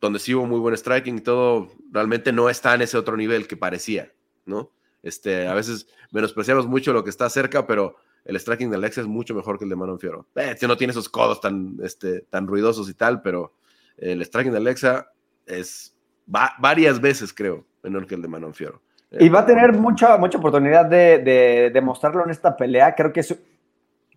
donde 0.00 0.18
sí 0.18 0.34
hubo 0.34 0.46
muy 0.46 0.60
buen 0.60 0.76
striking 0.76 1.18
y 1.18 1.20
todo, 1.20 1.72
realmente 1.90 2.32
no 2.32 2.50
está 2.50 2.74
en 2.74 2.82
ese 2.82 2.98
otro 2.98 3.16
nivel 3.16 3.46
que 3.46 3.56
parecía, 3.56 4.12
¿no? 4.46 4.70
Este, 5.02 5.48
a 5.48 5.54
veces 5.54 5.86
menospreciamos 6.12 6.66
mucho 6.66 6.92
lo 6.92 7.04
que 7.04 7.10
está 7.10 7.28
cerca, 7.28 7.66
pero 7.66 7.96
el 8.24 8.38
striking 8.38 8.70
de 8.70 8.76
Alexa 8.76 9.00
es 9.00 9.06
mucho 9.06 9.34
mejor 9.34 9.58
que 9.58 9.64
el 9.64 9.70
de 9.70 9.76
Manon 9.76 9.98
Fioro. 9.98 10.26
Eh, 10.36 10.56
no 10.62 10.76
tiene 10.76 10.92
esos 10.92 11.08
codos 11.08 11.40
tan, 11.40 11.76
este, 11.82 12.20
tan 12.30 12.46
ruidosos 12.46 12.88
y 12.88 12.94
tal, 12.94 13.22
pero 13.22 13.54
el 13.96 14.24
striking 14.24 14.52
de 14.52 14.58
Alexa 14.58 15.08
es 15.46 15.96
varias 16.26 17.00
veces, 17.00 17.32
creo, 17.34 17.66
menor 17.82 18.06
que 18.06 18.14
el 18.14 18.22
de 18.22 18.28
Manon 18.28 18.54
Fioro. 18.54 18.80
Y 19.18 19.28
va 19.28 19.40
a 19.40 19.46
tener 19.46 19.72
mucha, 19.72 20.16
mucha 20.16 20.38
oportunidad 20.38 20.86
de, 20.86 21.70
demostrarlo 21.72 22.24
en 22.24 22.30
esta 22.30 22.56
pelea. 22.56 22.94
Creo 22.94 23.12
que 23.12 23.22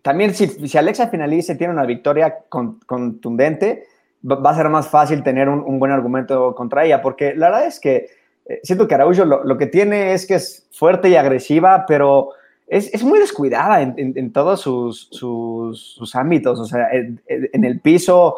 también 0.00 0.34
si, 0.34 0.46
si 0.46 0.78
Alexa 0.78 1.08
finaliza 1.08 1.52
y 1.52 1.58
tiene 1.58 1.72
una 1.72 1.84
victoria 1.84 2.34
contundente, 2.48 3.84
va 4.24 4.50
a 4.50 4.54
ser 4.54 4.68
más 4.70 4.88
fácil 4.88 5.22
tener 5.22 5.48
un, 5.48 5.60
un, 5.60 5.78
buen 5.78 5.92
argumento 5.92 6.54
contra 6.54 6.84
ella, 6.84 7.02
porque 7.02 7.34
la 7.34 7.50
verdad 7.50 7.66
es 7.66 7.78
que 7.78 8.06
eh, 8.48 8.60
siento 8.62 8.86
que 8.86 8.94
Araújo 8.94 9.24
lo, 9.24 9.58
que 9.58 9.66
tiene 9.66 10.12
es 10.12 10.26
que 10.26 10.34
es 10.34 10.66
fuerte 10.72 11.08
y 11.08 11.16
agresiva, 11.16 11.84
pero 11.86 12.30
es, 12.68 13.02
muy 13.02 13.18
descuidada 13.18 13.80
en, 13.82 14.32
todos 14.32 14.60
sus, 14.60 15.08
sus, 15.10 16.14
ámbitos. 16.14 16.58
O 16.60 16.64
sea, 16.64 16.88
en, 16.92 17.64
el 17.64 17.80
piso, 17.80 18.36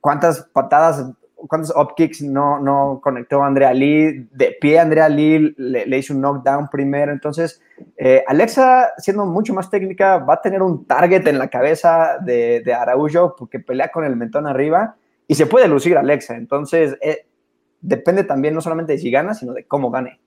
cuántas 0.00 0.42
patadas, 0.52 1.10
cuántos 1.34 1.74
upkicks 1.76 2.22
no, 2.22 2.60
no 2.60 3.00
conectó 3.02 3.42
Andrea 3.42 3.72
Lee. 3.72 4.28
De 4.32 4.56
pie, 4.60 4.78
Andrea 4.78 5.08
Lee 5.08 5.54
le, 5.56 5.98
hizo 5.98 6.14
un 6.14 6.20
knockdown 6.20 6.68
primero. 6.68 7.12
Entonces, 7.12 7.60
eh, 7.96 8.24
Alexa, 8.26 8.92
siendo 8.98 9.26
mucho 9.26 9.54
más 9.54 9.70
técnica, 9.70 10.18
va 10.18 10.34
a 10.34 10.42
tener 10.42 10.62
un 10.62 10.84
target 10.84 11.26
en 11.26 11.38
la 11.38 11.48
cabeza 11.48 12.18
de, 12.24 12.60
de 12.60 12.74
Araújo 12.74 13.34
porque 13.36 13.58
pelea 13.60 13.88
con 13.88 14.04
el 14.04 14.16
mentón 14.16 14.46
arriba 14.46 14.96
y 15.26 15.34
se 15.34 15.46
puede 15.46 15.68
lucir 15.68 15.96
Alexa. 15.96 16.36
Entonces, 16.36 16.96
eh, 17.02 17.26
depende 17.84 18.24
también 18.24 18.54
no 18.54 18.60
solamente 18.60 18.94
de 18.94 18.98
si 18.98 19.10
gana, 19.10 19.34
sino 19.34 19.52
de 19.52 19.64
cómo 19.64 19.90
gane. 19.90 20.18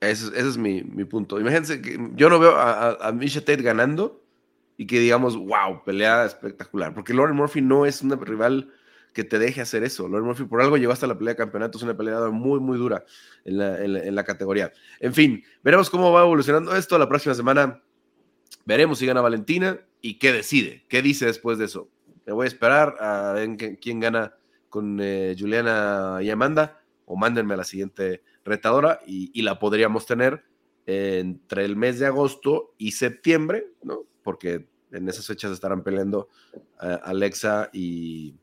Ese, 0.00 0.38
es 0.38 0.58
mi, 0.58 0.82
punto. 0.82 1.40
Imagínense 1.40 1.80
que 1.80 1.98
yo 2.14 2.28
no 2.28 2.38
veo 2.38 2.54
a, 2.56 2.90
a, 2.90 3.12
Misha 3.12 3.40
Tate 3.40 3.62
ganando 3.62 4.22
y 4.76 4.86
que 4.86 5.00
digamos, 5.00 5.36
wow, 5.36 5.82
pelea 5.84 6.26
espectacular. 6.26 6.94
Porque 6.94 7.14
Lauren 7.14 7.34
Murphy 7.34 7.62
no 7.62 7.86
es 7.86 8.02
una 8.02 8.16
rival 8.16 8.70
que 9.14 9.24
te 9.24 9.38
deje 9.38 9.62
hacer 9.62 9.82
eso. 9.82 10.06
Lauren 10.06 10.26
Murphy 10.26 10.44
por 10.44 10.60
algo 10.60 10.76
llegó 10.76 10.92
hasta 10.92 11.06
la 11.06 11.16
pelea 11.16 11.32
de 11.32 11.38
campeonato, 11.38 11.78
es 11.78 11.84
una 11.84 11.96
pelea 11.96 12.28
muy, 12.28 12.60
muy 12.60 12.76
dura 12.76 13.04
en 13.44 13.56
la, 13.56 13.82
en 13.82 14.14
la, 14.14 14.24
categoría. 14.24 14.70
En 15.00 15.14
fin, 15.14 15.42
veremos 15.62 15.88
cómo 15.88 16.12
va 16.12 16.20
evolucionando 16.20 16.76
esto 16.76 16.98
la 16.98 17.08
próxima 17.08 17.34
semana. 17.34 17.82
Veremos 18.66 18.98
si 18.98 19.06
gana 19.06 19.22
Valentina 19.22 19.80
y 20.02 20.18
qué 20.18 20.32
decide, 20.32 20.84
qué 20.88 21.00
dice 21.00 21.24
después 21.24 21.56
de 21.56 21.64
eso. 21.64 21.88
Me 22.26 22.34
voy 22.34 22.44
a 22.44 22.48
esperar 22.48 22.96
a 23.00 23.32
ver 23.32 23.78
quién 23.80 24.00
gana 24.00 24.34
con 24.68 24.98
eh, 25.00 25.34
Juliana 25.38 26.18
y 26.20 26.28
Amanda 26.28 26.82
o 27.06 27.16
mándenme 27.16 27.54
a 27.54 27.58
la 27.58 27.64
siguiente 27.64 28.22
retadora 28.44 29.00
y, 29.06 29.40
la 29.42 29.58
podríamos 29.58 30.06
tener 30.06 30.44
entre 30.84 31.64
el 31.64 31.76
mes 31.76 31.98
de 31.98 32.06
agosto 32.06 32.74
y 32.78 32.92
septiembre, 32.92 33.66
¿no? 33.82 34.04
Porque 34.22 34.68
en 34.92 35.08
esas 35.08 35.26
fechas 35.26 35.52
estarán 35.52 35.82
peleando 35.82 36.28
eh, 36.82 36.98
Alexa 37.02 37.70
y, 37.72 38.34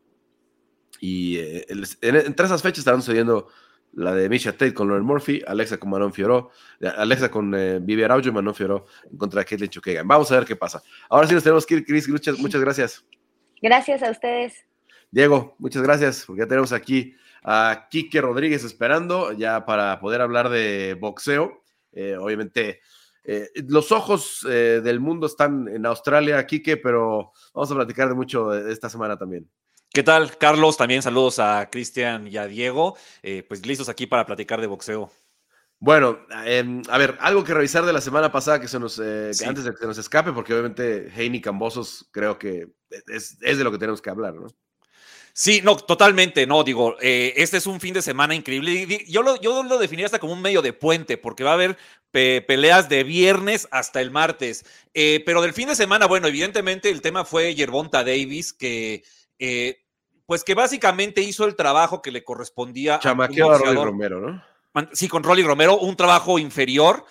y 1.00 1.38
eh, 1.38 1.66
entre 2.02 2.46
esas 2.46 2.62
fechas 2.62 2.80
estarán 2.80 3.02
sucediendo 3.02 3.48
la 3.94 4.14
de 4.16 4.28
Misha 4.28 4.52
Tate 4.52 4.74
con 4.74 4.88
Lauren 4.88 5.06
Murphy, 5.06 5.42
Alexa 5.46 5.78
con 5.78 5.92
Manon 5.92 6.14
Fioró, 6.14 6.50
Alexa 6.98 7.30
con 7.30 7.54
eh, 7.54 7.80
Vivi 7.80 8.04
Araujo 8.04 8.28
y 8.28 8.32
Manon 8.32 8.56
Fioró 8.56 8.86
en 9.10 9.18
contra 9.18 9.42
de 9.42 9.46
Caitlin 9.46 9.70
Chukagan. 9.70 10.08
Vamos 10.08 10.32
a 10.32 10.36
ver 10.36 10.46
qué 10.46 10.56
pasa. 10.56 10.82
Ahora 11.10 11.28
sí 11.28 11.34
nos 11.34 11.44
tenemos 11.44 11.66
que 11.66 11.76
ir, 11.76 11.86
Chris. 11.86 12.10
Muchas, 12.10 12.38
muchas 12.40 12.62
gracias. 12.62 13.06
Gracias 13.62 14.02
a 14.02 14.10
ustedes. 14.10 14.66
Diego, 15.12 15.56
muchas 15.60 15.84
gracias, 15.84 16.24
porque 16.26 16.42
ya 16.42 16.48
tenemos 16.48 16.74
aquí 16.74 17.16
a 17.44 17.88
Quique 17.90 18.22
Rodríguez 18.22 18.64
esperando 18.64 19.34
ya 19.34 19.66
para 19.66 20.00
poder 20.00 20.22
hablar 20.22 20.50
de 20.50 20.98
boxeo. 21.00 21.64
Eh, 21.92 22.16
obviamente, 22.18 22.82
eh, 23.24 23.50
los 23.68 23.92
ojos 23.92 24.46
eh, 24.50 24.82
del 24.84 25.00
mundo 25.00 25.28
están 25.28 25.68
en 25.68 25.86
Australia, 25.86 26.46
Quique, 26.46 26.78
pero 26.78 27.32
vamos 27.54 27.72
a 27.72 27.76
platicar 27.76 28.08
de 28.10 28.16
mucho 28.16 28.54
esta 28.54 28.90
semana 28.90 29.18
también. 29.18 29.50
¿Qué 29.92 30.02
tal, 30.02 30.38
Carlos? 30.38 30.78
También 30.78 31.04
saludos 31.04 31.38
a 31.38 31.70
Cristian 31.70 32.28
y 32.28 32.38
a 32.38 32.48
Diego. 32.48 32.98
pues 33.48 33.66
listos 33.66 33.90
aquí 33.90 34.08
para 34.08 34.26
platicar 34.26 34.60
de 34.60 34.68
boxeo. 34.68 35.12
Bueno, 35.80 36.20
em, 36.46 36.82
a 36.90 36.98
ver, 36.98 37.18
algo 37.20 37.44
que 37.44 37.54
revisar 37.54 37.86
de 37.86 37.94
la 37.94 38.02
semana 38.02 38.32
pasada 38.32 38.60
que 38.60 38.70
se 38.70 38.80
nos, 38.80 38.98
antes 39.00 39.66
de 39.66 39.72
que 39.72 39.78
se 39.78 39.86
nos 39.86 39.98
escape, 39.98 40.32
porque 40.32 40.54
obviamente 40.54 41.12
Heini 41.16 41.42
Cambosos 41.42 42.10
creo 42.12 42.40
que 42.40 42.70
es, 42.90 43.38
es 43.42 43.58
de 43.58 43.64
lo 43.64 43.72
que 43.72 43.78
tenemos 43.78 44.02
que 44.02 44.10
hablar, 44.10 44.34
¿no? 44.34 44.48
Sí, 45.36 45.62
no, 45.64 45.76
totalmente, 45.76 46.46
no, 46.46 46.64
digo, 46.64 46.96
eh, 47.02 47.34
este 47.38 47.58
es 47.58 47.66
un 47.66 47.80
fin 47.80 47.96
de 47.96 48.04
semana 48.04 48.36
increíble. 48.36 49.04
Yo 49.08 49.24
lo, 49.24 49.36
yo 49.42 49.64
lo 49.64 49.80
definiría 49.80 50.06
hasta 50.06 50.20
como 50.20 50.34
un 50.34 50.44
medio 50.44 50.62
de 50.62 50.74
puente, 50.74 51.18
porque 51.18 51.44
va 51.44 51.50
a 51.50 51.56
haber 51.56 51.76
peleas 52.12 52.88
de 52.88 53.04
viernes 53.04 53.68
hasta 53.72 54.00
el 54.00 54.12
martes. 54.12 54.64
Eh, 54.94 55.24
pero 55.26 55.42
del 55.42 55.54
fin 55.54 55.68
de 55.68 55.76
semana, 55.76 56.06
bueno, 56.06 56.28
evidentemente 56.28 56.92
el 56.92 57.02
tema 57.02 57.26
fue 57.26 57.56
Yerbonta 57.56 58.04
Davis, 58.04 58.54
que 58.54 59.04
eh, 59.40 59.82
pues 60.28 60.44
que 60.44 60.54
básicamente 60.54 61.22
hizo 61.22 61.46
el 61.46 61.56
trabajo 61.56 62.04
que 62.04 62.12
le 62.12 62.24
correspondía 62.24 63.00
Chamaqueo 63.00 63.52
a, 63.52 63.58
Romero, 63.58 64.20
¿no? 64.22 64.90
sí, 64.94 65.08
con 65.08 65.24
Rolly 65.24 65.42
Romero, 65.42 65.80
un 65.80 65.96
trabajo 65.96 66.38
inferior, 66.38 67.06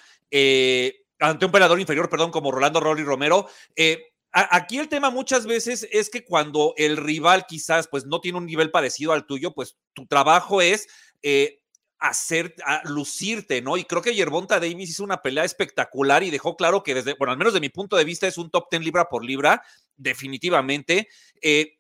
ante 1.19 1.47
un 1.47 1.53
peleador 1.53 1.81
inferior, 1.81 2.09
perdón, 2.09 2.31
como 2.31 2.53
Rolando 2.53 2.79
Rolly 2.79 3.03
Romero. 3.03 3.49
Eh, 3.75 4.12
aquí 4.33 4.79
el 4.79 4.89
tema 4.89 5.11
muchas 5.11 5.47
veces 5.47 5.87
es 5.93 6.11
que 6.11 6.25
cuando 6.25 6.75
el 6.77 6.97
rival 6.97 7.45
quizás 7.47 7.89
pues 7.89 8.07
no 8.07 8.21
tiene 8.21 8.39
un 8.39 8.47
nivel 8.47 8.71
parecido 8.71 9.13
al 9.13 9.27
tuyo, 9.27 9.53
pues 9.53 9.77
tu 9.93 10.07
trabajo 10.07 10.63
es 10.63 10.89
eh, 11.23 11.61
hacer, 11.99 12.55
lucirte, 12.85 13.63
¿no? 13.63 13.77
Y 13.77 13.85
creo 13.85 14.03
que 14.03 14.15
Yerbonta 14.15 14.59
Davis 14.59 14.91
hizo 14.91 15.05
una 15.05 15.23
pelea 15.23 15.45
espectacular 15.45 16.23
y 16.23 16.31
dejó 16.31 16.57
claro 16.57 16.83
que 16.83 16.95
desde, 16.95 17.15
bueno, 17.15 17.33
al 17.33 17.39
menos 17.39 17.55
de 17.55 17.61
mi 17.61 17.69
punto 17.69 17.97
de 17.97 18.05
vista 18.05 18.27
es 18.27 18.39
un 18.39 18.51
top 18.51 18.67
10 18.71 18.83
libra 18.83 19.09
por 19.09 19.25
libra, 19.25 19.63
definitivamente. 19.97 21.09
Eh, 21.41 21.79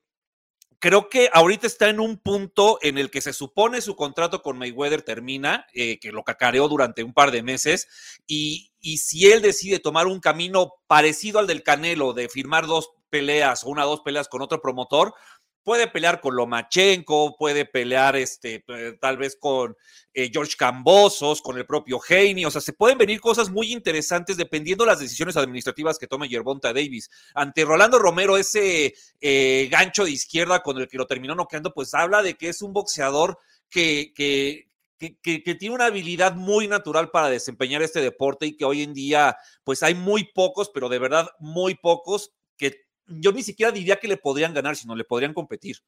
creo 0.82 1.08
que 1.08 1.30
ahorita 1.32 1.68
está 1.68 1.88
en 1.90 2.00
un 2.00 2.18
punto 2.18 2.80
en 2.82 2.98
el 2.98 3.08
que 3.08 3.20
se 3.20 3.32
supone 3.32 3.80
su 3.80 3.94
contrato 3.94 4.42
con 4.42 4.58
Mayweather 4.58 5.02
termina, 5.02 5.64
eh, 5.72 6.00
que 6.00 6.10
lo 6.10 6.24
cacareó 6.24 6.66
durante 6.66 7.04
un 7.04 7.14
par 7.14 7.30
de 7.30 7.44
meses, 7.44 7.86
y, 8.26 8.72
y, 8.80 8.98
si 8.98 9.30
él 9.30 9.42
decide 9.42 9.78
tomar 9.78 10.08
un 10.08 10.18
camino 10.18 10.72
parecido 10.88 11.38
al 11.38 11.46
del 11.46 11.62
Canelo, 11.62 12.14
de 12.14 12.28
firmar 12.28 12.66
dos 12.66 12.90
peleas 13.10 13.62
o 13.62 13.68
una 13.68 13.86
o 13.86 13.90
dos 13.90 14.00
peleas 14.00 14.26
con 14.26 14.42
otro 14.42 14.60
promotor, 14.60 15.14
puede 15.62 15.86
pelear 15.88 16.20
con 16.20 16.36
Lomachenko, 16.36 17.36
puede 17.36 17.64
pelear 17.64 18.16
este, 18.16 18.64
tal 19.00 19.16
vez 19.16 19.36
con 19.36 19.76
eh, 20.14 20.30
George 20.32 20.54
Cambosos, 20.58 21.40
con 21.40 21.56
el 21.56 21.66
propio 21.66 22.00
Haney, 22.08 22.44
o 22.44 22.50
sea, 22.50 22.60
se 22.60 22.72
pueden 22.72 22.98
venir 22.98 23.20
cosas 23.20 23.50
muy 23.50 23.72
interesantes 23.72 24.36
dependiendo 24.36 24.84
de 24.84 24.90
las 24.90 25.00
decisiones 25.00 25.36
administrativas 25.36 25.98
que 25.98 26.06
tome 26.06 26.28
Yerbonta 26.28 26.72
Davis. 26.72 27.10
Ante 27.34 27.64
Rolando 27.64 27.98
Romero, 27.98 28.36
ese 28.36 28.94
eh, 29.20 29.68
gancho 29.70 30.04
de 30.04 30.10
izquierda 30.10 30.62
con 30.62 30.78
el 30.78 30.88
que 30.88 30.98
lo 30.98 31.06
terminó 31.06 31.34
noqueando, 31.34 31.72
pues 31.72 31.94
habla 31.94 32.22
de 32.22 32.34
que 32.34 32.48
es 32.48 32.62
un 32.62 32.72
boxeador 32.72 33.38
que, 33.70 34.12
que, 34.14 34.68
que, 34.98 35.54
tiene 35.54 35.74
una 35.74 35.86
habilidad 35.86 36.34
muy 36.34 36.68
natural 36.68 37.10
para 37.10 37.28
desempeñar 37.28 37.82
este 37.82 38.00
deporte 38.00 38.46
y 38.46 38.56
que 38.56 38.64
hoy 38.64 38.82
en 38.82 38.94
día, 38.94 39.36
pues 39.64 39.82
hay 39.82 39.94
muy 39.94 40.24
pocos, 40.32 40.70
pero 40.72 40.88
de 40.88 40.98
verdad 40.98 41.30
muy 41.40 41.74
pocos 41.74 42.32
que 42.56 42.82
yo 43.07 43.32
ni 43.32 43.42
siquiera 43.42 43.72
diría 43.72 43.96
que 43.96 44.09
le 44.09 44.16
podrían 44.16 44.55
ganar, 44.55 44.76
sino 44.76 44.94
le 44.94 45.05
podrían 45.05 45.34
competir. 45.34 45.78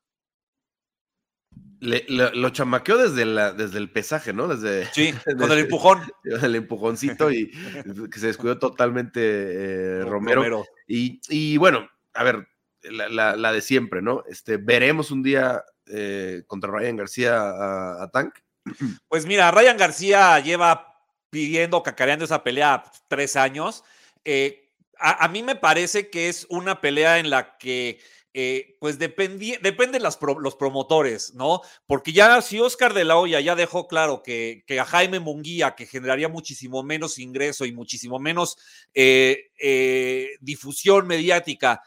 lo, 1.81 2.51
chamaqueó 2.51 2.97
desde, 2.97 3.25
la, 3.25 3.53
desde 3.53 3.79
el 3.79 3.91
pesaje, 3.91 4.33
¿no? 4.33 4.49
Desde, 4.49 4.87
sí, 4.93 5.12
con 5.39 5.51
el 5.51 5.59
empujón. 5.61 6.03
El 6.25 6.55
empujoncito 6.55 7.31
y 7.31 7.51
que 8.11 8.19
se 8.19 8.29
descuidó 8.29 8.59
totalmente 8.59 9.21
eh, 9.23 10.05
Romero. 10.05 10.65
Y, 10.87 11.57
bueno, 11.57 11.89
a 12.15 12.25
ver, 12.25 12.49
la, 12.83 13.53
de 13.53 13.61
siempre, 13.61 14.03
¿no? 14.03 14.25
Este, 14.29 14.57
veremos 14.57 15.11
un 15.11 15.23
día 15.23 15.65
eh, 15.87 16.43
contra 16.47 16.71
Ryan 16.71 16.97
García 16.97 18.03
a, 18.03 18.11
Tank. 18.12 18.35
Pues 19.09 19.27
mira, 19.27 19.51
Ryan 19.51 19.77
García 19.77 20.41
lleva 20.41 20.95
pidiendo, 21.31 21.83
cacareando 21.83 22.25
esa 22.25 22.43
pelea 22.43 22.85
tres 23.09 23.37
años. 23.37 23.85
Eh, 24.25 24.64
a, 25.05 25.29
mí 25.29 25.43
me 25.43 25.55
parece 25.55 26.09
que 26.09 26.29
es 26.29 26.47
una 26.49 26.81
pelea 26.81 27.19
en 27.19 27.29
la 27.29 27.59
que 27.59 27.99
eh, 28.33 28.77
pues 28.81 28.99
depende 28.99 29.59
de 29.61 30.01
los 30.01 30.57
promotores, 30.57 31.35
¿no? 31.35 31.61
Porque 31.87 32.13
ya 32.13 32.41
si 32.41 32.59
Oscar 32.59 32.95
de 32.95 33.05
la 33.05 33.19
Hoya 33.19 33.41
ya 33.41 33.55
dejó 33.55 33.87
claro 33.87 34.23
que, 34.23 34.65
a 34.81 34.85
Jaime 34.85 35.21
Munguía, 35.21 35.75
que 35.77 35.87
generaría 35.87 36.29
muchísimo 36.29 36.83
menos 36.83 37.19
ingreso 37.19 37.67
y 37.67 37.73
muchísimo 37.73 38.19
menos 38.19 38.57
eh, 38.95 39.51
eh, 39.61 40.31
difusión 40.41 41.07
mediática, 41.07 41.83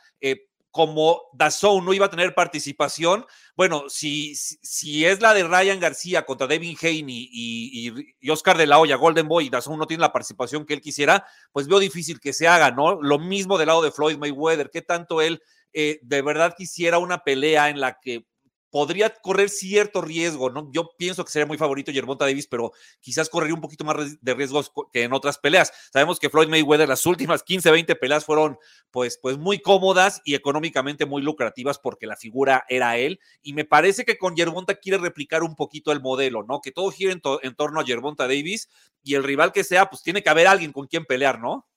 como 0.78 1.23
Dazón 1.34 1.84
no 1.86 1.91
iba 1.91 2.05
a 2.05 2.09
tener 2.11 2.36
participación, 2.36 3.25
bueno, 3.55 3.86
si, 3.89 4.36
si, 4.36 5.05
es 5.05 5.21
la 5.21 5.34
de 5.34 5.43
Ryan 5.43 5.80
García 5.80 6.23
contra 6.23 6.45
Devin 6.45 6.78
Haney 6.80 7.30
y, 7.32 8.30
Oscar 8.30 8.59
de 8.59 8.67
la 8.67 8.78
Hoya, 8.78 8.95
Golden 8.95 9.28
Boy, 9.28 9.47
y 9.47 9.49
Dazón 9.49 9.80
no 9.80 9.88
tiene 9.88 10.01
la 10.01 10.13
participación 10.13 10.67
que 10.67 10.75
él 10.75 10.82
quisiera, 10.82 11.25
pues 11.51 11.67
veo 11.67 11.80
difícil 11.80 12.19
que 12.19 12.32
se 12.32 12.47
haga, 12.47 12.69
¿no? 12.69 13.01
Lo 13.01 13.17
mismo 13.17 13.57
del 13.57 13.69
lado 13.69 13.82
de 13.82 13.91
Floyd 13.91 14.19
Mayweather, 14.19 14.69
¿qué 14.69 14.84
tanto 14.84 15.19
él 15.19 15.41
eh, 15.73 15.97
de 16.03 16.21
verdad 16.21 16.53
quisiera 16.55 16.99
una 16.99 17.23
pelea 17.23 17.69
en 17.69 17.80
la 17.80 17.99
que 17.99 18.28
podría 18.70 19.09
correr 19.09 19.49
cierto 19.49 20.01
riesgo, 20.01 20.49
¿no? 20.49 20.70
Yo 20.72 20.91
pienso 20.97 21.24
que 21.24 21.32
sería 21.32 21.45
muy 21.45 21.57
favorito 21.57 21.91
Gervonta 21.91 22.26
Davis, 22.26 22.47
pero 22.47 22.72
quizás 22.99 23.30
correría 23.30 23.55
un 23.55 23.61
poquito 23.61 23.84
más 23.84 24.22
de 24.22 24.34
riesgos 24.34 24.72
que 24.91 25.03
en 25.03 25.13
otras 25.13 25.38
peleas. 25.38 25.72
Sabemos 25.91 26.20
que 26.20 26.30
Floyd 26.30 26.49
Mayweather 26.49 26.88
las 26.88 27.05
últimas 27.05 27.43
15, 27.43 27.72
20 27.72 27.95
peleas 27.95 28.26
fueron 28.26 28.57
pues, 28.91 29.18
pues 29.22 29.38
muy 29.38 29.59
cómodas 29.59 30.22
y 30.26 30.36
económicamente 30.36 31.05
muy 31.05 31.22
lucrativas 31.22 31.80
porque 31.80 32.07
la 32.07 32.15
figura 32.15 32.65
era 32.70 32.97
él 32.97 33.20
y 33.41 33.53
me 33.53 33.65
parece 33.65 34.05
que 34.05 34.18
con 34.18 34.36
Gervonta 34.36 34.76
quiere 34.76 34.97
replicar 34.97 35.43
un 35.43 35.55
poquito 35.55 35.91
el 35.91 36.01
modelo, 36.01 36.43
¿no? 36.43 36.61
Que 36.61 36.72
todo 36.72 36.91
gire 36.91 37.11
en, 37.11 37.55
torno 37.55 37.80
a 37.80 37.86
Gervonta 37.86 38.28
Davis 38.28 38.70
y 39.03 39.15
el 39.15 39.24
rival 39.24 39.51
que 39.51 39.63
sea, 39.63 39.89
pues 39.89 40.03
tiene 40.03 40.24
que 40.24 40.30
haber 40.30 40.47
alguien 40.47 40.72
con 40.72 40.88
quien 40.88 41.05
pelear, 41.05 41.39
¿no? 41.39 41.68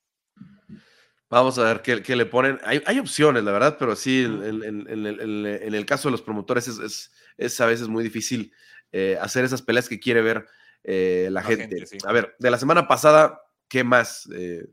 Vamos 1.31 1.57
a 1.57 1.63
ver 1.63 1.81
qué, 1.81 2.15
le 2.17 2.25
ponen. 2.25 2.59
Hay, 2.65 2.99
opciones, 2.99 3.45
la 3.45 3.53
verdad, 3.53 3.77
pero 3.79 3.95
sí, 3.95 4.21
en, 4.25 5.73
el, 5.73 5.85
caso 5.85 6.09
de 6.09 6.11
los 6.11 6.21
promotores 6.21 6.67
es, 6.67 7.61
a 7.61 7.65
veces 7.65 7.87
muy 7.87 8.03
difícil 8.03 8.51
eh, 8.91 9.17
hacer 9.19 9.45
esas 9.45 9.61
peleas 9.61 9.87
que 9.87 10.01
quiere 10.01 10.21
ver 10.21 10.45
eh, 10.83 11.29
la, 11.31 11.41
gente. 11.41 11.85
A 12.05 12.11
ver, 12.11 12.35
de 12.37 12.51
la 12.51 12.57
semana 12.57 12.85
pasada, 12.85 13.43
¿qué 13.69 13.85
más? 13.85 14.29
Eh? 14.35 14.67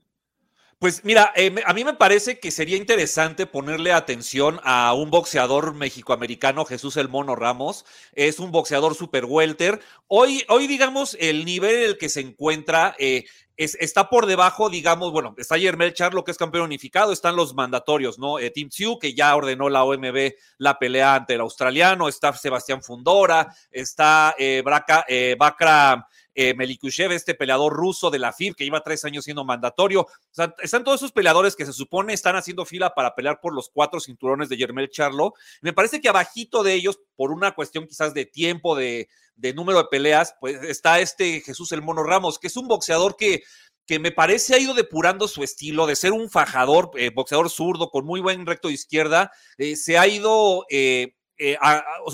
Pues 0.78 1.04
mira, 1.04 1.32
a 1.66 1.74
mí 1.74 1.84
me 1.84 1.94
parece 1.94 2.38
que 2.38 2.52
sería 2.52 2.76
interesante 2.76 3.46
ponerle 3.46 3.92
atención 3.92 4.60
a 4.62 4.92
un 4.94 5.10
boxeador 5.10 5.74
mexicoamericano, 5.74 6.64
Jesús 6.64 6.96
El 6.96 7.08
Mono 7.08 7.34
Ramos. 7.34 7.84
Es 8.12 8.38
un 8.38 8.52
boxeador 8.52 8.94
super 8.94 9.24
welter. 9.24 9.80
Hoy, 10.06 10.44
hoy 10.48 10.68
digamos, 10.68 11.16
el 11.18 11.44
nivel 11.44 11.74
en 11.74 11.82
el 11.82 11.98
que 11.98 12.08
se 12.08 12.20
encuentra 12.20 12.94
está 13.58 14.08
por 14.08 14.26
debajo, 14.26 14.70
digamos, 14.70 15.10
bueno, 15.10 15.34
está 15.36 15.56
Yermel 15.56 15.94
Charlo, 15.94 16.22
que 16.22 16.30
es 16.30 16.38
campeón 16.38 16.66
unificado, 16.66 17.12
están 17.12 17.34
los 17.34 17.54
mandatorios, 17.54 18.16
¿no? 18.16 18.38
Eh, 18.38 18.50
Tim 18.50 18.68
Tzu, 18.68 19.00
que 19.00 19.14
ya 19.14 19.34
ordenó 19.34 19.68
la 19.68 19.82
OMB 19.82 20.34
la 20.58 20.78
pelea 20.78 21.16
ante 21.16 21.34
el 21.34 21.40
australiano, 21.40 22.08
está 22.08 22.32
Sebastián 22.32 22.84
Fundora, 22.84 23.52
está 23.72 24.36
eh, 24.38 24.62
Braca, 24.64 25.04
eh, 25.08 25.34
Bakra 25.36 26.06
eh, 26.40 26.54
Melikushev, 26.54 27.10
este 27.10 27.34
peleador 27.34 27.72
ruso 27.72 28.10
de 28.10 28.20
la 28.20 28.32
FIB, 28.32 28.54
que 28.54 28.62
lleva 28.62 28.84
tres 28.84 29.04
años 29.04 29.24
siendo 29.24 29.44
mandatorio. 29.44 30.02
O 30.02 30.08
sea, 30.30 30.54
están 30.62 30.84
todos 30.84 31.00
esos 31.00 31.10
peleadores 31.10 31.56
que 31.56 31.66
se 31.66 31.72
supone 31.72 32.14
están 32.14 32.36
haciendo 32.36 32.64
fila 32.64 32.94
para 32.94 33.16
pelear 33.16 33.40
por 33.40 33.52
los 33.52 33.68
cuatro 33.68 33.98
cinturones 33.98 34.48
de 34.48 34.56
Yermel 34.56 34.88
Charlo. 34.88 35.34
Me 35.62 35.72
parece 35.72 36.00
que 36.00 36.08
abajito 36.08 36.62
de 36.62 36.74
ellos, 36.74 37.00
por 37.16 37.32
una 37.32 37.56
cuestión 37.56 37.88
quizás 37.88 38.14
de 38.14 38.24
tiempo, 38.24 38.76
de, 38.76 39.08
número 39.52 39.78
de 39.78 39.88
peleas, 39.90 40.36
pues 40.38 40.62
está 40.62 41.00
este 41.00 41.40
Jesús 41.40 41.72
el 41.72 41.82
Mono 41.82 42.04
Ramos, 42.04 42.38
que 42.38 42.46
es 42.46 42.56
un 42.56 42.68
boxeador 42.68 43.16
que 43.16 43.42
que 43.84 43.98
me 43.98 44.12
parece 44.12 44.54
ha 44.54 44.58
ido 44.58 44.74
depurando 44.74 45.26
su 45.26 45.42
estilo 45.42 45.86
de 45.86 45.96
ser 45.96 46.12
un 46.12 46.28
fajador, 46.28 46.90
eh, 46.98 47.08
boxeador 47.08 47.48
zurdo 47.48 47.88
con 47.88 48.04
muy 48.04 48.20
buen 48.20 48.44
recto 48.44 48.68
de 48.68 48.74
izquierda, 48.74 49.32
eh, 49.56 49.76
se 49.76 49.96
ha 49.96 50.06
ido 50.06 50.66
eh, 50.68 51.14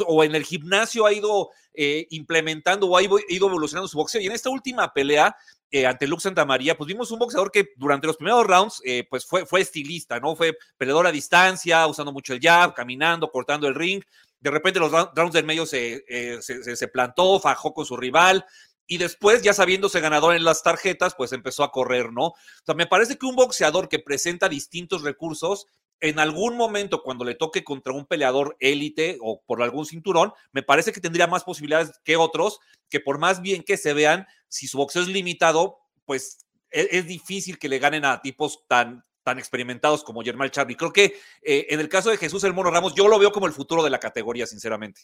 o 0.06 0.24
en 0.24 0.34
el 0.34 0.44
gimnasio 0.44 1.06
ha 1.06 1.12
ido 1.12 1.50
eh, 1.72 2.06
implementando 2.10 2.86
o 2.86 2.96
ha 2.96 3.02
ido 3.02 3.18
evolucionando 3.28 3.88
su 3.88 3.96
boxeo. 3.96 4.20
Y 4.20 4.26
en 4.26 4.32
esta 4.32 4.50
última 4.50 4.92
pelea 4.92 5.36
eh, 5.70 5.86
ante 5.86 6.06
Lux 6.06 6.22
Santa 6.22 6.44
María, 6.44 6.76
pues 6.76 6.88
vimos 6.88 7.10
un 7.10 7.18
boxeador 7.18 7.50
que 7.50 7.70
durante 7.76 8.06
los 8.06 8.16
primeros 8.16 8.46
rounds, 8.46 8.82
pues 9.10 9.26
fue, 9.26 9.44
fue 9.46 9.60
estilista, 9.60 10.20
¿no? 10.20 10.36
Fue 10.36 10.56
peleador 10.76 11.06
a 11.06 11.12
distancia, 11.12 11.86
usando 11.86 12.12
mucho 12.12 12.32
el 12.32 12.40
jab, 12.40 12.74
caminando, 12.74 13.30
cortando 13.30 13.66
el 13.66 13.74
ring. 13.74 14.02
De 14.38 14.50
repente 14.50 14.78
los 14.78 14.92
rounds 14.92 15.32
del 15.32 15.44
medio 15.44 15.66
se, 15.66 16.04
se, 16.40 16.76
se 16.76 16.88
plantó, 16.88 17.40
fajó 17.40 17.72
con 17.72 17.86
su 17.86 17.96
rival, 17.96 18.44
y 18.86 18.98
después, 18.98 19.42
ya 19.42 19.54
sabiéndose 19.54 20.00
ganador 20.00 20.36
en 20.36 20.44
las 20.44 20.62
tarjetas, 20.62 21.14
pues 21.14 21.32
empezó 21.32 21.64
a 21.64 21.72
correr, 21.72 22.12
¿no? 22.12 22.26
O 22.26 22.36
sea, 22.66 22.74
me 22.74 22.86
parece 22.86 23.16
que 23.16 23.26
un 23.26 23.36
boxeador 23.36 23.88
que 23.88 23.98
presenta 23.98 24.48
distintos 24.48 25.02
recursos 25.02 25.66
en 26.00 26.18
algún 26.18 26.56
momento 26.56 27.02
cuando 27.02 27.24
le 27.24 27.34
toque 27.34 27.64
contra 27.64 27.92
un 27.92 28.06
peleador 28.06 28.56
élite 28.60 29.18
o 29.20 29.42
por 29.46 29.62
algún 29.62 29.86
cinturón, 29.86 30.32
me 30.52 30.62
parece 30.62 30.92
que 30.92 31.00
tendría 31.00 31.26
más 31.26 31.44
posibilidades 31.44 31.92
que 32.04 32.16
otros, 32.16 32.58
que 32.90 33.00
por 33.00 33.18
más 33.18 33.40
bien 33.40 33.62
que 33.62 33.76
se 33.76 33.94
vean, 33.94 34.26
si 34.48 34.66
su 34.66 34.78
boxeo 34.78 35.02
es 35.02 35.08
limitado, 35.08 35.78
pues 36.04 36.46
e-, 36.70 36.88
es, 36.90 37.06
difícil 37.06 37.58
que 37.58 37.68
le 37.68 37.78
ganen 37.78 38.04
a 38.04 38.20
tipos 38.20 38.66
tan, 38.68 39.04
tan 39.22 39.38
experimentados 39.38 40.04
como 40.04 40.22
Germán 40.22 40.50
Charly. 40.50 40.76
Creo 40.76 40.92
que 40.92 41.16
eh, 41.42 41.66
en 41.70 41.80
el 41.80 41.88
caso 41.88 42.10
de 42.10 42.16
Jesús 42.16 42.44
El 42.44 42.52
Mono 42.52 42.70
Ramos, 42.70 42.94
yo 42.94 43.08
lo 43.08 43.18
veo 43.18 43.32
como 43.32 43.46
el 43.46 43.52
futuro 43.52 43.82
de 43.82 43.90
la 43.90 43.98
categoría, 43.98 44.46
sinceramente. 44.46 45.02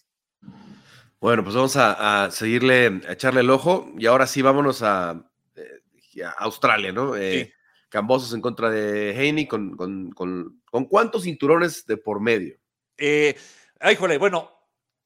Bueno, 1.21 1.45
pues 1.45 1.55
vamos 1.55 1.77
a, 1.77 2.31
seguirle, 2.31 3.03
a 3.07 3.13
echarle 3.13 3.41
el 3.41 3.51
ojo 3.51 3.93
y 3.99 4.07
ahora 4.07 4.27
sí 4.27 4.41
vámonos 4.41 4.83
a, 4.83 5.23
eh, 5.55 6.23
Australia, 6.39 6.93
¿no? 6.93 7.15
Eh, 7.15 7.53
Cambosos 7.91 8.33
en 8.33 8.41
contra 8.41 8.71
de 8.71 9.15
Haney 9.15 9.47
con, 9.47 9.77
con, 9.77 10.11
con, 10.13 10.85
cuántos 10.87 11.25
cinturones 11.25 11.85
de 11.85 11.99
por 11.99 12.21
medio. 12.21 12.57
Eh, 12.97 13.37
ay, 13.79 13.97
jole, 13.97 14.17
bueno, 14.17 14.51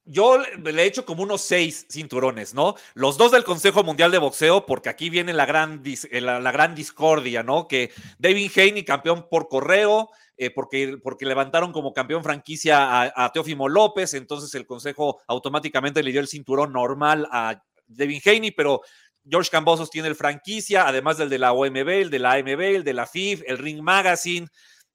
yo 0.04 0.38
le 0.38 0.82
he 0.82 0.86
hecho 0.86 1.06
como 1.06 1.22
unos 1.22 1.40
seis 1.40 1.86
cinturones, 1.90 2.52
¿no? 2.52 2.74
Los 2.92 3.16
dos 3.16 3.32
del 3.32 3.42
Consejo 3.42 3.82
Mundial 3.82 4.10
de 4.10 4.18
Boxeo, 4.18 4.66
porque 4.66 4.90
aquí 4.90 5.08
viene 5.08 5.32
la 5.32 5.46
gran, 5.46 5.82
eh, 5.84 6.20
la, 6.20 6.52
gran 6.52 6.74
discordia, 6.74 7.42
¿no? 7.42 7.66
Que 7.66 7.90
David 8.18 8.50
Haney, 8.54 8.84
campeón 8.84 9.26
por 9.30 9.48
correo, 9.48 10.10
eh, 10.36 10.50
porque, 10.50 10.98
porque 11.02 11.24
levantaron 11.24 11.72
como 11.72 11.94
campeón 11.94 12.22
franquicia 12.22 13.12
a, 13.14 13.32
Teófimo 13.32 13.68
López, 13.68 14.12
entonces 14.12 14.54
el 14.54 14.66
Consejo 14.66 15.20
automáticamente 15.26 16.02
le 16.02 16.12
dio 16.12 16.20
el 16.20 16.28
cinturón 16.28 16.72
normal 16.72 17.26
a 17.30 17.62
David 17.86 18.22
Haney, 18.26 18.50
pero 18.50 18.82
George 19.28 19.50
Cambosos 19.50 19.90
tiene 19.90 20.08
el 20.08 20.16
franquicia, 20.16 20.86
además 20.86 21.16
del 21.16 21.30
de 21.30 21.38
la 21.38 21.52
OMB, 21.52 21.88
el 21.88 22.10
de 22.10 22.18
la 22.18 22.32
AMB, 22.32 22.60
el 22.60 22.84
de 22.84 22.92
la 22.92 23.06
FIF, 23.06 23.42
el 23.46 23.58
Ring 23.58 23.80
Magazine. 23.80 24.48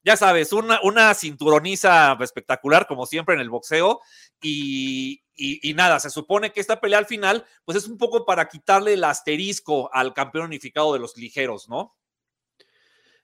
Ya 0.03 0.15
sabes, 0.15 0.53
una, 0.53 0.79
una 0.83 1.13
cinturoniza 1.13 2.17
espectacular, 2.21 2.87
como 2.87 3.05
siempre 3.05 3.35
en 3.35 3.41
el 3.41 3.49
boxeo. 3.49 3.99
Y, 4.41 5.21
y, 5.35 5.73
nada, 5.73 5.99
se 5.99 6.09
supone 6.09 6.51
que 6.51 6.61
esta 6.61 6.79
pelea 6.79 6.99
al 6.99 7.05
final, 7.05 7.45
pues 7.65 7.77
es 7.77 7.87
un 7.87 7.97
poco 7.97 8.25
para 8.25 8.47
quitarle 8.47 8.93
el 8.93 9.03
asterisco 9.03 9.89
al 9.93 10.13
campeón 10.13 10.45
unificado 10.45 10.93
de 10.93 10.99
los 10.99 11.17
ligeros, 11.17 11.67
¿no? 11.67 11.95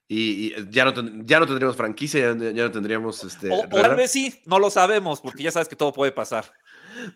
Y, 0.08 0.54
ya, 0.70 0.86
no 0.86 0.94
ya 1.26 1.40
no 1.40 1.48
tendríamos 1.48 1.76
franquicia, 1.76 2.20
ya, 2.20 2.34
no 2.36 2.72
tendríamos... 2.72 3.24
Este, 3.24 3.50
o, 3.52 3.68
tal 3.68 3.96
vez 3.96 4.12
sí, 4.12 4.42
no 4.46 4.60
lo 4.60 4.70
sabemos, 4.70 5.22
porque 5.22 5.44
ya 5.44 5.52
sabes 5.52 5.68
que 5.68 5.76
todo 5.76 5.94
puede 5.94 6.12
pasar. 6.12 6.52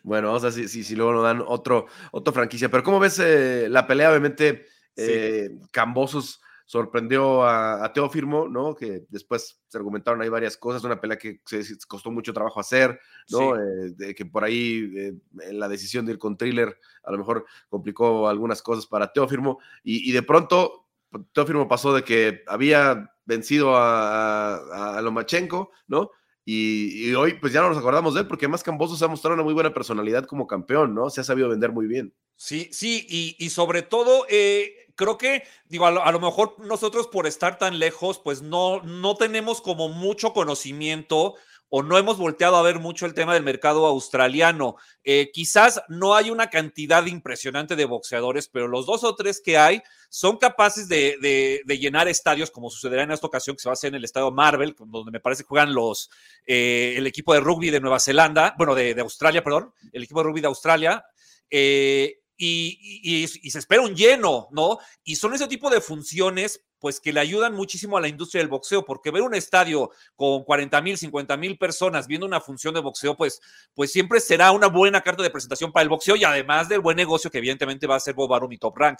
Bueno, 0.03 0.27
vamos 0.27 0.43
a 0.43 0.49
ver 0.49 0.67
si, 0.67 0.84
si, 0.84 0.95
luego 0.95 1.13
nos 1.13 1.23
dan 1.23 1.43
otro, 1.45 1.88
otro 2.11 2.34
franquicia. 2.34 2.69
Pero 2.69 2.84
¿cómo 2.84 2.99
ves 2.99 3.19
eh, 3.19 3.67
la 3.69 3.88
pelea? 3.88 4.09
Obviamente, 4.09 4.65
eh, 4.95 5.49
Cambosos 5.71 6.41
sorprendió 6.69 7.43
a, 7.43 7.84
a 7.84 7.91
Teófirmo, 7.93 8.47
¿no? 8.47 8.75
Que 8.75 9.03
después 9.09 9.59
se 9.67 9.77
argumentaron 9.77 10.21
ahí 10.21 10.30
varias 10.30 10.55
cosas, 10.55 10.84
una 10.84 11.01
pelea 11.01 11.17
que 11.17 11.41
se 11.43 11.65
costó 11.88 12.11
mucho 12.11 12.32
trabajo 12.32 12.59
hacer, 12.59 12.99
¿no? 13.32 13.55
Eh, 13.55 13.89
de 13.95 14.13
que 14.13 14.25
por 14.25 14.43
ahí 14.43 14.91
eh, 14.95 15.13
la 15.51 15.67
decisión 15.67 16.05
de 16.05 16.11
ir 16.11 16.19
con 16.19 16.38
thriller 16.38 16.77
a 17.03 17.11
lo 17.11 17.17
mejor 17.17 17.45
complicó 17.69 18.30
algunas 18.30 18.61
cosas 18.61 18.86
para 18.86 19.11
Teófirmo 19.11 19.57
y, 19.84 20.07
y 20.07 20.11
de 20.11 20.21
pronto 20.21 20.89
Teófirmo 21.34 21.67
pasó 21.67 21.91
de 21.91 22.03
que 22.03 22.43
había 22.45 23.15
vencido 23.25 23.75
a, 23.75 24.97
a, 24.97 25.01
Lomachenko, 25.01 25.71
¿no? 25.88 26.11
Y, 26.51 27.13
hoy 27.13 27.35
pues 27.35 27.53
ya 27.53 27.61
no 27.61 27.69
nos 27.69 27.77
acordamos 27.77 28.15
de 28.15 28.21
él 28.21 28.27
porque 28.27 28.47
más 28.47 28.63
Camboso 28.63 28.95
se 28.95 29.05
ha 29.05 29.07
mostrado 29.07 29.35
una 29.35 29.43
muy 29.43 29.53
buena 29.53 29.71
personalidad 29.71 30.25
como 30.25 30.47
campeón, 30.47 30.95
¿no? 30.95 31.11
Se 31.11 31.21
ha 31.21 31.23
sabido 31.23 31.47
vender 31.47 31.71
muy 31.71 31.85
bien. 31.85 32.11
Sí, 32.37 32.69
sí, 32.71 33.05
y, 33.37 33.49
sobre 33.51 33.83
todo 33.83 34.25
eh, 34.29 34.87
creo 34.95 35.19
que, 35.19 35.43
digo, 35.67 35.85
a 35.85 36.11
lo, 36.11 36.19
mejor 36.19 36.55
nosotros 36.57 37.05
por 37.05 37.27
estar 37.27 37.59
tan 37.59 37.77
lejos, 37.77 38.17
pues 38.17 38.41
no, 38.41 38.81
no 38.81 39.15
tenemos 39.15 39.61
como 39.61 39.89
mucho 39.89 40.33
conocimiento 40.33 41.35
o 41.70 41.84
no 41.84 41.97
hemos 41.97 42.17
volteado 42.17 42.57
a 42.57 42.61
ver 42.61 42.80
mucho 42.80 43.05
el 43.05 43.13
tema 43.13 43.34
del 43.34 43.43
mercado 43.43 43.86
australiano. 43.86 44.76
Eh, 45.03 45.30
quizás 45.32 45.82
no 45.88 46.15
hay 46.15 46.32
una 46.32 46.49
cantidad 46.49 47.05
impresionante 47.05 47.76
de 47.76 47.86
boxeadores, 47.86 48.47
pero 48.47 48.67
los 48.67 48.86
dos 48.86 49.03
o 49.03 49.15
tres 49.15 49.39
que 49.39 49.57
hay 49.57 49.82
son 50.09 50.38
capaces 50.38 50.88
de, 50.88 51.61
llenar 51.67 52.07
estadios, 52.07 52.49
como 52.51 52.70
sucederá 52.70 53.03
en 53.03 53.11
esta 53.11 53.28
ocasión, 53.28 53.55
que 53.55 53.61
se 53.61 53.70
va 53.70 53.74
a 53.74 53.74
hacer 53.74 53.89
en 53.89 53.95
el 53.95 54.03
estadio 54.03 54.32
Marvel, 54.32 54.76
donde 54.80 55.11
me 55.11 55.20
parece 55.20 55.43
que 55.43 55.49
juegan 55.49 55.74
los, 55.74 56.09
eh, 56.45 56.95
el 56.97 57.05
equipo 57.05 57.34
de 57.34 57.39
rugby 57.39 57.70
de 57.70 57.80
Nueva 57.80 57.99
Zelanda, 57.99 58.55
bueno, 58.57 58.74
de, 58.74 58.99
Australia, 58.99 59.43
perdón, 59.43 59.74
el 59.93 60.03
equipo 60.03 60.20
de 60.22 60.24
rugby 60.24 60.41
de 60.41 60.47
Australia. 60.47 61.05
Eh, 61.49 62.20
y, 62.41 63.28
se 63.28 63.59
espera 63.59 63.82
un 63.82 63.95
lleno, 63.95 64.47
¿no? 64.51 64.80
Y 65.03 65.17
son 65.17 65.34
ese 65.34 65.47
tipo 65.47 65.70
de 65.70 65.82
funciones, 65.82 66.61
pues 66.80 66.99
que 66.99 67.13
le 67.13 67.19
ayudan 67.19 67.53
muchísimo 67.53 67.97
a 67.97 68.01
la 68.01 68.07
industria 68.07 68.41
del 68.41 68.49
boxeo, 68.49 68.86
porque 68.86 69.11
ver 69.11 69.21
un 69.21 69.36
estadio 69.36 69.91
con 70.15 70.43
40 70.43 70.82
mil, 70.82 70.97
50 70.97 71.38
mil 71.38 71.57
personas 71.57 72.07
viendo 72.07 72.25
una 72.25 72.41
función 72.41 72.73
de 72.73 72.80
boxeo, 72.80 73.15
pues, 73.15 73.41
pues 73.73 73.91
siempre 73.91 74.19
será 74.19 74.51
una 74.51 74.67
buena 74.67 75.01
carta 75.01 75.23
de 75.23 75.30
presentación 75.30 75.71
para 75.71 75.84
el 75.84 75.89
boxeo 75.89 76.15
y 76.15 76.23
además 76.23 76.69
del 76.69 76.80
buen 76.80 76.97
negocio 76.97 77.30
que 77.30 77.38
evidentemente 77.38 77.88
va 77.88 77.95
a 77.95 77.99
ser 77.99 78.15
Bob 78.15 78.34
Arum 78.34 78.51
y 78.51 78.57
Top 78.57 78.77
Rank. 78.77 78.99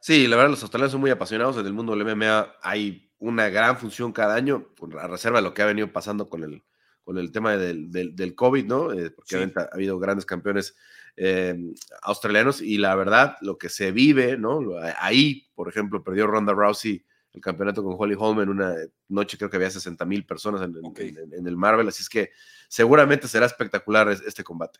Sí, 0.00 0.26
la 0.26 0.36
verdad, 0.36 0.50
los 0.50 0.62
australianos 0.62 0.92
son 0.92 1.00
muy 1.00 1.10
apasionados. 1.10 1.56
En 1.56 1.66
el 1.66 1.72
mundo 1.72 1.94
del 1.96 2.04
MMA 2.04 2.54
hay 2.62 3.10
una 3.18 3.48
gran 3.48 3.76
función 3.78 4.12
cada 4.12 4.34
año, 4.34 4.68
a 5.00 5.06
reserva 5.06 5.38
de 5.38 5.42
lo 5.42 5.54
que 5.54 5.62
ha 5.62 5.66
venido 5.66 5.92
pasando 5.92 6.28
con 6.28 6.44
el, 6.44 6.62
con 7.02 7.18
el 7.18 7.32
tema 7.32 7.56
del, 7.56 7.90
del, 7.90 8.34
COVID, 8.34 8.64
¿no? 8.64 8.92
Eh, 8.92 9.10
porque 9.10 9.36
ha 9.36 9.68
habido 9.72 9.98
grandes 9.98 10.24
campeones 10.24 10.76
Em, 11.20 11.74
australianos 12.02 12.60
y 12.60 12.78
la 12.78 12.94
verdad, 12.94 13.36
lo 13.40 13.58
que 13.58 13.68
se 13.68 13.90
vive, 13.90 14.36
¿no? 14.36 14.60
Ahí, 14.98 15.48
por 15.56 15.68
ejemplo, 15.68 16.04
perdió 16.04 16.28
Ronda 16.28 16.52
Rousey 16.52 17.04
el 17.32 17.40
campeonato 17.40 17.82
con 17.82 17.96
Holly 17.98 18.14
Holm 18.16 18.40
en 18.40 18.48
una 18.50 18.76
noche, 19.08 19.36
creo 19.36 19.50
que 19.50 19.56
había 19.56 19.68
60 19.68 20.04
mil 20.04 20.24
personas 20.24 20.62
en, 20.62 21.46
el 21.46 21.56
Marvel, 21.56 21.88
así 21.88 22.02
es 22.02 22.08
que 22.08 22.30
seguramente 22.68 23.26
será 23.26 23.46
espectacular 23.46 24.08
este 24.08 24.44
combate. 24.44 24.78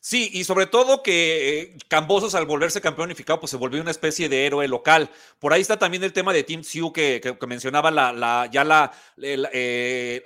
Sí, 0.00 0.30
y 0.32 0.44
sobre 0.44 0.66
todo 0.66 1.02
que 1.02 1.60
eh, 1.60 1.76
Cambosos 1.88 2.36
al 2.36 2.46
volverse 2.46 2.80
campeón 2.80 3.06
unificado, 3.06 3.40
pues 3.40 3.50
se 3.50 3.56
volvió 3.56 3.82
una 3.82 3.90
especie 3.90 4.28
de 4.28 4.46
héroe 4.46 4.68
local. 4.68 5.10
Por 5.40 5.52
ahí 5.52 5.60
está 5.60 5.80
también 5.80 6.04
el 6.04 6.12
tema 6.12 6.32
de 6.32 6.44
Team 6.44 6.62
Sioux 6.62 6.92
que, 6.92 7.20
que, 7.20 7.46
mencionaba 7.48 7.90
la, 7.90 8.12
la, 8.12 8.48
ya 8.52 8.62
la, 8.62 8.92
eh, 9.20 10.22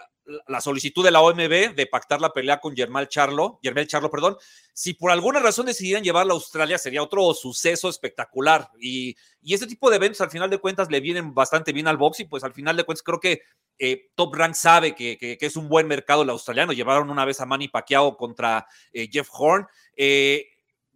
la 0.49 0.61
solicitud 0.61 1.05
de 1.05 1.11
la 1.11 1.21
OMB 1.21 1.75
de 1.75 1.89
pactar 1.91 2.21
la 2.21 2.33
pelea 2.33 2.59
con 2.59 2.75
Germán 2.75 3.07
Charlo, 3.07 3.59
Germán 3.63 3.87
Charlo, 3.87 4.11
perdón, 4.11 4.37
si 4.73 4.95
por 4.95 5.11
alguna 5.11 5.41
razón 5.41 5.67
decidieran 5.67 6.03
llevarla 6.03 6.33
a 6.33 6.37
Australia 6.37 6.79
sería 6.79 7.03
otro 7.03 7.33
suceso 7.35 7.89
espectacular. 7.89 8.71
Y, 8.81 9.17
y 9.41 9.55
este 9.55 9.67
tipo 9.67 9.91
de 9.91 9.97
eventos 9.97 10.21
al 10.21 10.31
final 10.31 10.51
de 10.51 10.59
cuentas 10.59 10.91
le 10.91 11.01
vienen 11.01 11.35
bastante 11.35 11.73
bien 11.73 11.89
al 11.89 11.97
box 11.97 12.21
y 12.21 12.25
pues 12.25 12.45
al 12.45 12.53
final 12.53 12.77
de 12.77 12.85
cuentas 12.85 13.03
creo 13.03 13.21
que 13.21 13.43
eh, 13.79 14.11
Top 14.15 14.35
Rank 14.35 14.55
sabe 14.55 14.95
que, 14.95 15.19
que, 15.19 15.39
es 15.41 15.57
un 15.57 15.69
buen 15.69 15.87
mercado 15.87 16.23
el 16.23 16.31
australiano, 16.31 16.73
llevaron 16.73 17.11
una 17.11 17.25
vez 17.25 17.41
a 17.41 17.47
Manny 17.47 17.69
Pacquiao 17.69 18.17
contra 18.17 18.67
eh, 18.93 19.09
Jeff 19.11 19.29
Horn, 19.33 19.67
eh, 19.97 20.47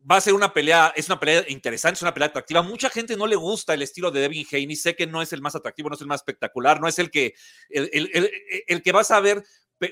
va 0.08 0.16
a 0.16 0.20
ser 0.20 0.34
una 0.34 0.52
pelea, 0.52 0.92
es 0.96 1.08
una 1.08 1.20
pelea 1.20 1.44
interesante, 1.48 1.96
es 1.96 2.02
una 2.02 2.14
pelea 2.14 2.28
atractiva. 2.28 2.62
Mucha 2.62 2.90
gente 2.90 3.16
no 3.16 3.26
le 3.26 3.36
gusta 3.36 3.74
el 3.74 3.82
estilo 3.82 4.10
de 4.10 4.20
Devin 4.20 4.46
Haney. 4.50 4.76
Sé 4.76 4.94
que 4.94 5.06
no 5.06 5.22
es 5.22 5.32
el 5.32 5.40
más 5.40 5.54
atractivo, 5.54 5.88
no 5.88 5.94
es 5.94 6.00
el 6.00 6.06
más 6.06 6.20
espectacular, 6.20 6.80
no 6.80 6.88
es 6.88 6.98
el 6.98 7.10
que, 7.10 7.34
el, 7.68 8.82
que 8.82 8.92
vas 8.92 9.10
a 9.10 9.20
ver 9.20 9.44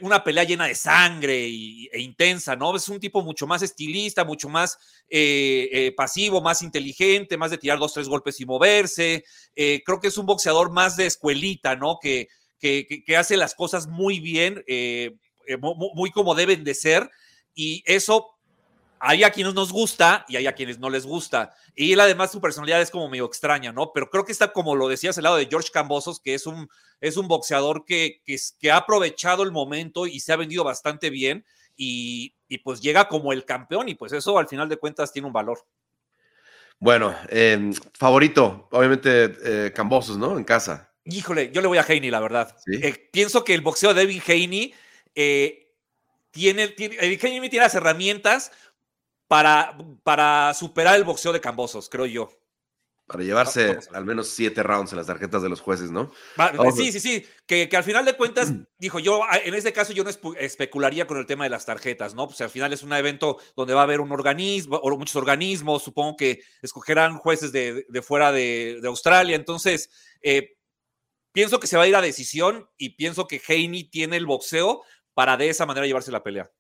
una 0.03 0.23
pelea 0.23 0.45
llena 0.45 0.67
de 0.67 0.75
sangre 0.75 1.47
e 1.47 2.01
intensa, 2.01 2.55
¿no? 2.55 2.77
Es 2.77 2.89
un 2.89 3.01
tipo 3.01 3.23
mucho 3.23 3.47
más 3.47 3.63
estilista, 3.63 4.25
mucho 4.25 4.49
más 4.49 4.79
eh, 5.09 5.69
eh, 5.73 5.93
pasivo, 5.97 6.43
más 6.43 6.63
inteligente, 6.63 7.39
más 7.39 7.51
de 7.51 7.59
tirar 7.59 7.79
dos, 7.79 7.95
tres 7.95 8.09
golpes 8.09 8.39
y 8.41 8.47
moverse. 8.47 9.25
Eh, 9.57 9.83
creo 9.85 9.99
que 9.99 10.09
es 10.09 10.19
un 10.19 10.27
boxeador 10.27 10.71
más 10.71 10.97
de 10.97 11.07
escuelita, 11.07 11.75
¿no? 11.75 11.99
Que, 12.01 12.29
que, 12.59 12.87
que 13.07 13.17
hace 13.17 13.37
las 13.37 13.55
cosas 13.55 13.87
muy 13.87 14.21
bien, 14.21 14.63
muy 15.95 16.11
como 16.11 16.35
deben 16.35 16.65
de 16.65 16.75
ser. 16.75 17.11
Y 17.55 17.83
eso 17.87 18.38
hay 19.01 19.25
a 19.25 19.31
quienes 19.31 19.55
nos 19.55 19.73
gusta 19.73 20.25
y 20.29 20.37
hay 20.37 20.47
a 20.47 20.55
quienes 20.55 20.79
no 20.79 20.91
les 20.91 21.07
gusta. 21.07 21.55
Y 21.75 21.93
él 21.93 22.01
además 22.01 22.33
su 22.33 22.41
personalidad 22.41 22.81
es 22.81 22.91
como 22.91 23.09
medio 23.09 23.27
extraña, 23.27 23.73
¿no? 23.73 23.93
Pero 23.93 24.11
creo 24.11 24.25
que 24.25 24.33
está 24.33 24.53
como 24.53 24.75
lo 24.75 24.89
decías 24.89 25.17
el 25.19 25.25
lado 25.25 25.37
de 25.37 25.47
George 25.47 25.71
Cambosos, 25.73 26.21
que 26.21 26.35
es 26.35 26.47
un, 26.47 26.69
es 27.01 27.17
un 27.17 27.29
boxeador 27.29 27.85
que, 27.85 28.23
que, 28.25 28.71
ha 28.71 28.77
aprovechado 28.77 29.43
el 29.43 29.53
momento 29.53 30.07
y 30.07 30.21
se 30.21 30.33
ha 30.33 30.37
vendido 30.37 30.65
bastante 30.65 31.11
bien 31.11 31.45
y, 31.77 32.35
pues 32.65 32.81
llega 32.81 33.09
como 33.09 33.33
el 33.33 33.45
campeón 33.45 33.89
y 33.89 33.95
pues 33.95 34.13
eso 34.13 34.39
al 34.39 34.49
final 34.49 34.69
de 34.69 34.79
cuentas 34.79 35.13
tiene 35.13 35.27
un 35.27 35.33
valor. 35.33 35.65
Bueno, 36.81 37.15
em, 37.29 37.73
favorito, 37.95 38.69
obviamente 38.71 39.35
eh, 39.45 39.73
Cambosos, 39.73 40.17
¿no? 40.17 40.37
En 40.37 40.45
casa. 40.45 40.93
Híjole, 41.05 41.51
yo 41.53 41.61
le 41.61 41.69
voy 41.69 41.79
a 41.79 41.87
Haney, 41.89 42.11
la 42.11 42.21
verdad. 42.21 42.57
Eh, 42.67 43.09
pienso 43.13 43.43
que 43.43 43.55
el 43.55 43.63
boxeo 43.63 43.95
de 43.95 44.03
Devin 44.03 44.23
Haney 44.27 44.75
eh, 45.15 45.73
tiene, 46.31 46.69
tiene, 46.69 46.97
tiene 47.19 47.59
las 47.59 47.75
herramientas 47.75 48.53
para, 49.29 49.77
para 50.03 50.53
superar 50.55 50.97
el 50.97 51.05
boxeo 51.05 51.33
de 51.33 51.41
Cambosos, 51.41 51.89
creo 51.89 52.07
yo. 52.07 52.31
Para 53.07 53.25
llevarse 53.25 53.79
al 53.95 54.05
menos 54.05 54.29
siete 54.29 54.63
rounds 54.63 54.93
en 54.93 54.99
las 54.99 55.07
tarjetas 55.07 55.43
de 55.43 55.49
los 55.49 55.63
jueces, 55.63 55.91
¿no? 55.91 56.13
sí, 56.77 56.93
sí, 56.93 57.01
sí. 57.01 57.27
Que, 57.47 57.67
que, 57.67 57.77
al 57.79 57.85
final 57.85 58.05
de 58.05 58.15
cuentas, 58.15 58.53
dijo 58.79 58.99
yo, 58.99 59.23
en 59.45 59.55
este 59.55 59.73
caso 59.73 59.95
yo 59.95 60.05
no 60.05 60.11
especularía 60.39 61.07
con 61.07 61.17
el 61.17 61.25
tema 61.25 61.45
de 61.45 61.51
las 61.51 61.65
tarjetas, 61.65 62.15
¿no? 62.15 62.27
Pues 62.27 62.39
al 62.43 62.51
final 62.51 62.71
es 62.75 62.83
un 62.83 62.93
evento 62.93 63.39
donde 63.57 63.73
va 63.73 63.81
a 63.81 63.85
haber 63.85 64.01
un 64.01 64.13
organismo, 64.13 64.77
o 64.77 64.99
muchos 64.99 65.17
organismos, 65.17 65.83
supongo 65.83 66.17
que 66.17 66.43
escogerán 66.61 67.17
jueces 67.17 67.51
de, 67.51 67.87
de 67.89 68.03
fuera 68.03 68.31
de, 68.31 68.79
de, 68.83 68.89
Australia. 68.89 69.37
Entonces, 69.37 69.89
eh, 70.21 70.59
pienso 71.33 71.61
que 71.61 71.67
se 71.67 71.79
va 71.79 71.85
a 71.85 71.89
ir 71.89 71.97
a 71.97 72.03
decisión 72.03 72.69
y 72.77 72.91
pienso 72.91 73.27
que 73.27 73.41
Haney 73.49 73.85
tiene 73.85 74.19
el 74.19 74.27
boxeo 74.27 74.83
para 75.15 75.39
de 75.39 75.49
esa 75.49 75.65
manera 75.65 75.87
llevarse 75.87 76.13
la 76.13 76.23
pelea. 76.23 76.51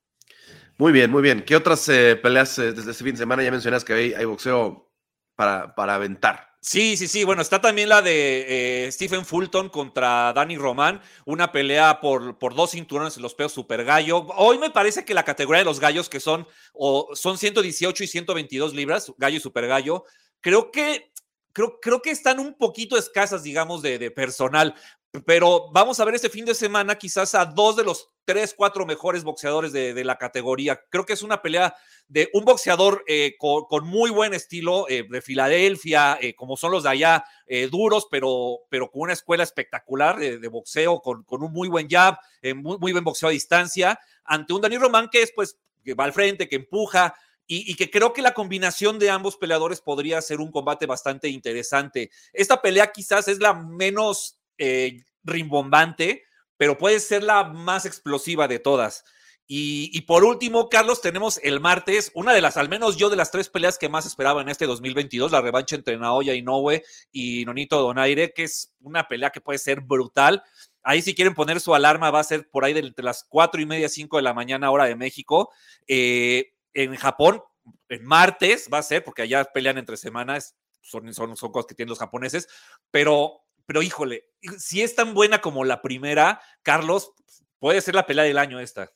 Muy 0.79 0.93
bien, 0.93 1.11
muy 1.11 1.23
bien. 1.23 1.43
¿Qué 1.45 1.57
otras 1.57 1.89
eh, 1.89 2.15
peleas 2.15 2.57
eh, 2.61 2.73
desde 2.73 2.93
este 2.93 3.03
fin 3.03 3.13
de 3.13 3.19
semana? 3.19 3.43
Ya 3.43 3.51
mencionas 3.51 3.85
que 3.85 4.15
hay, 4.17 4.25
boxeo 4.25 4.89
para, 5.35 5.75
para, 5.75 5.97
aventar. 5.97 6.55
Sí, 6.61 6.97
sí, 6.97 7.09
sí. 7.09 7.25
Bueno, 7.25 7.43
está 7.43 7.61
también 7.61 7.89
la 7.89 8.01
de 8.01 8.87
eh, 8.87 8.93
Stephen 8.93 9.27
Fulton 9.27 9.71
contra 9.71 10.33
Danny 10.33 10.57
Román, 10.57 11.01
una 11.25 11.51
pelea 11.51 12.01
por, 12.01 12.39
por 12.39 12.55
dos 12.55 12.71
cinturones 12.71 13.17
en 13.17 13.25
los 13.25 13.35
peos 13.35 13.53
super 13.53 13.85
gallo. 13.85 14.25
Hoy 14.37 14.59
me 14.59 14.71
parece 14.71 15.05
que 15.05 15.15
la 15.15 15.25
categoría 15.25 15.61
de 15.61 15.65
los 15.65 15.81
gallos, 15.81 16.09
que 16.09 16.21
son, 16.21 16.47
o, 16.73 17.11
son 17.15 17.39
118 17.39 18.05
y 18.05 18.07
122 18.07 18.73
libras, 18.73 19.13
gallo 19.19 19.37
y 19.37 19.41
super 19.41 19.67
gallo, 19.67 20.05
creo 20.41 20.71
que 20.71 21.11
Creo, 21.55 21.81
creo, 21.81 22.01
que 22.03 22.11
están 22.11 22.39
un 22.39 22.55
poquito 22.55 22.97
escasas, 22.97 23.43
digamos, 23.43 23.83
de, 23.83 23.99
de, 23.99 24.13
personal 24.13 24.77
pero 25.25 25.71
vamos 25.73 26.01
a 26.01 26.05
ver 26.05 26.15
este 26.15 26.29
fin 26.29 26.45
de 26.45 26.55
semana 26.55 26.97
quizás 26.97 27.35
a 27.35 27.45
dos 27.47 27.77
de 27.77 27.85
los 27.85 28.11
tres, 28.25 28.55
cuatro 28.55 28.85
mejores 28.85 29.25
boxeadores 29.25 29.73
de, 29.73 30.05
la 30.05 30.19
categoría. 30.19 30.85
Creo 30.91 31.07
que 31.07 31.15
es 31.15 31.23
una 31.23 31.41
pelea 31.41 31.75
de 32.09 32.29
un 32.35 32.45
boxeador 32.45 33.03
eh, 33.07 33.37
con, 33.39 33.87
muy 33.87 34.11
buen 34.11 34.35
estilo 34.35 34.87
eh, 34.89 35.07
de 35.09 35.23
Filadelfia, 35.23 36.19
eh, 36.21 36.35
como 36.35 36.57
son 36.57 36.73
los 36.73 36.83
de 36.83 36.91
allá, 36.91 37.25
duros, 37.71 38.07
pero, 38.11 38.59
pero 38.69 38.91
con 38.91 39.03
una 39.03 39.15
escuela 39.15 39.45
espectacular 39.45 40.19
de, 40.19 40.49
boxeo, 40.49 41.01
con, 41.01 41.23
con, 41.23 41.43
un 41.43 41.53
muy 41.53 41.69
buen 41.69 41.89
jab, 41.89 42.19
muy, 42.55 42.93
buen 42.93 43.05
boxeo 43.05 43.31
a 43.31 43.33
distancia, 43.33 43.99
ante 44.25 44.53
un 44.53 44.61
Dani 44.61 44.77
Román 44.77 45.09
que 45.11 45.23
es 45.23 45.33
pues 45.33 45.59
que 45.83 45.95
va 45.95 46.05
al 46.05 46.13
frente, 46.13 46.49
que 46.49 46.57
empuja, 46.57 47.15
y, 47.51 47.75
que 47.77 47.91
creo 47.91 48.13
que 48.13 48.21
la 48.21 48.35
combinación 48.35 48.99
de 48.99 49.09
ambos 49.09 49.39
peleadores 49.39 49.81
podría 49.81 50.21
ser 50.21 50.39
un 50.39 50.53
combate 50.53 50.85
bastante 50.85 51.31
interesante. 51.31 52.11
Esta 52.35 52.61
pelea 52.61 52.93
quizás 52.93 53.27
es 53.27 53.39
la 53.39 53.55
menos 53.55 54.38
eh, 54.59 55.05
rimbombante, 55.25 56.25
pero 56.57 56.77
puede 56.77 57.01
ser 57.01 57.23
la 57.23 57.45
más 57.45 57.87
explosiva 57.87 58.49
de 58.49 58.59
todas. 58.59 59.05
Y, 59.51 60.03
por 60.03 60.25
último, 60.25 60.69
Carlos, 60.69 61.01
tenemos 61.01 61.41
el 61.43 61.59
martes 61.59 62.11
una 62.13 62.35
de 62.35 62.43
las, 62.43 62.59
al 62.59 62.69
menos 62.69 62.99
yo, 62.99 63.09
de 63.09 63.17
las 63.17 63.31
tres 63.31 63.49
peleas 63.49 63.79
que 63.79 63.89
más 63.89 64.05
esperaba 64.05 64.43
en 64.43 64.51
este 64.51 64.67
2022, 64.67 65.33
la 65.33 65.41
revancha 65.41 65.75
entre 65.75 65.97
Naoya 65.97 66.35
Inoue 66.35 66.83
y 67.11 67.47
Nonito 67.47 67.81
Donaire, 67.81 68.35
que 68.35 68.43
es 68.43 68.75
una 68.81 69.09
pelea 69.09 69.31
que 69.31 69.41
puede 69.41 69.59
ser 69.59 69.81
brutal. 69.81 70.43
Ahí 70.83 71.01
si 71.01 71.15
quieren 71.15 71.33
poner 71.33 71.61
su 71.61 71.75
alarma 71.75 72.11
va 72.11 72.21
a 72.21 72.25
ser 72.25 72.51
por 72.51 72.67
ahí 72.67 72.75
de 72.75 72.81
entre 72.81 73.03
las 73.03 73.25
cuatro 73.27 73.59
y 73.63 73.65
media, 73.65 73.89
cinco 73.89 74.19
de 74.19 74.23
la 74.23 74.35
mañana 74.35 74.71
hora 74.71 74.85
de 74.85 74.97
México. 74.97 75.51
Eh, 75.87 76.53
en 76.75 76.95
Japón, 76.97 77.43
en 77.89 78.05
martes 78.05 78.69
va 78.71 78.79
a 78.79 78.83
ser, 78.83 79.03
porque 79.03 79.23
allá 79.23 79.45
pelean 79.47 79.79
entre 79.79 79.97
semanas, 79.97 80.57
son, 80.83 81.15
son, 81.15 81.39
son 81.39 81.53
cosas 81.53 81.67
que 81.67 81.75
tienen 81.75 81.89
los 81.89 81.99
japoneses, 81.99 82.49
pero, 82.91 83.41
pero 83.69 83.83
híjole, 83.83 84.25
si 84.57 84.81
es 84.81 84.95
tan 84.95 85.13
buena 85.13 85.43
como 85.43 85.63
la 85.63 85.83
primera, 85.83 86.41
Carlos, 86.63 87.13
puede 87.59 87.83
ser 87.83 87.95
la 87.95 88.07
pelea 88.07 88.25
del 88.25 88.39
año 88.39 88.59
esta. 88.61 88.91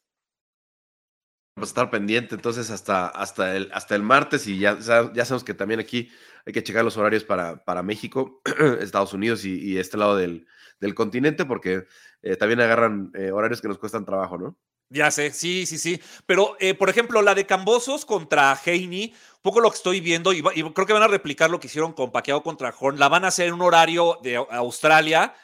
Vamos 1.54 1.68
a 1.68 1.72
estar 1.72 1.90
pendiente 1.90 2.34
entonces 2.34 2.70
hasta, 2.70 3.06
hasta, 3.08 3.54
el, 3.54 3.70
hasta 3.74 3.94
el 3.94 4.02
martes 4.02 4.46
y 4.46 4.58
ya, 4.58 4.78
ya 4.78 5.24
sabemos 5.26 5.44
que 5.44 5.52
también 5.52 5.78
aquí 5.78 6.08
hay 6.46 6.54
que 6.54 6.62
checar 6.62 6.86
los 6.86 6.96
horarios 6.96 7.22
para, 7.22 7.62
para 7.62 7.82
México, 7.82 8.40
Estados 8.80 9.12
Unidos 9.12 9.44
y, 9.44 9.76
este 9.76 9.98
lado 9.98 10.16
del, 10.16 10.46
del, 10.80 10.94
continente 10.94 11.44
porque 11.44 11.84
eh, 12.22 12.36
también 12.36 12.62
agarran 12.62 13.10
eh, 13.12 13.30
horarios 13.30 13.60
que 13.60 13.68
nos 13.68 13.78
cuestan 13.78 14.06
trabajo, 14.06 14.38
¿no? 14.38 14.58
Ya 14.92 15.10
sé, 15.10 15.32
sí, 15.32 15.64
sí, 15.64 15.78
sí. 15.78 16.02
Pero, 16.26 16.54
eh, 16.60 16.74
por 16.74 16.90
ejemplo, 16.90 17.22
la 17.22 17.34
de 17.34 17.46
Cambosos 17.46 18.04
contra 18.04 18.60
Heini, 18.62 19.14
poco 19.40 19.60
lo 19.60 19.70
que 19.70 19.76
estoy 19.76 20.00
viendo, 20.00 20.34
y, 20.34 20.42
creo 20.42 20.86
que 20.86 20.92
van 20.92 21.02
a 21.02 21.08
replicar 21.08 21.48
lo 21.48 21.58
que 21.58 21.68
hicieron 21.68 21.94
con 21.94 22.12
Paqueado 22.12 22.42
contra 22.42 22.74
Horn, 22.78 22.98
la 22.98 23.08
van 23.08 23.24
a 23.24 23.28
hacer 23.28 23.48
en 23.48 23.54
un 23.54 23.62
horario 23.62 24.18
de 24.22 24.36
Australia, 24.36 25.34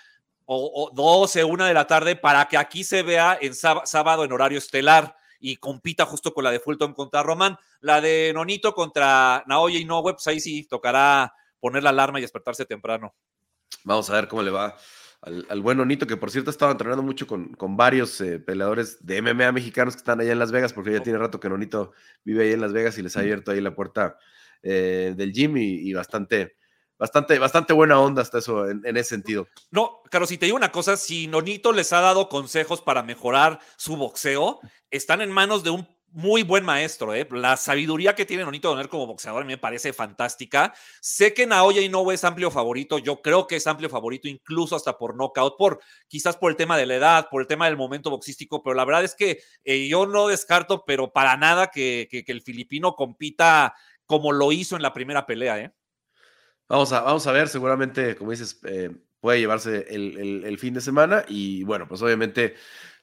o, 0.45 0.91
o 0.93 0.95
12, 0.95 1.45
una 1.45 1.67
de 1.67 1.73
la 1.73 1.87
tarde, 1.87 2.15
para 2.15 2.47
que 2.47 2.59
aquí 2.59 2.85
se 2.85 3.03
vea 3.03 3.39
en 3.41 3.55
sábado 3.55 4.23
en 4.23 4.33
horario 4.33 4.59
estelar 4.59 5.17
y 5.41 5.57
compita 5.57 6.05
justo 6.05 6.35
con 6.35 6.45
la 6.45 6.51
de 6.51 6.61
Fulton 6.61 6.93
contra 6.93 7.23
Román. 7.23 7.57
La 7.81 8.03
de 8.03 8.33
Nonito 8.35 8.75
contra 8.75 9.45
Naoya 9.47 9.79
y 9.79 9.87
no 9.87 10.03
pues 10.03 10.27
ahí 10.27 10.41
sí 10.41 10.65
tocará 10.65 11.33
poner 11.59 11.83
la 11.83 11.91
alarma 11.91 12.19
y 12.19 12.23
despertarse 12.23 12.67
temprano. 12.67 13.15
Vamos 13.85 14.11
a 14.11 14.15
ver 14.15 14.29
cómo 14.29 14.43
le 14.43 14.51
va 14.51 14.77
al, 15.21 15.61
buen 15.63 15.79
Nonito, 15.79 16.07
que 16.07 16.17
por 16.17 16.31
cierto 16.31 16.51
estaba 16.51 16.73
entrenando 16.73 17.03
mucho 17.03 17.27
con, 17.27 17.53
con 17.55 17.77
varios 17.77 18.21
eh, 18.21 18.39
peleadores 18.39 19.05
de 19.05 19.21
MMA 19.21 19.53
mexicanos 19.53 19.95
que 19.95 19.99
están 19.99 20.21
allá 20.21 20.33
en 20.33 20.39
Las 20.39 20.53
Vegas, 20.53 20.73
porque 20.73 20.93
ya 20.93 21.03
tiene 21.03 21.19
rato 21.19 21.41
que 21.41 21.49
Nonito 21.49 21.93
vive 22.25 22.45
ahí 22.45 22.53
en 22.53 22.61
Las 22.61 22.73
Vegas 22.73 22.97
y 22.99 23.03
les 23.03 23.17
ha 23.17 23.21
abierto 23.21 23.51
ahí 23.51 23.61
la 23.61 23.75
puerta 23.75 24.17
eh, 24.63 25.15
del 25.17 25.33
gym 25.33 25.57
y, 25.57 25.93
bastante, 25.93 26.57
bastante, 26.99 27.39
bastante 27.39 27.73
buena 27.73 28.01
onda 28.01 28.23
hasta 28.23 28.39
eso 28.39 28.69
en, 28.69 28.85
ese 28.97 29.11
sentido. 29.11 29.49
No, 29.71 30.03
Carlos, 30.11 30.29
si 30.29 30.39
te 30.39 30.47
digo 30.47 30.57
una 30.57 30.73
cosa, 30.73 30.97
si 30.97 31.27
Nonito 31.27 31.73
les 31.73 31.93
ha 31.93 32.01
dado 32.01 32.29
consejos 32.29 32.81
para 32.81 33.03
mejorar 33.03 33.59
su 33.77 33.97
boxeo, 33.97 34.61
están 34.91 35.21
en 35.21 35.33
manos 35.33 35.65
de 35.65 35.71
un 35.71 35.98
muy 36.13 36.43
buen 36.43 36.65
maestro, 36.65 37.15
¿eh? 37.15 37.27
La 37.31 37.57
sabiduría 37.57 38.15
que 38.15 38.25
tiene 38.25 38.45
Nonito 38.45 38.69
Doner 38.69 38.89
como 38.89 39.07
boxeador 39.07 39.45
me 39.45 39.59
parece 39.59 39.93
fantástica. 39.93 40.75
Sé 41.01 41.35
que 41.35 41.47
Naoya 41.47 41.81
Inoue 41.81 42.15
es 42.15 42.25
amplio 42.25 42.51
favorito, 42.51 42.99
yo 42.99 43.21
creo 43.21 43.47
que 43.47 43.57
es 43.57 43.67
amplio 43.67 43.89
favorito 43.89 44.29
incluso 44.29 44.75
hasta 44.77 44.97
por 44.97 45.17
knockout, 45.17 45.57
por 45.57 45.81
quizás 46.07 46.37
por 46.37 46.51
el 46.51 46.57
tema 46.57 46.77
de 46.77 46.87
la 46.87 46.97
edad, 46.97 47.29
por 47.31 47.41
el 47.41 47.47
tema 47.47 47.67
del 47.67 47.77
momento 47.77 48.11
boxístico, 48.11 48.63
pero 48.63 48.75
la 48.75 48.85
verdad 48.85 49.05
es 49.05 49.15
que 49.15 49.41
eh, 49.65 49.89
yo 49.89 50.07
no 50.07 50.29
descarto, 50.29 50.85
pero 50.87 51.13
para 51.13 51.37
nada 51.37 51.69
que, 51.69 52.09
el 52.11 52.43
filipino 52.43 52.95
compita 52.95 53.75
como 54.07 54.33
lo 54.33 54.53
hizo 54.53 54.77
en 54.77 54.83
la 54.83 54.93
primera 54.93 55.27
pelea, 55.27 55.59
¿eh? 55.59 55.73
Vamos 56.69 56.93
a, 56.93 57.01
vamos 57.01 57.27
a 57.27 57.33
ver, 57.33 57.49
seguramente, 57.49 58.15
como 58.17 58.31
dices, 58.31 58.61
eh, 58.65 58.91
puede 59.21 59.41
llevarse 59.41 59.87
el 59.89 60.59
fin 60.59 60.75
de 60.75 60.81
semana 60.81 61.25
y 61.27 61.65
bueno, 61.65 61.89
pues 61.89 62.03
obviamente 62.03 62.57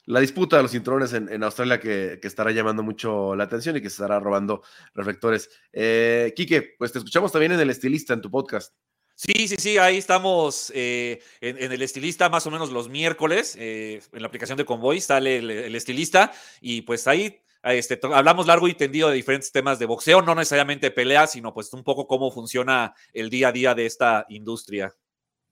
la 0.05 0.19
disputa 0.19 0.57
de 0.57 0.63
los 0.63 0.71
cinturones 0.71 1.13
en, 1.13 1.43
Australia 1.43 1.79
que, 1.79 2.19
estará 2.21 2.51
llamando 2.51 2.83
mucho 2.83 3.35
la 3.35 3.45
atención 3.45 3.75
y 3.75 3.81
que 3.81 3.89
se 3.89 3.95
estará 3.95 4.19
robando 4.19 4.61
reflectores. 4.93 5.49
Eh, 5.73 6.33
Quique, 6.35 6.75
pues 6.77 6.91
te 6.91 6.99
escuchamos 6.99 7.31
también 7.31 7.53
en 7.53 7.59
El 7.59 7.69
Estilista, 7.69 8.13
en 8.13 8.21
tu 8.21 8.29
podcast. 8.29 8.73
Sí, 9.15 9.47
sí, 9.47 9.55
sí, 9.57 9.77
ahí 9.77 9.97
estamos 9.97 10.71
eh, 10.75 11.21
en, 11.39 11.71
El 11.71 11.81
Estilista 11.81 12.29
más 12.29 12.45
o 12.45 12.51
menos 12.51 12.71
los 12.71 12.89
miércoles, 12.89 13.55
eh, 13.57 14.01
en 14.11 14.21
la 14.21 14.27
aplicación 14.27 14.57
de 14.57 14.65
Convoy 14.65 14.99
sale 14.99 15.37
el, 15.37 15.75
Estilista 15.75 16.33
y 16.59 16.81
pues 16.81 17.07
ahí 17.07 17.41
este, 17.63 17.99
hablamos 18.13 18.45
largo 18.45 18.67
y 18.67 18.75
tendido 18.75 19.09
de 19.09 19.15
diferentes 19.15 19.51
temas 19.51 19.79
de 19.79 19.85
boxeo, 19.85 20.21
no 20.21 20.35
necesariamente 20.35 20.91
peleas, 20.91 21.31
sino 21.31 21.53
pues 21.53 21.73
un 21.73 21.83
poco 21.83 22.07
cómo 22.07 22.29
funciona 22.29 22.93
el 23.13 23.29
día 23.29 23.47
a 23.47 23.51
día 23.51 23.73
de 23.73 23.85
esta 23.85 24.25
industria. 24.29 24.93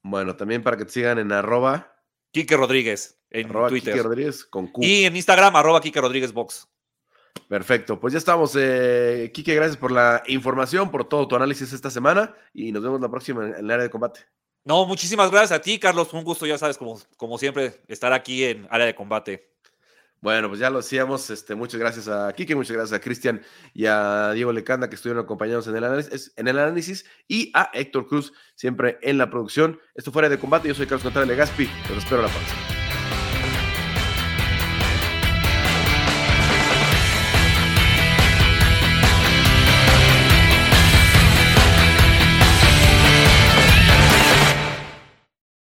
Bueno, 0.04 0.36
también 0.36 0.62
para 0.62 0.78
que 0.78 0.86
te 0.86 0.92
sigan 0.92 1.18
en 1.18 1.32
arroba. 1.32 1.93
Quique 2.34 2.58
Rodríguez 2.58 3.20
en 3.30 3.48
Twitter. 3.48 4.02
Rodríguez 4.02 4.44
con 4.44 4.72
Y 4.78 5.06
en 5.06 5.16
Instagram, 5.16 5.56
arroba 5.56 5.80
Kike 5.80 6.02
Rodríguez 6.02 6.34
Box. 6.34 6.68
Perfecto, 7.48 8.00
pues 8.00 8.14
ya 8.14 8.18
estamos. 8.18 8.58
Eh, 8.60 9.32
Kike, 9.32 9.54
gracias 9.54 9.78
por 9.78 9.92
la 9.92 10.24
información, 10.26 10.90
por 10.90 11.08
todo 11.08 11.28
tu 11.28 11.36
análisis 11.36 11.72
esta 11.72 11.92
semana 11.92 12.36
y 12.52 12.72
nos 12.72 12.82
vemos 12.82 13.00
la 13.00 13.10
próxima 13.10 13.46
en, 13.46 13.54
el 13.54 13.70
área 13.70 13.84
de 13.84 13.92
combate. 13.92 14.22
No, 14.66 14.86
muchísimas 14.88 15.30
gracias 15.30 15.52
a 15.52 15.62
ti, 15.62 15.78
Carlos. 15.78 16.12
Un 16.12 16.24
gusto, 16.24 16.48
ya 16.48 16.58
sabes, 16.58 16.76
como, 16.76 17.00
como 17.18 17.38
siempre, 17.38 17.82
estar 17.88 18.12
aquí 18.14 18.46
en 18.46 18.68
área 18.72 18.88
de 18.88 18.96
combate. 18.96 19.53
Bueno, 20.24 20.48
pues 20.48 20.62
ya 20.62 20.70
lo 20.70 20.80
hacíamos. 20.80 21.30
Este, 21.30 21.54
muchas 21.54 21.82
gracias 21.82 22.08
a 22.08 22.32
Kike, 22.32 22.56
muchas 22.56 22.78
gracias 22.78 22.98
a 22.98 23.02
Cristian 23.04 23.42
y 23.74 23.88
a 23.88 24.32
Diego 24.32 24.54
Lecanda 24.54 24.88
que 24.88 24.96
estuvieron 24.96 25.22
acompañados 25.22 25.68
en 25.68 25.76
el, 25.76 25.84
análisis, 25.84 26.32
en 26.38 26.48
el 26.48 26.60
análisis 26.60 27.04
y 27.28 27.52
a 27.54 27.70
Héctor 27.74 28.08
Cruz 28.08 28.32
siempre 28.56 29.00
en 29.02 29.18
la 29.18 29.30
producción. 29.30 29.82
Esto 29.94 30.14
fuera 30.14 30.30
de 30.30 30.40
combate. 30.40 30.70
Yo 30.70 30.76
soy 30.76 30.86
Carlos 30.86 31.04
Contreras 31.04 31.28
Legaspi. 31.28 31.70
Los 31.90 31.98
espero 31.98 32.22
la 32.22 32.30
próxima. 32.30 32.73